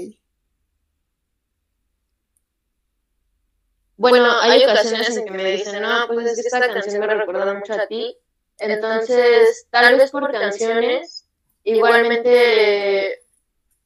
Bueno, 3.98 4.28
hay 4.42 4.64
ocasiones 4.64 5.16
en 5.16 5.26
que 5.26 5.32
me 5.32 5.52
dicen, 5.52 5.82
no, 5.82 6.08
pues 6.08 6.28
es 6.28 6.36
que 6.42 6.48
esta 6.48 6.74
canción 6.74 7.00
me 7.00 7.08
recuerda 7.08 7.54
mucho 7.54 7.74
a 7.74 7.88
ti. 7.88 8.18
Entonces, 8.58 9.68
tal 9.70 9.98
vez 9.98 10.12
por 10.12 10.30
canciones, 10.32 11.28
igualmente 11.64 13.25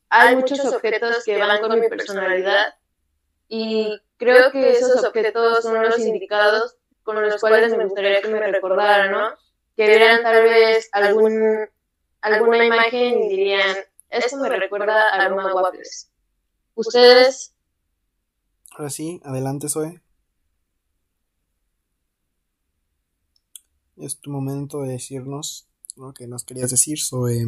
hay 0.10 0.36
muchos 0.36 0.60
objetos 0.66 1.24
que 1.24 1.38
van 1.38 1.62
con 1.62 1.80
mi 1.80 1.88
personalidad 1.88 2.76
y 3.48 4.00
creo 4.18 4.52
que 4.52 4.72
esos 4.72 5.04
objetos 5.04 5.64
son 5.64 5.82
los 5.82 6.00
indicados 6.00 6.76
con 7.04 7.22
los 7.22 7.40
cuales 7.40 7.76
me 7.76 7.86
gustaría 7.86 8.22
que 8.22 8.28
me 8.28 8.40
recordaran, 8.40 9.12
¿no? 9.12 9.30
Que 9.76 9.88
vieran 9.88 10.22
tal 10.22 10.44
vez 10.44 10.90
algún, 10.92 11.68
alguna 12.22 12.66
imagen 12.66 13.24
y 13.24 13.30
dirían, 13.30 13.78
esto 14.10 14.38
me 14.38 14.50
recuerda 14.50 15.10
a 15.10 15.26
Aroma 15.26 15.54
Waffles. 15.54 16.12
Ustedes 16.76 17.54
Ahora 18.80 18.90
sí, 18.90 19.20
adelante, 19.26 19.68
Zoe. 19.68 20.02
Es 23.98 24.20
tu 24.20 24.32
momento 24.32 24.84
de 24.84 24.94
decirnos 24.94 25.68
lo 25.98 26.14
que 26.14 26.28
nos 26.28 26.46
querías 26.46 26.70
decir, 26.72 26.98
Zoe. 26.98 27.46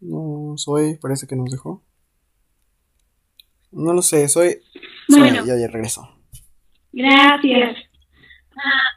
No, 0.00 0.54
Zoe, 0.58 0.98
parece 1.00 1.26
que 1.26 1.36
nos 1.36 1.50
dejó. 1.50 1.82
No 3.72 3.92
lo 3.92 4.02
sé. 4.02 4.28
Zoe, 4.28 4.60
Bueno. 5.08 5.44
ya, 5.46 5.56
ya 5.58 5.66
regresó. 5.68 6.08
Gracias. 6.92 7.76
Ah. 8.56 8.96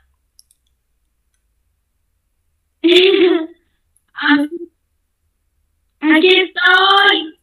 Aquí 6.00 6.28
estoy. 6.28 7.40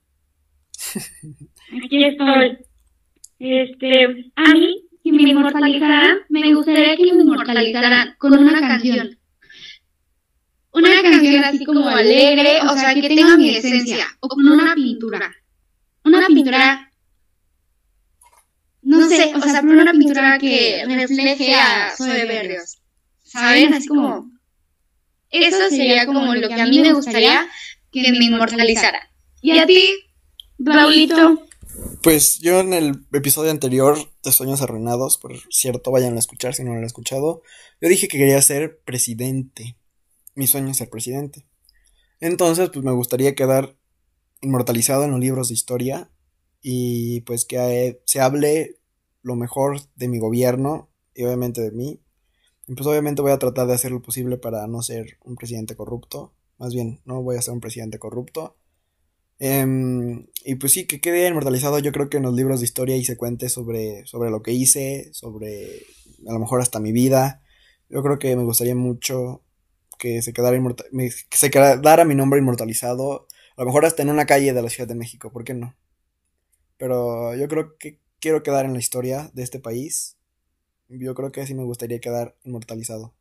Aquí 1.84 2.04
estoy. 2.04 2.58
Este, 3.38 4.04
a 4.36 4.52
mí, 4.52 4.88
si 5.02 5.12
me 5.12 5.22
inmortalizaran, 5.22 6.18
me 6.28 6.52
gustaría 6.54 6.96
que 6.96 7.12
me 7.14 7.22
inmortalizaran 7.22 8.14
con 8.18 8.34
una 8.38 8.60
canción. 8.60 9.18
Una 10.72 11.02
canción 11.02 11.44
así 11.44 11.64
como 11.64 11.88
alegre, 11.88 12.60
o 12.62 12.76
sea, 12.76 12.94
que 12.94 13.08
tenga 13.08 13.36
mi 13.36 13.56
esencia, 13.56 14.06
o 14.20 14.28
con 14.28 14.46
una 14.46 14.74
pintura. 14.74 15.34
Una 16.04 16.26
pintura, 16.26 16.92
no 18.82 19.08
sé, 19.08 19.32
o 19.34 19.40
sea, 19.40 19.62
pero 19.62 19.82
una 19.82 19.92
pintura 19.92 20.38
que 20.38 20.84
refleje 20.86 21.54
a 21.54 21.92
Zoe 21.96 22.24
Berrios. 22.24 22.78
¿Saben? 23.24 23.74
Así 23.74 23.86
como, 23.86 24.30
eso 25.30 25.68
sería 25.70 26.06
como 26.06 26.34
lo 26.34 26.48
que 26.48 26.60
a 26.60 26.66
mí 26.66 26.80
me 26.80 26.92
gustaría 26.92 27.48
que 27.92 28.10
me 28.12 28.24
inmortalizara. 28.24 29.10
¿Y 29.40 29.58
a 29.58 29.66
ti, 29.66 29.94
Raulito? 30.58 31.46
Pues 32.02 32.38
yo 32.40 32.60
en 32.60 32.72
el 32.72 33.04
episodio 33.12 33.50
anterior 33.50 33.98
de 34.22 34.32
Sueños 34.32 34.62
Arruinados, 34.62 35.18
por 35.18 35.38
cierto, 35.50 35.90
vayan 35.90 36.16
a 36.16 36.18
escuchar 36.18 36.54
si 36.54 36.64
no 36.64 36.72
lo 36.72 36.78
han 36.78 36.84
escuchado, 36.84 37.42
yo 37.80 37.88
dije 37.88 38.08
que 38.08 38.18
quería 38.18 38.40
ser 38.42 38.80
presidente. 38.84 39.76
Mi 40.40 40.46
sueño 40.46 40.70
es 40.70 40.78
ser 40.78 40.88
presidente. 40.88 41.44
Entonces, 42.18 42.70
pues 42.70 42.82
me 42.82 42.92
gustaría 42.92 43.34
quedar 43.34 43.76
inmortalizado 44.40 45.04
en 45.04 45.10
los 45.10 45.20
libros 45.20 45.48
de 45.48 45.54
historia 45.54 46.10
y 46.62 47.20
pues 47.26 47.44
que 47.44 47.58
eh, 47.58 48.00
se 48.06 48.22
hable 48.22 48.78
lo 49.20 49.36
mejor 49.36 49.82
de 49.96 50.08
mi 50.08 50.18
gobierno 50.18 50.88
y 51.14 51.24
obviamente 51.24 51.60
de 51.60 51.72
mí. 51.72 52.00
Y 52.66 52.74
pues 52.74 52.86
obviamente 52.86 53.20
voy 53.20 53.32
a 53.32 53.38
tratar 53.38 53.66
de 53.66 53.74
hacer 53.74 53.90
lo 53.90 54.00
posible 54.00 54.38
para 54.38 54.66
no 54.66 54.80
ser 54.80 55.18
un 55.26 55.36
presidente 55.36 55.76
corrupto. 55.76 56.32
Más 56.56 56.72
bien, 56.72 57.02
no 57.04 57.22
voy 57.22 57.36
a 57.36 57.42
ser 57.42 57.52
un 57.52 57.60
presidente 57.60 57.98
corrupto. 57.98 58.56
Em, 59.38 60.26
y 60.42 60.54
pues 60.54 60.72
sí, 60.72 60.86
que 60.86 61.02
quede 61.02 61.28
inmortalizado 61.28 61.80
yo 61.80 61.92
creo 61.92 62.08
que 62.08 62.16
en 62.16 62.22
los 62.22 62.34
libros 62.34 62.60
de 62.60 62.64
historia 62.64 62.96
y 62.96 63.04
se 63.04 63.18
cuente 63.18 63.50
sobre, 63.50 64.06
sobre 64.06 64.30
lo 64.30 64.40
que 64.42 64.52
hice, 64.52 65.10
sobre 65.12 65.82
a 66.26 66.32
lo 66.32 66.38
mejor 66.38 66.62
hasta 66.62 66.80
mi 66.80 66.92
vida. 66.92 67.42
Yo 67.90 68.02
creo 68.02 68.18
que 68.18 68.34
me 68.36 68.44
gustaría 68.44 68.74
mucho 68.74 69.42
que 70.00 70.22
se 70.22 70.32
quedara, 70.32 70.58
que 70.58 71.36
se 71.36 71.50
quedara 71.50 72.04
mi 72.06 72.14
nombre 72.14 72.40
inmortalizado, 72.40 73.28
a 73.56 73.60
lo 73.60 73.66
mejor 73.66 73.84
hasta 73.84 74.02
en 74.02 74.08
una 74.08 74.24
calle 74.24 74.54
de 74.54 74.62
la 74.62 74.70
Ciudad 74.70 74.88
de 74.88 74.94
México, 74.94 75.30
¿por 75.30 75.44
qué 75.44 75.52
no? 75.52 75.76
Pero 76.78 77.36
yo 77.36 77.46
creo 77.46 77.76
que 77.78 78.00
quiero 78.18 78.42
quedar 78.42 78.64
en 78.64 78.72
la 78.72 78.78
historia 78.78 79.30
de 79.34 79.42
este 79.42 79.60
país. 79.60 80.16
Yo 80.88 81.14
creo 81.14 81.30
que 81.30 81.46
sí 81.46 81.54
me 81.54 81.64
gustaría 81.64 82.00
quedar 82.00 82.34
inmortalizado. 82.44 83.12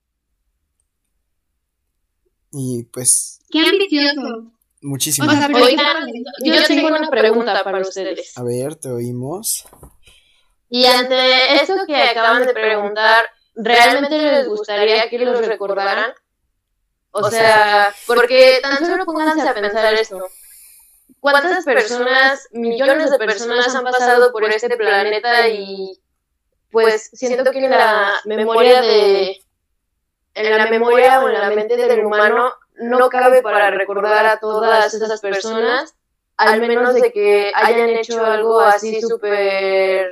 Y 2.54 2.84
pues, 2.86 3.42
Qué 3.52 3.60
ambicioso. 3.60 4.54
muchísimo. 4.82 5.30
O 5.30 5.32
sea, 5.32 5.48
pero 5.48 5.66
Oigan, 5.66 6.08
yo 6.44 6.66
tengo 6.66 6.88
una 6.88 7.10
pregunta 7.10 7.62
para 7.64 7.82
ustedes. 7.82 8.38
A 8.38 8.44
ver, 8.44 8.76
te 8.76 8.90
oímos. 8.90 9.66
Y 10.70 10.86
ante 10.86 11.56
esto 11.56 11.74
que 11.86 11.96
acaban 11.96 12.46
de 12.46 12.54
preguntar, 12.54 13.26
¿realmente 13.56 14.18
les 14.18 14.48
gustaría 14.48 15.10
que 15.10 15.20
los 15.20 15.46
recordaran? 15.46 16.14
O 17.12 17.30
sea, 17.30 17.94
porque 18.06 18.60
tan 18.62 18.86
solo 18.86 19.06
pónganse 19.06 19.48
a 19.48 19.54
pensar 19.54 19.94
esto. 19.94 20.20
¿Cuántas 21.20 21.66
personas, 21.66 22.48
millones 22.52 23.12
de 23.12 23.18
personas 23.18 23.76
han 23.76 23.84
pasado 23.84 24.32
por 24.32 24.44
este 24.46 24.76
planeta 24.78 25.48
y 25.50 26.00
pues 26.72 27.10
siento 27.14 27.52
que 27.52 27.60
en 27.60 27.72
la 27.72 28.14
memoria 28.26 28.82
de 28.82 29.42
en 30.36 30.58
la 30.58 30.68
memoria 30.68 31.22
o 31.22 31.28
en 31.28 31.34
la 31.34 31.50
mente 31.50 31.76
del 31.76 32.06
humano 32.06 32.54
no 32.76 33.10
cabe 33.10 33.42
para 33.42 33.72
recordar 33.72 34.26
a 34.26 34.40
todas 34.40 34.94
esas 34.94 35.20
personas, 35.20 35.96
al 36.38 36.62
menos 36.62 36.94
de 36.94 37.12
que 37.12 37.52
hayan 37.54 37.90
hecho 37.90 38.24
algo 38.24 38.62
así 38.62 39.02
súper 39.02 40.12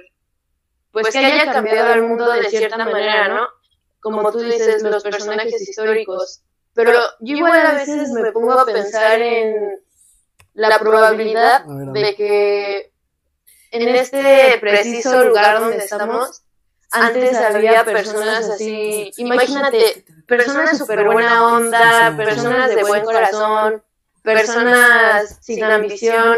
pues 0.91 1.09
que 1.09 1.19
haya 1.19 1.51
cambiado 1.51 1.93
el 1.93 2.01
mundo 2.03 2.29
de 2.31 2.49
cierta 2.49 2.77
manera, 2.77 3.27
¿no? 3.27 3.47
Como 3.99 4.31
tú 4.31 4.39
dices, 4.39 4.81
los 4.83 5.03
personajes 5.03 5.61
históricos. 5.61 6.41
Pero 6.77 6.93
yo 7.21 7.35
igual 7.35 7.65
a 7.65 7.73
veces 7.73 8.11
me 8.11 8.31
pongo 8.31 8.51
a 8.51 8.63
pensar 8.63 9.19
en 9.19 9.79
la 10.53 10.77
probabilidad 10.77 11.63
A 11.63 11.73
ver, 11.73 11.89
a 11.89 11.91
ver. 11.91 12.05
de 12.05 12.15
que 12.15 12.91
en 13.71 13.89
este 13.89 14.59
preciso 14.61 15.23
lugar 15.23 15.59
donde 15.59 15.77
estamos, 15.77 16.43
antes 16.91 17.35
había 17.35 17.83
personas 17.83 18.47
así, 18.51 19.11
imagínate, 19.17 20.05
personas 20.27 20.73
de 20.73 20.77
súper 20.77 21.03
buena 21.05 21.47
onda, 21.47 22.13
personas 22.15 22.69
de 22.69 22.83
buen 22.83 23.03
corazón, 23.03 23.81
personas 24.21 25.39
sin 25.41 25.63
ambición, 25.63 26.37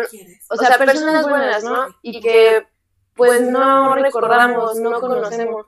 o 0.49 0.55
sea, 0.55 0.77
personas 0.77 1.27
buenas, 1.27 1.65
¿no? 1.65 1.87
Y 2.01 2.21
que 2.21 2.65
pues 3.13 3.41
no 3.41 3.93
recordamos, 3.93 4.77
no 4.77 5.01
conocemos. 5.01 5.65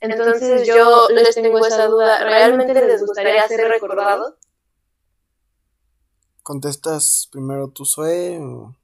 Entonces 0.00 0.66
yo 0.66 1.08
les 1.10 1.34
tengo 1.34 1.58
esa 1.64 1.86
duda, 1.86 2.22
¿realmente 2.24 2.74
les 2.74 3.04
gustaría 3.04 3.46
ser 3.48 3.68
recordados? 3.68 4.34
¿Contestas 6.42 7.28
primero 7.32 7.68
tú, 7.68 7.84
Zoe? 7.84 8.38
O, 8.38 8.76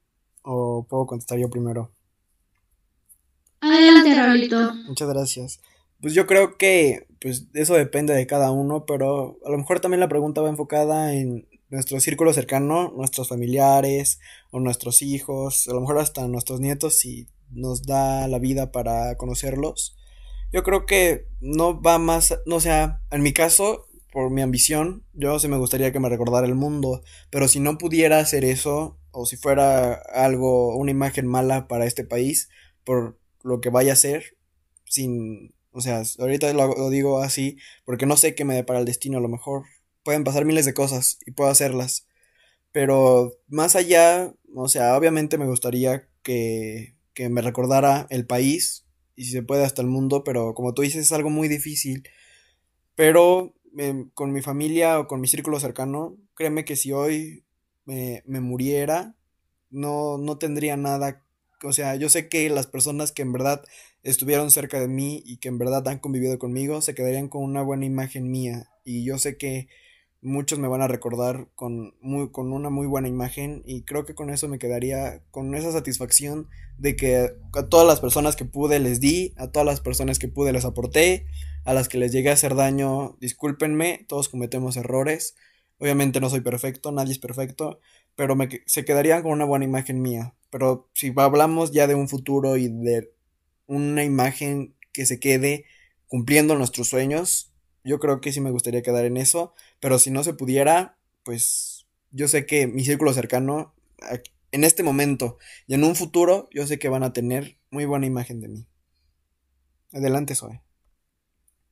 o 0.43 0.87
puedo 0.89 1.07
contestar 1.07 1.39
yo 1.39 1.49
primero? 1.49 1.93
Adelante, 3.61 4.15
Raulito. 4.15 4.75
Muchas 4.89 5.09
gracias. 5.09 5.61
Pues 6.01 6.15
yo 6.15 6.27
creo 6.27 6.57
que 6.59 7.07
pues 7.21 7.47
eso 7.55 7.75
depende 7.75 8.13
de 8.13 8.27
cada 8.27 8.51
uno, 8.51 8.85
pero 8.87 9.39
a 9.47 9.51
lo 9.51 9.59
mejor 9.59 9.79
también 9.79 10.01
la 10.01 10.09
pregunta 10.09 10.41
va 10.41 10.49
enfocada 10.49 11.15
en 11.15 11.47
nuestro 11.71 12.01
círculo 12.01 12.33
cercano, 12.33 12.93
nuestros 12.97 13.29
familiares 13.29 14.19
o 14.51 14.59
nuestros 14.59 15.01
hijos, 15.01 15.69
a 15.69 15.73
lo 15.73 15.81
mejor 15.81 15.99
hasta 15.99 16.27
nuestros 16.27 16.61
nietos 16.61 16.99
si 16.99 17.29
nos 17.51 17.85
da 17.85 18.27
la 18.27 18.41
vida 18.41 18.73
para 18.73 19.17
conocerlos. 19.17 19.97
Yo 20.53 20.63
creo 20.63 20.87
que 20.87 21.27
no 21.41 21.81
va 21.81 21.99
más, 21.99 22.39
no 22.47 22.61
sea, 22.61 23.01
en 23.11 23.23
mi 23.23 23.33
caso, 23.33 23.89
por 24.13 24.31
mi 24.31 24.43
ambición, 24.43 25.05
yo 25.15 25.39
sí 25.39 25.49
me 25.49 25.57
gustaría 25.57 25.93
que 25.93 26.01
me 26.01 26.11
recordara 26.11 26.47
el 26.47 26.55
mundo, 26.55 27.03
pero 27.31 27.49
si 27.49 27.59
no 27.61 27.79
pudiera 27.79 28.19
hacer 28.19 28.45
eso 28.45 28.99
o 29.11 29.25
si 29.27 29.37
fuera 29.37 29.95
algo, 29.95 30.77
una 30.77 30.91
imagen 30.91 31.27
mala 31.27 31.69
para 31.69 31.87
este 31.87 32.05
país, 32.05 32.51
por 32.85 33.19
lo 33.43 33.61
que 33.61 33.71
vaya 33.71 33.95
a 33.95 33.97
ser, 33.97 34.37
sin 34.85 35.55
O 35.73 35.81
sea, 35.81 36.03
ahorita 36.19 36.53
lo, 36.53 36.75
lo 36.77 36.91
digo 36.91 37.23
así 37.23 37.57
porque 37.85 38.07
no 38.07 38.17
sé 38.19 38.35
qué 38.35 38.45
me 38.45 38.55
depara 38.55 38.79
el 38.81 38.85
destino. 38.85 39.19
A 39.19 39.21
lo 39.23 39.29
mejor 39.29 39.65
pueden 40.05 40.25
pasar 40.25 40.45
miles 40.45 40.67
de 40.67 40.75
cosas 40.75 41.19
y 41.27 41.33
puedo 41.33 41.51
hacerlas. 41.51 42.07
Pero 42.73 43.35
más 43.49 43.77
allá, 43.77 44.35
o 44.55 44.69
sea, 44.69 44.97
obviamente 44.97 45.39
me 45.39 45.47
gustaría 45.47 46.09
que, 46.23 46.97
que 47.15 47.29
me 47.31 47.43
recordara 47.43 48.07
el 48.11 48.27
país 48.27 48.85
y 49.23 49.25
si 49.25 49.31
se 49.31 49.43
puede 49.45 49.65
hasta 49.65 49.83
el 49.83 49.89
mundo, 49.89 50.25
pero 50.25 50.53
como 50.53 50.75
tú 50.75 50.83
dices 50.83 51.07
es 51.07 51.13
algo 51.13 51.31
muy 51.31 51.47
difícil. 51.47 52.03
Pero 52.97 53.55
em, 53.79 54.11
con 54.11 54.33
mi 54.33 54.43
familia 54.43 54.99
o 54.99 55.07
con 55.07 55.21
mi 55.21 55.29
círculo 55.29 55.61
cercano, 55.61 56.17
créeme 56.35 56.65
que 56.65 56.75
si 56.75 56.93
hoy 56.93 57.45
me, 57.85 58.25
me 58.27 58.41
muriera, 58.41 59.15
no, 59.71 60.19
no 60.19 60.39
tendría 60.39 60.77
nada. 60.77 61.25
O 61.63 61.73
sea, 61.73 61.95
yo 61.95 62.09
sé 62.09 62.29
que 62.29 62.51
las 62.51 62.67
personas 62.67 63.13
que 63.13 63.23
en 63.23 63.33
verdad 63.33 63.63
estuvieron 64.03 64.51
cerca 64.51 64.81
de 64.81 64.89
mí 64.89 65.23
y 65.25 65.37
que 65.37 65.49
en 65.49 65.59
verdad 65.59 65.87
han 65.87 66.01
convivido 66.01 66.37
conmigo 66.41 66.81
se 66.83 66.97
quedarían 66.97 67.29
con 67.29 67.45
una 67.45 67.63
buena 67.63 67.87
imagen 67.87 68.29
mía. 68.29 68.71
Y 68.85 69.05
yo 69.05 69.19
sé 69.19 69.37
que 69.37 69.69
muchos 70.23 70.61
me 70.61 70.69
van 70.69 70.83
a 70.83 70.89
recordar 70.89 71.49
con, 71.57 71.95
muy, 72.01 72.31
con 72.31 72.53
una 72.53 72.71
muy 72.71 72.87
buena 72.87 73.09
imagen 73.09 73.63
y 73.67 73.83
creo 73.83 74.07
que 74.07 74.15
con 74.15 74.31
eso 74.31 74.49
me 74.49 74.61
quedaría 74.61 75.21
con 75.33 75.55
esa 75.57 75.73
satisfacción 75.73 76.49
de 76.79 76.95
que 76.95 77.35
a 77.55 77.67
todas 77.69 77.87
las 77.87 78.01
personas 78.01 78.37
que 78.37 78.45
pude 78.45 78.79
les 78.79 79.01
di, 79.01 79.35
a 79.37 79.49
todas 79.49 79.67
las 79.67 79.81
personas 79.81 80.21
que 80.21 80.29
pude 80.29 80.53
les 80.53 80.65
aporté, 80.65 81.27
a 81.65 81.75
las 81.75 81.89
que 81.89 81.99
les 81.99 82.13
llegué 82.13 82.31
a 82.31 82.35
hacer 82.35 82.55
daño, 82.55 83.17
discúlpenme, 83.21 84.07
todos 84.09 84.29
cometemos 84.29 84.77
errores, 84.77 85.35
obviamente 85.79 86.21
no 86.21 86.31
soy 86.31 86.41
perfecto, 86.41 86.93
nadie 86.93 87.13
es 87.13 87.19
perfecto, 87.19 87.81
pero 88.15 88.37
me, 88.37 88.49
se 88.67 88.85
quedarían 88.85 89.23
con 89.23 89.33
una 89.33 89.45
buena 89.45 89.65
imagen 89.65 90.01
mía, 90.01 90.35
pero 90.51 90.89
si 90.95 91.13
hablamos 91.17 91.73
ya 91.73 91.89
de 91.89 91.97
un 91.97 92.09
futuro 92.09 92.57
y 92.57 92.69
de 92.69 93.13
una 93.67 94.05
imagen 94.05 94.77
que 94.93 95.05
se 95.05 95.19
quede 95.19 95.65
cumpliendo 96.07 96.55
nuestros 96.55 96.89
sueños, 96.89 97.52
yo 97.85 97.99
creo 97.99 98.21
que 98.21 98.33
sí 98.33 98.41
me 98.41 98.51
gustaría 98.51 98.83
quedar 98.83 99.05
en 99.05 99.17
eso, 99.17 99.55
pero 99.81 99.99
si 99.99 100.11
no 100.11 100.25
se 100.25 100.35
pudiera, 100.35 100.97
pues 101.23 101.87
yo 102.11 102.29
sé 102.29 102.47
que 102.47 102.67
mi 102.67 102.85
círculo 102.85 103.13
cercano, 103.13 103.75
en 104.53 104.65
este 104.65 104.83
momento 104.83 105.39
y 105.67 105.75
en 105.75 105.85
un 105.85 105.97
futuro, 105.97 106.49
yo 106.53 106.67
sé 106.67 106.79
que 106.79 106.89
van 106.89 107.03
a 107.03 107.13
tener 107.13 107.57
muy 107.71 107.87
buena 107.87 108.07
imagen 108.07 108.41
de 108.41 108.49
mí. 108.49 108.67
Adelante, 109.93 110.35
Zoe. 110.35 110.63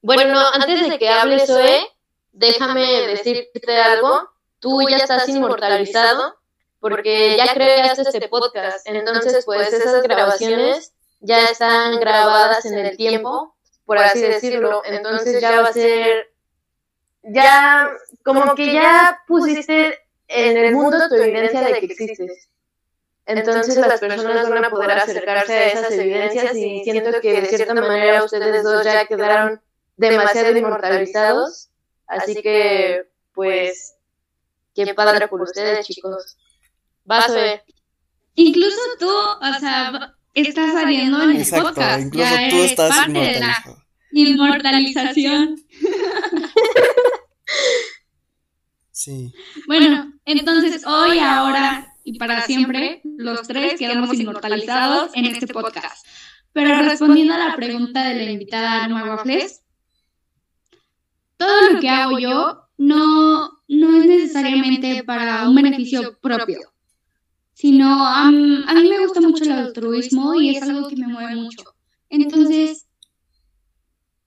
Bueno, 0.03 0.39
antes 0.53 0.89
de 0.89 0.99
que 0.99 1.09
hables, 1.09 1.47
Zoe, 1.47 1.81
déjame 2.33 2.83
decirte 3.07 3.77
algo. 3.77 4.29
Tú 4.59 4.81
ya 4.89 4.99
estás 4.99 5.29
inmortalizado 5.29 6.37
porque 6.81 7.37
ya 7.37 7.53
creaste 7.55 8.03
este 8.03 8.29
podcast. 8.29 8.87
Entonces, 8.87 9.45
pues 9.45 9.73
esas 9.73 10.03
grabaciones 10.03 10.93
ya 11.21 11.45
están 11.45 11.99
grabadas 12.01 12.65
en 12.65 12.79
el 12.79 12.97
tiempo 12.97 13.55
por 13.91 13.99
así 13.99 14.20
decirlo. 14.20 14.82
Entonces 14.84 15.41
ya 15.41 15.62
va 15.62 15.68
a 15.70 15.72
ser, 15.72 16.30
ya, 17.24 17.91
como 18.22 18.55
que 18.55 18.72
ya 18.72 19.20
pusiste 19.26 19.99
en 20.28 20.57
el 20.57 20.76
mundo 20.76 21.09
tu 21.09 21.16
evidencia 21.16 21.61
de 21.61 21.80
que 21.80 21.86
existes. 21.86 22.49
Entonces 23.26 23.76
las 23.78 23.99
personas 23.99 24.49
van 24.49 24.64
a 24.64 24.70
poder 24.70 24.93
acercarse 24.93 25.53
a 25.53 25.66
esas 25.70 25.91
evidencias 25.91 26.55
y 26.55 26.84
siento 26.84 27.20
que 27.20 27.41
de 27.41 27.49
cierta 27.49 27.74
manera 27.74 28.22
ustedes 28.22 28.62
dos 28.62 28.84
ya 28.84 29.05
quedaron 29.07 29.61
demasiado 29.97 30.57
inmortalizados. 30.57 31.70
Así 32.07 32.41
que, 32.41 33.09
pues, 33.34 33.97
qué 34.72 34.95
padre 34.95 35.26
por 35.26 35.43
ustedes, 35.43 35.84
chicos. 35.84 36.36
Vas 37.05 37.28
a 37.28 37.32
ver. 37.32 37.64
Incluso 38.36 38.80
tú, 39.01 39.11
o 39.11 39.59
sea, 39.59 40.14
estás 40.32 40.74
saliendo 40.74 41.20
en 41.24 41.30
el 41.30 41.38
Exacto, 41.38 41.70
podcast. 41.70 42.05
Incluso 42.05 42.34
tú 42.51 42.57
estás 42.62 42.97
parte 42.97 43.18
de 43.18 43.41
la 43.41 43.80
inmortalización. 44.13 45.57
Sí. 48.93 49.33
Bueno, 49.67 50.13
entonces 50.27 50.87
hoy, 50.87 51.19
ahora 51.21 51.95
y 52.05 52.19
para 52.19 52.43
siempre, 52.43 53.01
los 53.05 53.49
tres 53.49 53.79
quedamos 53.79 54.13
inmortalizados 54.15 55.13
en 55.15 55.25
este 55.25 55.47
podcast. 55.47 56.07
Pero 56.53 56.83
respondiendo 56.83 57.33
a 57.33 57.39
la 57.39 57.57
pregunta 57.57 58.09
de 58.09 58.25
la 58.27 58.31
invitada 58.31 58.89
Nueva 58.89 59.17
Waffles, 59.17 59.63
todo 61.39 61.73
lo 61.73 61.81
que 61.81 61.89
hago 61.89 62.19
yo 62.19 62.69
no, 62.77 63.63
no 63.69 63.97
es 63.97 64.07
necesariamente 64.07 65.03
para 65.05 65.49
un 65.49 65.55
beneficio 65.55 66.19
propio 66.21 66.59
sino 67.61 68.07
a 68.07 68.31
mí 68.31 68.89
me 68.89 69.01
gusta 69.01 69.21
mucho 69.21 69.45
el 69.45 69.53
altruismo 69.53 70.35
y 70.41 70.57
es 70.57 70.63
algo 70.63 70.89
que 70.89 70.97
me 70.97 71.09
mueve 71.09 71.37
mucho. 71.37 71.63
Entonces, 72.09 72.87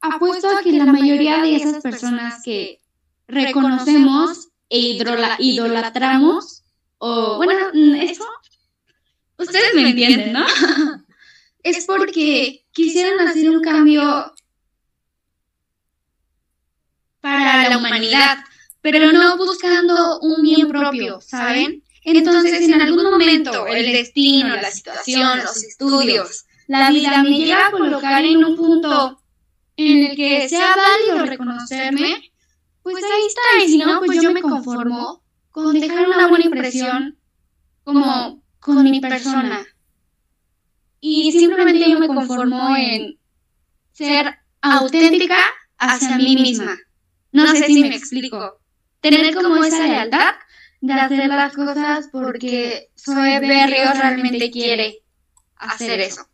apuesto 0.04 0.50
a 0.50 0.62
que 0.62 0.74
la 0.74 0.86
mayoría 0.86 1.42
de 1.42 1.56
esas 1.56 1.82
personas 1.82 2.44
que 2.44 2.80
reconocemos 3.28 4.50
e 4.70 5.00
idolatramos, 5.40 6.64
o 6.98 7.38
bueno, 7.38 7.54
eso, 8.02 8.26
ustedes 9.38 9.74
me 9.76 9.90
entienden, 9.90 10.34
¿no? 10.34 10.46
es 11.64 11.86
porque 11.86 12.66
quisieron 12.74 13.26
hacer 13.26 13.50
un 13.50 13.62
cambio 13.62 14.34
para 17.22 17.70
la 17.70 17.78
humanidad, 17.78 18.40
pero 18.82 19.14
no 19.14 19.38
buscando 19.38 20.20
un 20.20 20.42
bien 20.42 20.68
propio, 20.68 21.22
¿saben? 21.22 21.82
Entonces, 22.04 22.62
en 22.64 22.82
algún 22.82 23.06
momento, 23.06 23.66
el 23.68 23.86
destino, 23.94 24.54
la 24.58 24.70
situación, 24.70 25.40
los 25.40 25.64
estudios, 25.64 26.44
la 26.68 26.90
vida 26.90 27.24
me 27.24 27.30
llega 27.30 27.68
a 27.68 27.72
colocar 27.72 28.26
en 28.26 28.44
un 28.44 28.58
punto 28.58 29.23
en 29.78 30.06
el 30.06 30.16
que 30.16 30.48
sea 30.50 30.76
válido 30.76 31.26
reconocerme, 31.26 32.32
pues 32.82 33.04
ahí 33.04 33.26
está. 33.28 33.66
Y 33.66 33.70
si 33.70 33.78
no, 33.78 34.00
pues 34.00 34.22
yo 34.22 34.32
me 34.32 34.42
conformo 34.42 35.24
con 35.52 35.80
dejar 35.80 36.08
una 36.08 36.28
buena 36.28 36.46
impresión 36.46 37.18
como 37.84 38.44
con 38.60 38.84
mi 38.84 39.00
persona. 39.00 39.66
Y 41.00 41.32
simplemente 41.32 41.90
yo 41.90 42.00
me 42.00 42.08
conformo 42.08 42.76
en 42.76 43.20
ser 43.92 44.38
auténtica 44.62 45.38
hacia 45.78 46.18
mí 46.18 46.36
misma. 46.36 46.78
No 47.32 47.48
sé 47.48 47.66
si 47.66 47.82
me 47.82 47.96
explico. 47.96 48.60
Tener 49.02 49.36
como 49.36 49.64
esa 49.64 49.86
lealtad 49.86 50.36
de 50.80 50.94
hacer 50.94 51.28
las 51.28 51.54
cosas 51.54 52.10
porque 52.12 52.90
Zoe 52.98 53.40
Berrios 53.40 53.98
realmente 53.98 54.50
quiere 54.50 55.00
hacer 55.56 56.00
eso. 56.00 56.26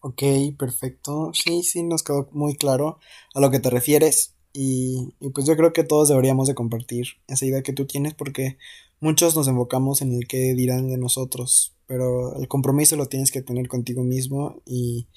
Ok, 0.00 0.22
perfecto. 0.58 1.30
Sí, 1.34 1.62
sí, 1.62 1.82
nos 1.82 2.02
quedó 2.02 2.28
muy 2.32 2.56
claro 2.56 2.98
a 3.34 3.40
lo 3.40 3.50
que 3.50 3.60
te 3.60 3.70
refieres. 3.70 4.34
Y, 4.52 5.14
y, 5.20 5.30
pues 5.30 5.46
yo 5.46 5.56
creo 5.56 5.72
que 5.72 5.84
todos 5.84 6.08
deberíamos 6.08 6.48
de 6.48 6.54
compartir 6.54 7.06
esa 7.28 7.46
idea 7.46 7.62
que 7.62 7.72
tú 7.72 7.86
tienes 7.86 8.14
porque 8.14 8.58
muchos 8.98 9.36
nos 9.36 9.46
enfocamos 9.46 10.02
en 10.02 10.12
el 10.12 10.26
que 10.26 10.54
dirán 10.54 10.88
de 10.88 10.96
nosotros. 10.96 11.76
Pero 11.86 12.36
el 12.36 12.48
compromiso 12.48 12.96
lo 12.96 13.06
tienes 13.06 13.30
que 13.30 13.42
tener 13.42 13.68
contigo 13.68 14.02
mismo 14.02 14.62
y, 14.64 15.08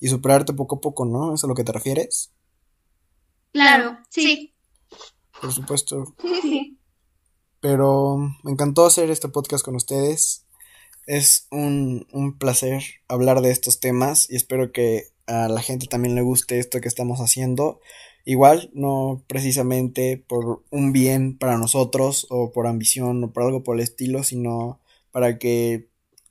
y 0.00 0.08
superarte 0.08 0.52
poco 0.52 0.76
a 0.76 0.80
poco, 0.80 1.04
¿no? 1.04 1.34
¿Es 1.34 1.44
a 1.44 1.46
lo 1.46 1.54
que 1.54 1.64
te 1.64 1.72
refieres? 1.72 2.32
Claro, 3.52 3.98
sí 4.10 4.54
por 5.44 5.52
supuesto. 5.52 6.14
Pero 7.60 8.16
me 8.42 8.52
encantó 8.52 8.86
hacer 8.86 9.10
este 9.10 9.28
podcast 9.28 9.64
con 9.64 9.76
ustedes. 9.76 10.46
Es 11.06 11.46
un, 11.50 12.06
un 12.12 12.38
placer 12.38 12.82
hablar 13.08 13.40
de 13.40 13.50
estos 13.50 13.80
temas 13.80 14.30
y 14.30 14.36
espero 14.36 14.72
que 14.72 15.04
a 15.26 15.48
la 15.48 15.62
gente 15.62 15.86
también 15.86 16.14
le 16.14 16.22
guste 16.22 16.58
esto 16.58 16.80
que 16.80 16.88
estamos 16.88 17.20
haciendo. 17.20 17.80
Igual, 18.24 18.70
no 18.72 19.22
precisamente 19.26 20.16
por 20.16 20.62
un 20.70 20.92
bien 20.92 21.36
para 21.36 21.58
nosotros 21.58 22.26
o 22.30 22.52
por 22.52 22.66
ambición 22.66 23.22
o 23.22 23.32
por 23.32 23.42
algo 23.42 23.62
por 23.62 23.76
el 23.76 23.82
estilo, 23.82 24.22
sino 24.22 24.80
para 25.12 25.38
que 25.38 25.88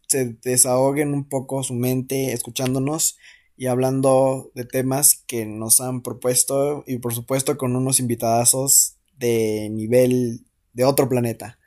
se 0.08 0.36
desahoguen 0.44 1.14
un 1.14 1.24
poco 1.24 1.64
su 1.64 1.74
mente 1.74 2.34
escuchándonos 2.34 3.18
y 3.58 3.68
hablando 3.68 4.52
de 4.56 4.66
temas 4.66 5.24
que 5.28 5.46
nos 5.46 5.80
han 5.80 6.02
propuesto 6.02 6.84
y 6.88 6.98
por 6.98 7.14
supuesto 7.14 7.58
con 7.58 7.76
unos 7.76 8.00
invitadazos 8.00 8.96
de 9.18 9.70
nivel 9.72 10.42
de 10.74 10.86
otro 10.86 11.08
planeta, 11.08 11.60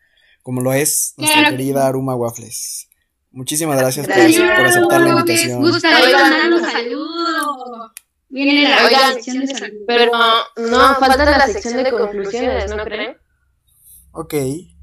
como 0.43 0.61
lo 0.61 0.73
es 0.73 1.15
nuestra 1.17 1.51
querida 1.51 1.87
Aruma 1.87 2.17
Waffles. 2.17 2.89
Muchísimas 3.37 3.79
gracias, 3.79 4.07
por, 4.07 4.17
aceptar 4.17 5.01
la 5.03 5.11
invitación. 5.11 5.63
Viene 8.31 8.63
la 8.67 9.13
sección 9.13 9.41
de 9.41 9.47
salud. 9.47 9.77
Pero 9.87 10.11
no, 10.57 10.95
falta 10.95 11.23
la 11.23 11.47
sección 11.47 11.85
de 11.85 11.91
conclusiones, 11.91 12.75
¿no 12.75 12.83
creen? 12.83 13.19
Ok. 14.13 14.35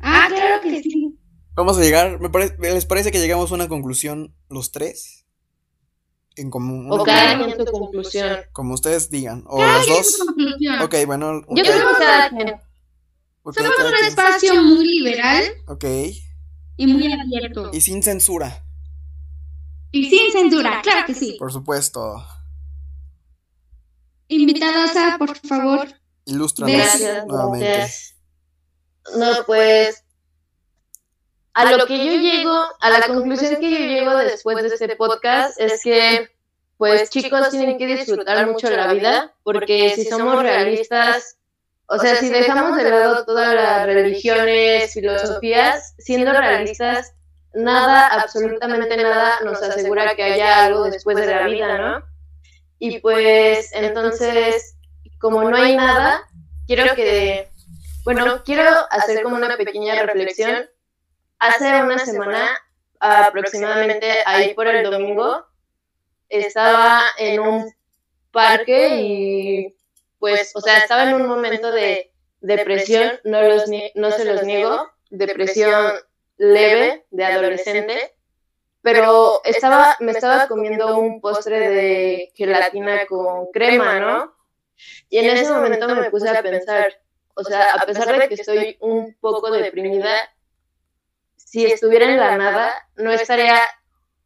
Ah, 0.01 0.27
claro 0.29 0.61
que 0.61 0.83
sí. 0.83 1.17
Vamos 1.55 1.79
a 1.79 1.81
llegar, 1.81 2.19
me 2.19 2.29
¿les 2.59 2.85
parece 2.85 3.11
que 3.11 3.17
llegamos 3.17 3.51
a 3.51 3.55
una 3.55 3.67
conclusión 3.67 4.35
los 4.49 4.71
tres? 4.71 5.25
En 6.35 6.51
común. 6.51 6.91
O 6.91 7.03
cada 7.03 7.43
quien 7.43 7.57
su 7.57 7.65
conclusión. 7.65 8.37
Como 8.51 8.75
ustedes 8.75 9.09
digan. 9.09 9.45
O 9.47 9.63
los 9.63 9.87
dos. 9.87 10.19
Ok, 10.83 10.95
bueno. 11.07 11.41
Yo 11.49 11.63
creo 11.63 11.87
que 11.89 11.95
cada 11.97 12.29
quien. 12.29 12.53
Somos 13.43 13.79
un 13.79 14.05
espacio 14.05 14.61
muy 14.61 14.85
liberal. 14.85 15.43
Ok. 15.67 15.85
Y 16.77 16.87
muy 16.87 17.11
abierto. 17.11 17.69
Y 17.73 17.81
sin 17.81 18.01
censura. 18.01 18.63
Y 19.91 20.09
sin 20.09 20.31
censura, 20.31 20.81
claro 20.81 21.05
que 21.05 21.13
sí. 21.13 21.35
Por 21.37 21.51
supuesto. 21.51 22.25
Invitada, 24.27 25.17
por 25.17 25.37
favor. 25.37 25.87
Ilústranos 26.25 26.75
Gracias, 26.75 27.27
nuevamente. 27.27 27.67
gracias. 27.67 28.15
No, 29.17 29.45
pues 29.45 30.03
a 31.53 31.71
lo 31.71 31.85
que 31.85 31.97
yo 31.97 32.13
llego, 32.13 32.65
a 32.79 32.89
la 32.89 33.05
conclusión 33.07 33.57
que 33.59 33.69
yo 33.69 33.77
llego 33.77 34.17
después 34.17 34.57
de 34.57 34.67
este 34.67 34.95
podcast 34.95 35.59
es 35.59 35.83
que, 35.83 36.29
pues 36.77 37.09
chicos, 37.09 37.49
tienen 37.51 37.77
que 37.77 37.85
disfrutar 37.85 38.47
mucho 38.49 38.69
la 38.69 38.91
vida, 38.91 39.35
porque 39.43 39.93
si 39.95 40.05
somos 40.05 40.41
realistas, 40.41 41.37
o 41.93 41.99
sea, 41.99 42.15
si 42.15 42.29
dejamos 42.29 42.75
de 42.75 42.89
lado 42.89 43.23
todas 43.23 43.53
las 43.53 43.85
religiones, 43.85 44.93
filosofías, 44.93 45.93
siendo 45.99 46.33
realistas, 46.33 47.13
nada, 47.53 48.07
absolutamente 48.07 48.97
nada 48.97 49.39
nos 49.43 49.61
asegura 49.61 50.15
que 50.15 50.23
haya 50.23 50.65
algo 50.65 50.89
después 50.89 51.17
de 51.17 51.27
la 51.27 51.45
vida, 51.45 51.77
¿no? 51.77 52.03
Y 52.79 52.99
pues 52.99 53.71
entonces, 53.73 54.75
como 55.19 55.47
no 55.47 55.55
hay 55.55 55.75
nada, 55.75 56.27
quiero 56.65 56.95
que, 56.95 57.49
bueno, 58.03 58.43
quiero 58.43 58.71
hacer 58.89 59.21
como 59.21 59.35
una 59.35 59.55
pequeña 59.55 60.01
reflexión. 60.01 60.67
Hace 61.37 61.83
una 61.83 61.99
semana, 61.99 62.57
aproximadamente 62.99 64.07
ahí 64.25 64.55
por 64.55 64.67
el 64.67 64.83
domingo, 64.83 65.45
estaba 66.27 67.03
en 67.19 67.39
un 67.39 67.73
parque 68.31 68.99
y 68.99 69.75
pues, 70.23 70.53
o 70.55 70.61
sea, 70.61 70.77
estaba 70.77 71.03
en 71.03 71.15
un 71.15 71.27
momento 71.27 71.69
de 71.69 72.13
depresión, 72.39 73.19
no, 73.25 73.41
los, 73.41 73.65
no 73.95 74.09
se 74.09 74.23
los 74.23 74.43
niego, 74.43 74.89
depresión 75.09 75.91
leve 76.37 77.05
de 77.11 77.25
adolescente, 77.25 78.15
pero 78.81 79.41
estaba, 79.43 79.97
me 79.99 80.13
estaba 80.13 80.47
comiendo 80.47 80.97
un 80.97 81.19
postre 81.19 81.69
de 81.69 82.31
gelatina 82.35 83.05
con 83.05 83.51
crema, 83.51 83.99
¿no? 83.99 84.33
Y 85.09 85.17
en 85.17 85.35
ese 85.35 85.51
momento 85.51 85.89
me 85.89 86.09
puse 86.09 86.29
a 86.29 86.41
pensar, 86.41 87.01
o 87.33 87.43
sea, 87.43 87.73
a 87.73 87.85
pesar 87.85 88.17
de 88.17 88.29
que 88.29 88.35
estoy 88.35 88.77
un 88.79 89.17
poco 89.19 89.51
deprimida, 89.51 90.15
si 91.35 91.65
estuviera 91.65 92.05
en 92.05 92.17
la 92.17 92.37
nada, 92.37 92.73
no 92.95 93.11
estaría, 93.11 93.59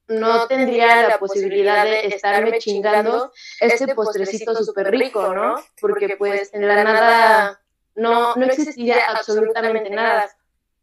no 0.07 0.47
tendría 0.47 1.07
la 1.07 1.19
posibilidad 1.19 1.83
de 1.83 2.07
estarme 2.07 2.57
chingando 2.59 3.31
este 3.59 3.93
postrecito 3.93 4.55
súper 4.63 4.89
rico, 4.91 5.33
¿no? 5.33 5.55
Porque 5.79 6.15
pues 6.17 6.53
en 6.53 6.67
la 6.67 6.83
nada 6.83 7.61
no, 7.95 8.35
no 8.35 8.45
existía 8.45 9.09
absolutamente 9.09 9.89
nada. 9.89 10.29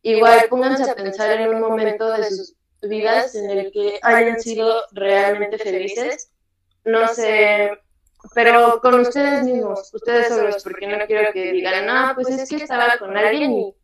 Igual 0.03 0.47
pónganse 0.51 0.91
a 0.91 0.95
pensar 0.95 1.41
en 1.41 1.55
un 1.55 1.61
momento 1.61 2.11
de 2.11 2.31
sus 2.31 2.55
vidas 2.83 3.35
en 3.35 3.51
el 3.51 3.73
que 3.73 3.99
hayan 4.03 4.39
sido 4.41 4.83
realmente 4.93 5.57
felices. 5.59 6.31
No 6.85 7.09
sé, 7.09 7.71
pero 8.35 8.81
con 8.83 9.01
ustedes 9.01 9.45
mismos, 9.45 9.93
ustedes 9.93 10.29
solos, 10.29 10.63
porque 10.63 10.87
no 10.87 11.07
quiero 11.07 11.33
que 11.33 11.53
digan, 11.53 11.87
no, 11.87 12.15
pues 12.15 12.29
es 12.29 12.49
que 12.49 12.57
estaba 12.57 12.99
con 12.99 13.17
alguien 13.17 13.53
y 13.53 13.75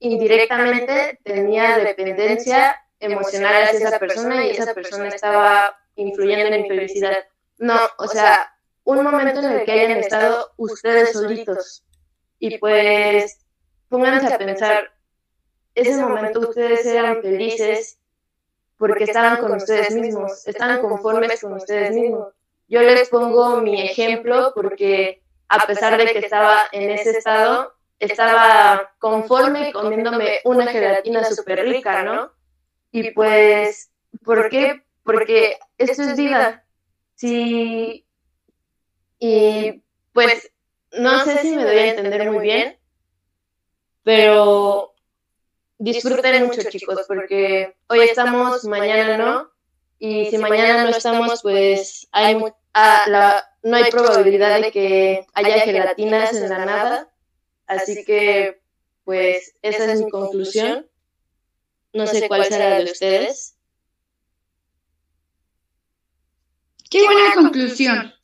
indirectamente 0.00 1.20
tenía 1.24 1.78
dependencia 1.78 2.76
emocional 3.00 3.64
hacia 3.64 3.88
esa 3.88 3.98
persona 3.98 4.46
y 4.46 4.50
esa 4.50 4.74
persona 4.74 5.08
estaba 5.08 5.76
influyendo 5.96 6.46
en 6.46 6.62
mi 6.62 6.68
felicidad. 6.68 7.16
No, 7.58 7.78
o 7.98 8.06
sea, 8.06 8.52
un 8.84 9.02
momento 9.02 9.40
en 9.40 9.52
el 9.52 9.64
que 9.64 9.72
hayan 9.72 9.98
estado 9.98 10.52
ustedes 10.56 11.12
solitos 11.12 11.84
y 12.38 12.58
pues 12.58 13.40
pónganse 13.88 14.32
a 14.32 14.38
pensar, 14.38 14.90
ese 15.74 15.96
momento 15.96 16.40
ustedes 16.40 16.86
eran 16.86 17.20
felices 17.22 17.98
porque 18.76 19.04
estaban 19.04 19.38
con 19.38 19.52
ustedes 19.52 19.94
mismos, 19.94 20.46
estaban 20.46 20.80
conformes 20.80 21.40
con 21.40 21.54
ustedes 21.54 21.92
mismos. 21.92 22.32
Yo 22.68 22.80
les 22.82 23.08
pongo 23.08 23.60
mi 23.60 23.80
ejemplo 23.80 24.52
porque 24.54 25.22
a 25.48 25.66
pesar 25.66 25.98
de 25.98 26.06
que 26.12 26.18
estaba 26.18 26.62
en 26.72 26.90
ese 26.90 27.10
estado, 27.10 27.74
estaba 27.98 28.92
conforme 28.98 29.72
comiéndome 29.72 30.40
una 30.44 30.66
gelatina 30.66 31.24
súper 31.24 31.60
rica, 31.64 32.02
¿no? 32.02 32.30
Y 32.90 33.10
pues, 33.12 33.90
¿por 34.24 34.48
qué? 34.48 34.82
Porque 35.02 35.58
esto 35.76 36.02
es 36.02 36.16
vida. 36.16 36.64
Sí. 37.14 38.06
Y 39.18 39.82
pues, 40.12 40.50
no 40.92 41.24
sé 41.24 41.38
si 41.38 41.56
me 41.56 41.64
doy 41.64 41.76
a 41.76 41.90
entender 41.90 42.30
muy 42.30 42.42
bien, 42.42 42.78
pero 44.02 44.94
disfruten 45.78 46.46
mucho, 46.46 46.62
chicos, 46.70 47.04
porque 47.06 47.76
hoy 47.88 48.00
estamos, 48.00 48.64
mañana 48.64 49.16
no. 49.16 49.50
Y 49.98 50.26
si 50.26 50.38
mañana 50.38 50.84
no 50.84 50.90
estamos, 50.90 51.42
pues 51.42 52.08
hay 52.12 52.38
ah, 52.74 53.04
la, 53.08 53.50
no 53.62 53.76
hay 53.76 53.90
probabilidad 53.90 54.60
de 54.60 54.70
que 54.70 55.26
haya 55.34 55.60
gelatinas 55.60 56.34
en 56.34 56.48
la 56.48 56.64
nada. 56.64 57.12
Así 57.66 58.04
que, 58.04 58.60
pues, 59.04 59.54
esa 59.62 59.92
es 59.92 60.02
mi 60.02 60.10
conclusión. 60.10 60.87
No 61.92 62.06
sé 62.06 62.28
cuál 62.28 62.44
será 62.44 62.70
la 62.70 62.78
de 62.78 62.92
ustedes. 62.92 63.56
Qué 66.90 67.04
buena 67.04 67.34
conclusión. 67.34 68.14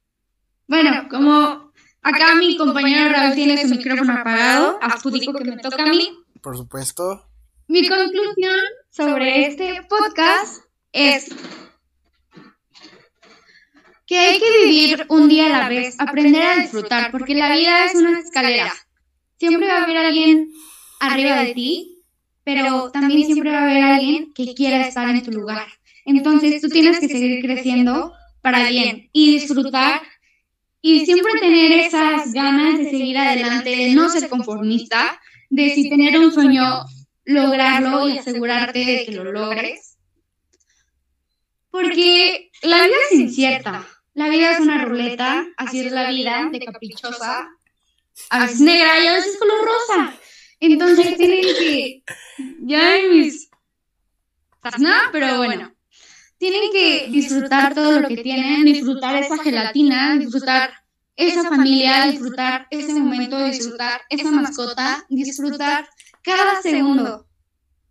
Bueno, 0.67 1.07
como 1.11 1.73
acá 2.03 2.35
mi 2.37 2.57
compañero 2.57 3.11
Raúl 3.11 3.35
tiene 3.35 3.61
su 3.61 3.75
micrófono 3.75 4.13
apagado, 4.15 4.79
adjudico 4.81 5.35
que 5.35 5.45
me 5.45 5.59
toca 5.59 5.83
a 5.83 5.87
mí. 5.87 6.17
Por 6.43 6.57
supuesto. 6.57 7.29
Mi 7.67 7.87
conclusión 7.89 8.61
sobre 8.91 9.47
este 9.47 9.83
podcast 9.89 10.65
es 10.93 11.29
que 14.07 14.19
hay 14.19 14.39
que 14.39 14.65
vivir 14.65 15.07
un 15.09 15.29
día 15.29 15.47
a 15.47 15.61
la 15.61 15.69
vez, 15.69 15.97
aprender 15.99 16.43
a 16.43 16.57
disfrutar, 16.57 17.11
porque 17.11 17.35
la 17.35 17.55
vida 17.55 17.87
es 17.87 17.95
una 17.95 18.21
escalera. 18.21 18.73
Siempre 19.39 19.67
va 19.67 19.79
a 19.79 19.85
haber 19.85 19.97
alguien 19.97 20.53
arriba 21.01 21.43
de 21.43 21.55
ti, 21.55 21.94
pero 22.45 22.91
también 22.91 23.25
siempre 23.25 23.51
va 23.51 23.61
a 23.61 23.63
haber 23.63 23.83
alguien 23.83 24.33
que 24.35 24.55
quiera 24.55 24.87
estar 24.87 25.09
en 25.09 25.23
tu 25.23 25.33
lugar. 25.33 25.67
Entonces 26.05 26.61
tú 26.61 26.69
tienes 26.69 27.01
que 27.01 27.09
seguir 27.09 27.43
creciendo 27.43 28.13
para 28.43 28.69
bien 28.69 29.09
y 29.13 29.39
disfrutar 29.39 30.03
y 30.83 31.07
siempre 31.07 31.41
tener 31.41 31.73
esas 31.73 32.33
ganas 32.35 32.79
de 32.79 32.91
seguir 32.91 33.17
adelante, 33.17 33.71
de 33.71 33.95
no 33.95 34.11
ser 34.11 34.29
conformista, 34.29 35.19
de 35.49 35.71
si 35.71 35.89
tener 35.89 36.19
un 36.19 36.31
sueño, 36.31 36.85
lograrlo 37.25 38.07
y 38.07 38.19
asegurarte 38.19 38.79
de 38.81 39.07
que 39.07 39.13
lo 39.13 39.25
logres. 39.33 39.97
Porque 41.71 42.51
la 42.63 42.85
vida 42.85 42.97
es 43.11 43.19
incierta, 43.19 43.89
la 44.13 44.29
vida 44.29 44.53
es 44.53 44.61
una 44.61 44.85
ruleta, 44.85 45.47
así 45.57 45.81
es 45.81 45.91
la 45.91 46.11
vida, 46.11 46.51
de 46.53 46.61
caprichosa, 46.61 47.49
a 48.29 48.41
veces 48.41 48.61
negra 48.61 49.01
y 49.03 49.07
a 49.07 49.15
veces 49.15 49.39
color 49.39 49.65
rosa. 49.65 50.15
Entonces 50.73 51.17
tienen 51.19 51.43
que, 51.43 52.03
ya 52.63 52.99
en 52.99 53.11
mis... 53.11 53.51
Nada, 54.79 55.11
pero 55.13 55.37
bueno. 55.37 55.73
Tienen 56.39 56.73
que 56.73 57.09
disfrutar 57.11 57.75
todo 57.75 58.01
lo 58.01 58.09
que 58.09 58.19
tienen, 58.19 58.65
disfrutar 58.65 59.17
esa 59.17 59.39
gelatina, 59.39 60.17
disfrutar 60.17 60.73
esa 61.17 61.49
familia, 61.49 62.07
disfrutar 62.07 62.67
ese 62.71 62.95
momento, 62.95 63.43
disfrutar 63.45 64.03
esa 64.09 64.31
mascota, 64.31 65.05
disfrutar 65.09 65.89
cada 66.23 66.61
segundo. 66.61 67.27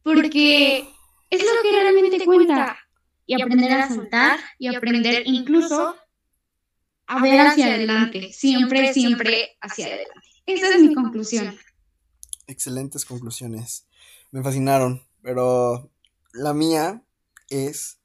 Porque 0.04 0.88
es 1.30 1.42
lo 1.42 1.62
que 1.62 1.72
realmente 1.72 2.26
cuenta. 2.26 2.78
Y 3.26 3.42
aprender 3.42 3.72
a 3.72 3.88
soltar 3.88 4.40
y 4.60 4.76
aprender 4.76 5.24
incluso 5.26 5.96
a 7.08 7.22
ver 7.22 7.40
hacia 7.40 7.68
adelante. 7.68 8.34
Siempre, 8.34 8.94
siempre 8.94 9.58
hacia 9.62 9.86
adelante. 9.86 10.28
Esa 10.46 10.68
es 10.70 10.82
mi 10.82 10.94
conclusión. 10.94 11.58
Excelentes 12.48 13.06
conclusiones. 13.06 13.88
Me 14.32 14.44
fascinaron, 14.44 15.06
pero 15.22 15.90
la 16.34 16.54
mía 16.54 17.04
es 17.50 18.00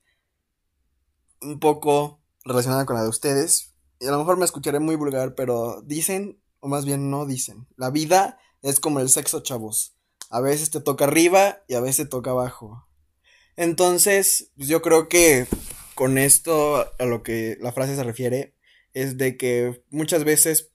un 1.40 1.58
poco 1.58 2.20
relacionada 2.44 2.86
con 2.86 2.96
la 2.96 3.02
de 3.02 3.08
ustedes. 3.08 3.74
Y 4.00 4.06
a 4.06 4.10
lo 4.10 4.18
mejor 4.18 4.36
me 4.36 4.44
escucharé 4.44 4.78
muy 4.78 4.96
vulgar, 4.96 5.34
pero 5.34 5.82
dicen, 5.82 6.40
o 6.60 6.68
más 6.68 6.84
bien 6.84 7.10
no 7.10 7.26
dicen, 7.26 7.66
la 7.76 7.90
vida 7.90 8.38
es 8.62 8.80
como 8.80 9.00
el 9.00 9.08
sexo, 9.08 9.40
chavos. 9.40 9.96
A 10.30 10.40
veces 10.40 10.70
te 10.70 10.80
toca 10.80 11.06
arriba 11.06 11.62
y 11.68 11.74
a 11.74 11.80
veces 11.80 12.04
te 12.04 12.10
toca 12.10 12.30
abajo. 12.30 12.86
Entonces, 13.56 14.52
pues 14.56 14.68
yo 14.68 14.82
creo 14.82 15.08
que 15.08 15.46
con 15.94 16.16
esto 16.16 16.86
a 16.98 17.04
lo 17.04 17.22
que 17.22 17.56
la 17.60 17.72
frase 17.72 17.96
se 17.96 18.04
refiere 18.04 18.54
es 18.94 19.16
de 19.16 19.36
que 19.36 19.82
muchas 19.90 20.24
veces 20.24 20.70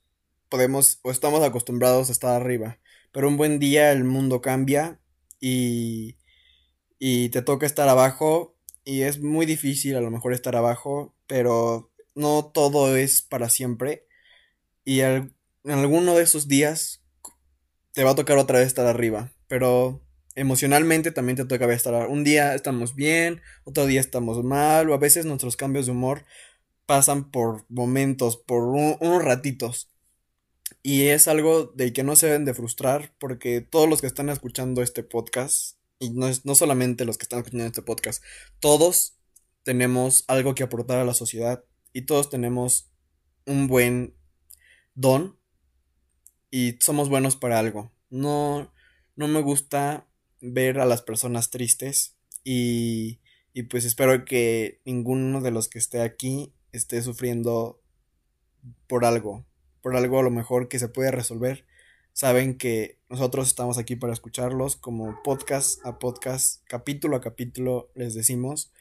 podemos 0.49 0.99
o 1.01 1.11
estamos 1.11 1.43
acostumbrados 1.43 2.09
a 2.09 2.11
estar 2.11 2.41
arriba, 2.41 2.79
pero 3.13 3.29
un 3.29 3.37
buen 3.37 3.59
día 3.59 3.93
el 3.93 4.03
mundo 4.03 4.41
cambia 4.41 4.99
y, 5.39 6.17
y 6.99 7.29
te 7.29 7.41
toca 7.41 7.65
estar 7.65 7.87
abajo 7.87 8.57
y 8.83 9.03
es 9.03 9.21
muy 9.21 9.45
difícil 9.45 9.95
a 9.95 10.01
lo 10.01 10.11
mejor 10.11 10.33
estar 10.33 10.57
abajo, 10.57 11.15
pero 11.27 11.91
no 12.15 12.51
todo 12.53 12.97
es 12.97 13.21
para 13.21 13.49
siempre 13.49 14.07
y 14.83 15.01
en 15.01 15.33
alguno 15.63 16.15
de 16.15 16.23
esos 16.23 16.47
días 16.47 17.01
te 17.93 18.03
va 18.03 18.11
a 18.11 18.15
tocar 18.15 18.37
otra 18.37 18.59
vez 18.59 18.67
estar 18.67 18.85
arriba, 18.85 19.31
pero 19.47 20.01
emocionalmente 20.35 21.11
también 21.11 21.37
te 21.37 21.45
toca 21.45 21.71
estar, 21.71 22.07
un 22.07 22.23
día 22.23 22.55
estamos 22.55 22.95
bien, 22.95 23.41
otro 23.65 23.85
día 23.85 24.01
estamos 24.01 24.43
mal, 24.43 24.89
o 24.89 24.93
a 24.93 24.97
veces 24.97 25.25
nuestros 25.25 25.55
cambios 25.55 25.85
de 25.85 25.91
humor 25.91 26.25
pasan 26.85 27.31
por 27.31 27.65
momentos, 27.69 28.37
por 28.37 28.63
unos 28.63 29.23
ratitos. 29.23 29.92
Y 30.81 31.07
es 31.07 31.27
algo 31.27 31.65
del 31.75 31.93
que 31.93 32.03
no 32.03 32.15
se 32.15 32.27
deben 32.27 32.45
de 32.45 32.53
frustrar 32.53 33.13
porque 33.19 33.61
todos 33.61 33.89
los 33.89 34.01
que 34.01 34.07
están 34.07 34.29
escuchando 34.29 34.81
este 34.81 35.03
podcast, 35.03 35.77
y 35.99 36.09
no, 36.09 36.27
es, 36.27 36.45
no 36.45 36.55
solamente 36.55 37.05
los 37.05 37.17
que 37.17 37.23
están 37.23 37.39
escuchando 37.39 37.65
este 37.65 37.81
podcast, 37.81 38.23
todos 38.59 39.17
tenemos 39.63 40.25
algo 40.27 40.55
que 40.55 40.63
aportar 40.63 40.99
a 40.99 41.05
la 41.05 41.13
sociedad 41.13 41.63
y 41.93 42.03
todos 42.03 42.29
tenemos 42.29 42.91
un 43.45 43.67
buen 43.67 44.15
don 44.95 45.37
y 46.51 46.77
somos 46.79 47.09
buenos 47.09 47.35
para 47.35 47.59
algo. 47.59 47.91
No, 48.09 48.73
no 49.15 49.27
me 49.27 49.41
gusta 49.41 50.07
ver 50.41 50.79
a 50.79 50.85
las 50.85 51.01
personas 51.01 51.49
tristes 51.49 52.17
y, 52.43 53.21
y 53.53 53.63
pues 53.63 53.85
espero 53.85 54.25
que 54.25 54.81
ninguno 54.85 55.41
de 55.41 55.51
los 55.51 55.69
que 55.69 55.79
esté 55.79 56.01
aquí 56.01 56.53
esté 56.71 57.01
sufriendo 57.01 57.81
por 58.87 59.05
algo, 59.05 59.45
por 59.83 59.97
algo 59.97 60.17
a 60.17 60.23
lo 60.23 60.31
mejor 60.31 60.69
que 60.69 60.79
se 60.79 60.87
puede 60.87 61.11
resolver. 61.11 61.65
Saben 62.13 62.57
que 62.57 62.99
nosotros 63.09 63.47
estamos 63.47 63.77
aquí 63.77 63.97
para 63.97 64.13
escucharlos 64.13 64.77
como 64.77 65.21
podcast 65.23 65.85
a 65.85 65.99
podcast, 65.99 66.63
capítulo 66.67 67.17
a 67.17 67.21
capítulo, 67.21 67.91
les 67.93 68.13
decimos. 68.13 68.71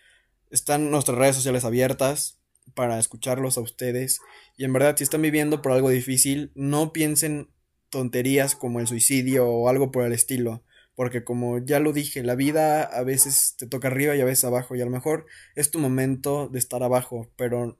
Están 0.51 0.93
nuestras 0.93 1.19
redes 1.19 1.35
sociales 1.35 1.65
abiertas 1.65 2.39
para 2.75 3.01
escucharlos 3.01 3.59
a 3.59 3.63
ustedes. 3.63 4.21
Y 4.57 4.65
en 4.65 4.73
verdad, 4.73 4.97
si 4.97 5.03
están 5.03 5.23
viviendo 5.23 5.61
por 5.61 5.73
algo 5.73 5.91
difícil, 5.91 6.53
no 6.55 6.93
piensen 6.93 7.49
tonterías 7.91 8.55
como 8.55 8.79
el 8.79 8.87
suicidio 8.87 9.49
o 9.49 9.69
algo 9.69 9.91
por 9.91 10.05
el 10.05 10.13
estilo. 10.13 10.63
Porque 10.95 11.25
como 11.25 11.59
ya 11.59 11.81
lo 11.81 11.93
dije, 11.93 12.23
la 12.23 12.37
vida 12.37 12.85
a 12.85 13.03
veces 13.03 13.57
te 13.59 13.67
toca 13.67 13.89
arriba 13.89 14.15
y 14.15 14.21
a 14.21 14.25
veces 14.25 14.45
abajo. 14.45 14.77
Y 14.77 14.81
a 14.81 14.85
lo 14.85 14.93
mejor 14.93 15.27
es 15.57 15.73
tu 15.73 15.81
momento 15.81 16.49
de 16.49 16.61
estar 16.61 16.85
abajo. 16.85 17.29
Pero 17.35 17.77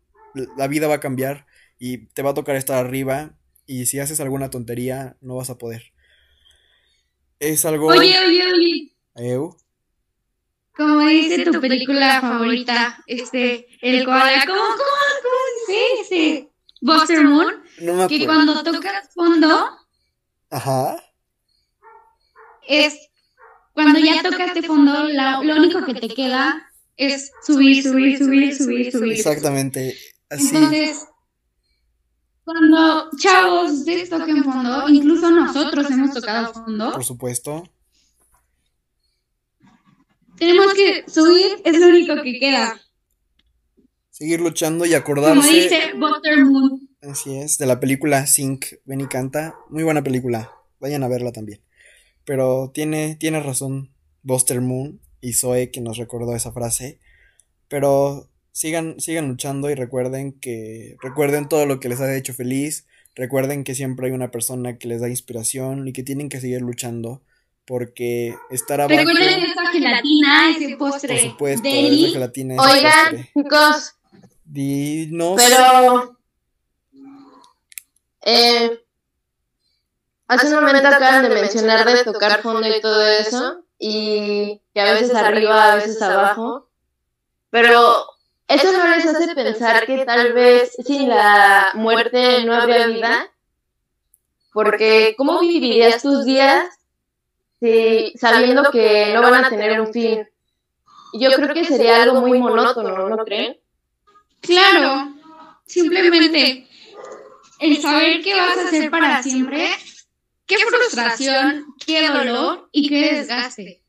la 0.57 0.67
vida 0.67 0.89
va 0.89 0.97
a 0.97 1.01
cambiar 1.01 1.47
y 1.85 2.07
te 2.15 2.23
va 2.23 2.31
a 2.31 2.35
tocar 2.35 2.55
estar 2.55 2.79
arriba. 2.79 3.35
Y 3.67 3.87
si 3.87 3.99
haces 3.99 4.21
alguna 4.21 4.51
tontería, 4.51 5.17
no 5.21 5.35
vas 5.35 5.51
a 5.51 5.59
poder. 5.59 5.93
Es 7.41 7.65
algo. 7.65 7.89
Oye, 7.89 8.17
oye, 8.25 8.45
oye. 8.55 8.93
¿Eu? 9.17 9.57
Como 10.77 11.01
dice 11.07 11.45
tu 11.45 11.61
película 11.61 12.21
favorita, 12.21 13.03
este, 13.09 13.67
el 13.83 14.05
koala, 14.05 14.45
¿cómo, 14.47 14.61
cómo, 14.61 14.79
cómo 15.23 15.41
dice 15.59 16.01
este? 16.03 16.49
Buster 16.81 17.25
Moon, 17.25 17.53
No 17.81 17.95
me 17.95 18.07
que 18.09 18.15
acuerdo. 18.23 18.27
cuando 18.27 18.63
tocas 18.63 19.09
fondo, 19.13 19.67
Ajá. 20.51 21.03
es, 22.69 22.97
cuando 23.75 23.99
ya 23.99 24.23
tocaste 24.23 24.63
fondo, 24.63 25.05
la- 25.09 25.43
lo 25.43 25.57
único 25.57 25.85
que 25.85 25.95
te 25.95 26.09
queda 26.09 26.71
es 26.97 27.33
subir, 27.45 27.83
subir, 27.83 28.19
subir, 28.19 28.57
subir, 28.57 28.93
subir. 28.93 29.13
Exactamente. 29.13 29.97
Así. 30.31 30.47
Entonces, 30.57 31.07
cuando 32.45 33.11
chavos 33.19 33.73
ustedes 33.73 34.11
toquen 34.11 34.43
fondo, 34.45 34.89
incluso 34.89 35.31
nosotros 35.31 35.91
hemos 35.91 36.13
tocado 36.13 36.53
fondo, 36.53 36.93
Por 36.93 37.05
supuesto. 37.05 37.63
tenemos 40.37 40.75
que 40.75 41.05
subir, 41.09 41.61
es 41.65 41.79
lo 41.79 41.87
único 41.89 42.15
que 42.23 42.39
queda. 42.41 42.81
Seguir 44.11 44.41
luchando 44.41 44.85
y 44.85 44.89
Como 44.91 44.99
acordarse. 45.01 45.53
dice 45.53 45.93
Buster 45.97 46.45
Moon. 46.45 46.89
Así 47.03 47.37
es, 47.37 47.59
de 47.59 47.67
la 47.67 47.81
película 47.81 48.27
Sync, 48.27 48.67
Ven 48.85 49.01
y 49.01 49.07
canta. 49.07 49.55
Muy 49.71 49.83
buena 49.83 50.03
película. 50.03 50.53
Vayan 50.81 51.03
a 51.03 51.09
verla 51.09 51.33
también. 51.33 51.61
Pero 52.25 52.71
tiene, 52.73 53.17
tiene 53.17 53.41
razón 53.41 53.93
Buster 54.23 54.61
Moon 54.61 55.01
y 55.21 55.33
Zoe 55.33 55.71
que 55.71 55.81
nos 55.81 55.97
recordó 55.97 56.35
esa 56.37 56.53
frase. 56.53 57.01
Pero 57.69 58.29
sigan, 58.53 59.01
sigan 59.01 59.29
luchando 59.29 59.71
y 59.71 59.75
recuerden 59.75 60.39
que. 60.39 60.97
Recuerden 61.03 61.49
todo 61.49 61.67
lo 61.67 61.81
que 61.81 61.89
les 61.89 62.01
ha 62.01 62.15
hecho 62.15 62.35
feliz. 62.35 62.87
Recuerden 63.15 63.65
que 63.65 63.75
siempre 63.75 64.07
hay 64.07 64.13
una 64.13 64.31
persona 64.31 64.79
que 64.79 64.89
les 64.89 65.01
da 65.01 65.09
inspiración 65.09 65.89
y 65.89 65.93
que 65.93 66.03
tienen 66.03 66.29
que 66.29 66.41
seguir 66.41 66.63
luchando. 66.63 67.23
Porque 67.65 68.35
estar 68.51 68.81
abajo. 68.81 68.99
Recuerden 68.99 69.45
esa 69.45 69.67
gelatina, 69.71 70.51
ese 70.51 70.77
postre. 70.77 71.15
Por 71.15 71.31
supuesto, 71.31 71.69
deli. 71.69 72.05
esa 72.05 72.13
gelatina 72.15 72.55
es 72.55 72.61
Oigan, 72.61 72.93
postre. 73.05 73.31
chicos, 73.35 73.95
Dinos. 74.45 75.41
pero 75.41 76.19
eh, 78.25 78.81
hace 80.29 80.47
un 80.49 80.55
momento 80.55 80.89
acaban 80.89 81.23
de 81.23 81.29
mencionar 81.29 81.85
de 81.87 82.05
tocar 82.05 82.43
fondo 82.43 82.67
y 82.67 82.81
todo 82.81 83.07
eso, 83.07 83.65
y 83.79 84.61
que 84.75 84.81
a 84.81 84.93
veces 84.93 85.15
arriba, 85.15 85.73
a 85.73 85.77
veces 85.77 86.01
abajo, 86.03 86.69
pero 87.51 88.07
eso 88.55 88.73
no 88.73 88.87
les 88.89 89.07
hace 89.07 89.35
pensar 89.35 89.87
que 89.87 90.05
tal 90.05 90.33
vez 90.33 90.73
sin 90.85 91.09
la 91.09 91.73
muerte 91.75 92.45
no 92.45 92.55
habría 92.55 92.87
vida, 92.87 93.31
porque 94.53 95.15
¿cómo 95.17 95.41
vivirías 95.41 96.03
tus 96.03 96.25
días 96.25 96.67
si, 97.61 98.13
sabiendo 98.19 98.71
que 98.71 99.13
no 99.15 99.23
van 99.23 99.45
a 99.45 99.49
tener 99.49 99.81
un 99.81 99.93
fin? 99.93 100.29
Yo 101.15 101.31
creo 101.33 101.55
que 101.55 101.65
sería 101.65 102.03
algo 102.03 102.21
muy 102.21 102.39
monótono, 102.39 103.09
¿no 103.09 103.25
creen? 103.25 103.59
Claro, 104.41 105.15
simplemente 105.67 106.69
el 107.59 107.81
saber 107.81 108.23
que 108.23 108.35
vas 108.35 108.59
a 108.59 108.67
hacer 108.67 108.91
para 108.91 109.23
siempre, 109.23 109.69
qué 110.47 110.57
frustración, 110.67 111.67
qué 111.85 112.09
dolor 112.09 112.69
y 112.73 112.89
qué 112.89 113.15
desgaste. 113.15 113.83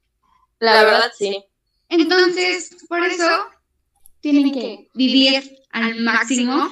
La 0.59 0.83
verdad, 0.83 1.11
sí. 1.17 1.43
Entonces, 1.89 2.75
por 2.87 3.03
eso 3.03 3.47
tienen 4.23 4.53
que 4.53 4.87
vivir 4.93 5.59
al 5.71 5.99
máximo. 5.99 6.71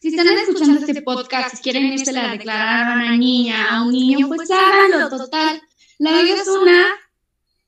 Si 0.00 0.08
están 0.08 0.26
escuchando 0.28 0.80
este 0.80 1.02
podcast, 1.02 1.56
si 1.56 1.62
quieren 1.62 1.84
irse 1.92 2.18
a 2.18 2.32
declarar 2.32 2.90
a 2.90 2.94
una 2.94 3.16
niña, 3.18 3.68
a 3.68 3.82
un 3.82 3.92
niño, 3.92 4.28
pues 4.28 4.50
háganlo, 4.50 5.10
total. 5.10 5.60
La 5.98 6.22
vida 6.22 6.40
es 6.40 6.48
una 6.48 6.86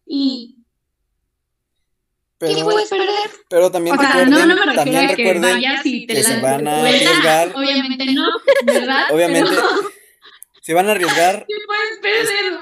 y 0.07 0.57
¿qué 2.39 2.47
Pero, 2.55 2.65
puedes 2.65 2.89
perder? 2.89 3.31
pero 3.51 3.71
también 3.71 3.99
O 3.99 4.01
sea, 4.01 4.13
recuerden, 4.13 4.49
no, 4.49 4.55
no 4.55 4.67
me 4.67 4.75
también 4.75 4.97
a 4.97 5.09
que 5.09 5.17
recuerden 5.17 5.43
vayas 5.43 5.85
y 5.85 6.07
te 6.07 6.15
que 6.15 6.23
se 6.23 6.37
la 6.37 6.41
van 6.41 6.67
a 6.67 6.81
arriesgar. 6.81 7.53
Obviamente 7.55 8.07
no, 8.15 8.29
¿verdad? 8.65 9.13
Obviamente, 9.13 9.51
Pero 9.51 9.91
se 10.71 10.75
van 10.75 10.87
a 10.89 10.93
arriesgar. 10.93 11.47
¿qué 11.49 11.55
puedes 11.67 11.99
perder, 12.01 12.53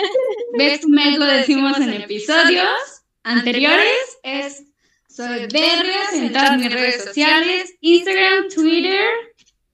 ves, 0.57 0.87
me 0.87 1.19
lo 1.19 1.27
decimos 1.27 1.79
en 1.79 1.93
episodios 1.93 2.96
anteriores, 3.27 4.19
es 4.23 4.65
soy 5.09 5.49
en 5.49 6.33
todas 6.33 6.59
mis 6.59 6.73
redes 6.73 7.05
sociales, 7.05 7.75
Instagram, 7.81 8.49
Twitter, 8.55 9.09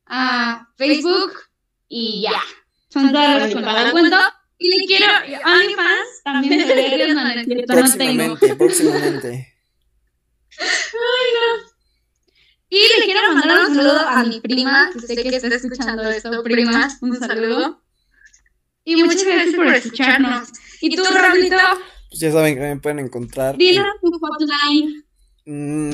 uh, 0.09 0.65
Facebook 0.77 1.33
y 1.89 2.23
ya. 2.23 2.41
Son 2.89 3.13
todas 3.13 3.41
las 3.41 3.49
que 3.49 3.57
me 3.57 3.91
cuento. 3.91 4.17
Y 4.59 4.79
le 4.79 4.87
quiero 4.87 5.07
OnlyFans 5.45 6.23
también 6.23 6.59
de 6.59 6.75
Berrias, 6.75 7.15
no, 7.15 7.25
no, 7.25 7.67
próximamente, 7.67 8.55
próximamente. 8.55 9.55
Ay, 10.61 11.29
no. 11.35 11.73
Y 12.69 13.01
le 13.01 13.05
quiero 13.05 13.35
mandar 13.35 13.69
un 13.69 13.75
saludo 13.75 13.99
a 13.99 14.23
mi 14.23 14.41
prima, 14.41 14.91
que 14.93 15.01
sé 15.01 15.17
que 15.17 15.29
está 15.29 15.49
escuchando 15.49 16.09
esto, 16.09 16.43
prima, 16.45 16.89
un 17.01 17.19
saludo. 17.19 17.83
Y 18.85 18.97
muchas 19.03 19.25
gracias 19.25 19.57
por 19.57 19.67
escucharnos. 19.67 20.49
¿Y 20.81 20.97
tú, 20.97 21.05
Raulito? 21.05 21.57
Pues 22.13 22.21
ya 22.21 22.31
saben 22.31 22.55
que 22.57 22.61
me 22.61 22.77
pueden 22.77 22.99
encontrar. 22.99 23.57
Dile 23.57 23.81
tu 24.03 24.11
hotline. 24.19 25.03
Mm, 25.47 25.93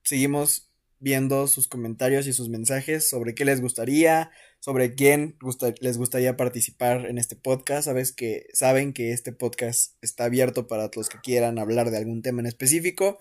seguimos 0.04 0.71
viendo 1.02 1.48
sus 1.48 1.68
comentarios 1.68 2.28
y 2.28 2.34
sus 2.34 2.48
mensajes 2.48 3.10
sobre 3.10 3.36
qué 3.36 3.44
les 3.44 3.60
gustaría, 3.60 4.32
sobre 4.60 4.94
quién 4.94 5.36
les 5.82 5.98
gustaría 5.98 6.38
participar 6.38 7.08
en 7.08 7.18
este 7.18 7.36
podcast. 7.36 7.86
Sabes 7.86 8.14
que 8.14 8.46
saben 8.54 8.94
que 8.94 9.12
este 9.12 9.34
podcast 9.34 9.96
está 10.02 10.26
abierto 10.26 10.68
para 10.68 10.90
los 10.96 11.10
que 11.10 11.20
quieran 11.20 11.60
hablar 11.60 11.90
de 11.90 11.98
algún 11.98 12.22
tema 12.22 12.42
en 12.42 12.46
específico. 12.46 13.20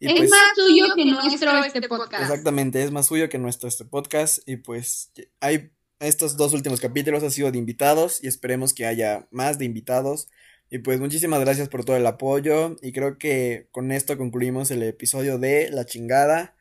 es 0.00 0.14
pues 0.14 0.30
más 0.30 0.40
suyo 0.54 0.86
que 0.94 1.04
nuestro 1.04 1.64
este 1.64 1.88
podcast. 1.88 2.22
Exactamente, 2.22 2.82
es 2.82 2.92
más 2.92 3.06
suyo 3.06 3.28
que 3.28 3.38
nuestro 3.38 3.68
este 3.68 3.84
podcast. 3.84 4.38
Y 4.48 4.58
pues 4.58 5.10
hay 5.40 5.72
estos 5.98 6.36
dos 6.36 6.52
últimos 6.54 6.80
capítulos 6.80 7.22
han 7.22 7.30
sido 7.32 7.50
de 7.50 7.58
invitados 7.58 8.22
y 8.22 8.28
esperemos 8.28 8.72
que 8.72 8.86
haya 8.86 9.26
más 9.30 9.58
de 9.58 9.64
invitados. 9.64 10.28
Y 10.70 10.78
pues 10.78 11.00
muchísimas 11.00 11.40
gracias 11.40 11.68
por 11.68 11.84
todo 11.84 11.96
el 11.96 12.06
apoyo 12.06 12.76
y 12.82 12.92
creo 12.92 13.18
que 13.18 13.68
con 13.70 13.92
esto 13.92 14.18
concluimos 14.18 14.70
el 14.70 14.82
episodio 14.82 15.38
de 15.38 15.70
La 15.70 15.86
chingada. 15.86 16.55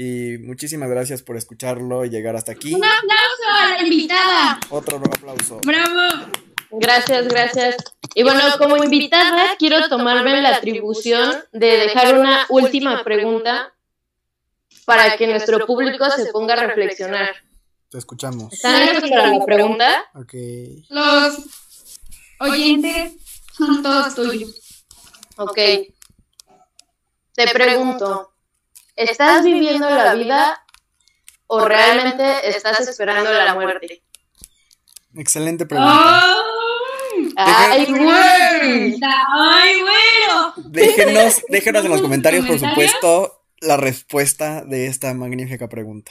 Y 0.00 0.38
muchísimas 0.38 0.88
gracias 0.88 1.22
por 1.22 1.36
escucharlo 1.36 2.04
y 2.04 2.08
llegar 2.08 2.36
hasta 2.36 2.52
aquí. 2.52 2.72
Un 2.72 2.84
aplauso 2.84 3.42
a 3.50 3.68
la 3.72 3.82
invitada. 3.82 4.60
Otro 4.70 4.98
aplauso. 4.98 5.58
Bravo. 5.64 6.30
Gracias, 6.70 7.26
gracias. 7.26 7.76
Y 8.14 8.22
bueno, 8.22 8.40
como 8.58 8.76
invitada 8.76 9.56
quiero 9.58 9.88
tomarme 9.88 10.40
la 10.40 10.54
atribución 10.54 11.42
de 11.50 11.78
dejar 11.78 12.16
una 12.16 12.46
última 12.48 13.02
pregunta 13.02 13.74
para 14.84 15.16
que 15.16 15.26
nuestro 15.26 15.66
público 15.66 16.08
se 16.10 16.26
ponga 16.26 16.54
a 16.54 16.68
reflexionar. 16.68 17.30
Te 17.90 17.98
escuchamos. 17.98 18.52
¿Están 18.52 18.86
listos 18.86 19.10
para 19.10 19.36
la 19.36 19.44
pregunta? 19.44 20.04
Ok. 20.14 20.34
Los 20.90 21.40
oyentes 22.38 23.14
son 23.52 23.82
todos 23.82 24.14
tuyos. 24.14 24.84
Ok. 25.38 25.58
Te 27.34 27.48
pregunto, 27.52 28.37
¿Estás 28.98 29.44
viviendo 29.44 29.88
la 29.88 30.12
vida 30.14 30.60
o 31.46 31.64
realmente 31.64 32.48
estás 32.48 32.80
esperando 32.88 33.32
la 33.32 33.54
muerte? 33.54 34.02
Excelente 35.14 35.66
pregunta. 35.66 36.34
¡Ay, 37.36 37.86
güey! 37.86 38.98
¡Ay, 39.00 39.82
bueno! 39.82 40.52
Déjenos, 40.70 41.42
déjenos 41.48 41.84
en 41.84 41.92
los 41.92 42.02
comentarios, 42.02 42.44
por 42.44 42.58
supuesto, 42.58 43.44
la 43.60 43.76
respuesta 43.76 44.64
de 44.64 44.88
esta 44.88 45.14
magnífica 45.14 45.68
pregunta. 45.68 46.10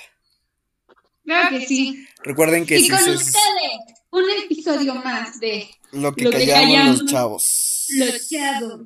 Claro 1.26 1.50
que 1.50 1.66
sí. 1.66 2.08
Recuerden 2.24 2.66
que 2.66 2.80
y 2.80 2.84
si 2.84 2.90
con 2.90 3.00
se... 3.00 3.12
ustedes, 3.12 4.02
un 4.12 4.24
episodio 4.46 4.96
más 4.96 5.42
de 5.42 5.68
Lo 5.92 6.16
que, 6.16 6.30
callamos, 6.30 7.02
los 7.02 7.12
chavos. 7.12 7.86
Los 7.98 8.30
chavos. 8.30 8.80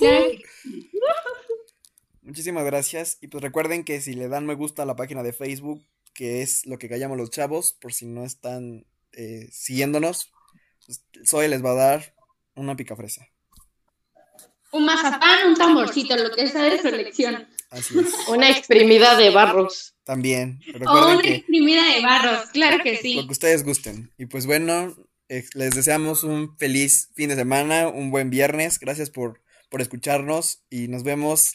Muchísimas 2.26 2.64
gracias. 2.64 3.18
Y 3.20 3.28
pues 3.28 3.40
recuerden 3.40 3.84
que 3.84 4.00
si 4.00 4.14
le 4.14 4.28
dan 4.28 4.46
me 4.46 4.54
gusta 4.54 4.82
a 4.82 4.86
la 4.86 4.96
página 4.96 5.22
de 5.22 5.32
Facebook, 5.32 5.86
que 6.12 6.42
es 6.42 6.66
lo 6.66 6.76
que 6.76 6.88
callamos 6.88 7.16
los 7.16 7.30
chavos, 7.30 7.74
por 7.80 7.92
si 7.92 8.04
no 8.04 8.24
están 8.24 8.84
eh, 9.12 9.48
siguiéndonos, 9.52 10.32
pues, 10.84 11.04
Zoe 11.24 11.48
les 11.48 11.64
va 11.64 11.70
a 11.70 11.74
dar 11.74 12.14
una 12.56 12.74
pica 12.74 12.96
fresa. 12.96 13.28
Un 14.72 14.84
mazapán, 14.84 15.50
un 15.50 15.54
tamborcito, 15.54 16.16
lo 16.16 16.32
que 16.32 16.48
sea 16.48 16.64
de 16.64 16.82
su 16.82 16.88
elección. 16.88 17.46
Así 17.70 17.96
es. 17.96 18.12
Una 18.28 18.50
exprimida 18.50 19.16
de 19.16 19.30
barros. 19.30 19.94
También. 20.02 20.60
O 20.86 21.14
una 21.14 21.28
exprimida 21.28 21.82
de 21.94 22.02
barros, 22.02 22.50
claro 22.52 22.82
que 22.82 22.96
sí. 22.96 23.14
Lo 23.14 23.26
que 23.26 23.32
ustedes 23.32 23.64
gusten. 23.64 24.12
Y 24.18 24.26
pues 24.26 24.46
bueno, 24.46 24.94
eh, 25.28 25.44
les 25.54 25.74
deseamos 25.74 26.22
un 26.22 26.56
feliz 26.58 27.10
fin 27.14 27.28
de 27.28 27.34
semana, 27.34 27.88
un 27.88 28.10
buen 28.10 28.30
viernes. 28.30 28.78
Gracias 28.78 29.10
por, 29.10 29.42
por 29.68 29.80
escucharnos 29.80 30.62
y 30.70 30.86
nos 30.86 31.02
vemos 31.02 31.54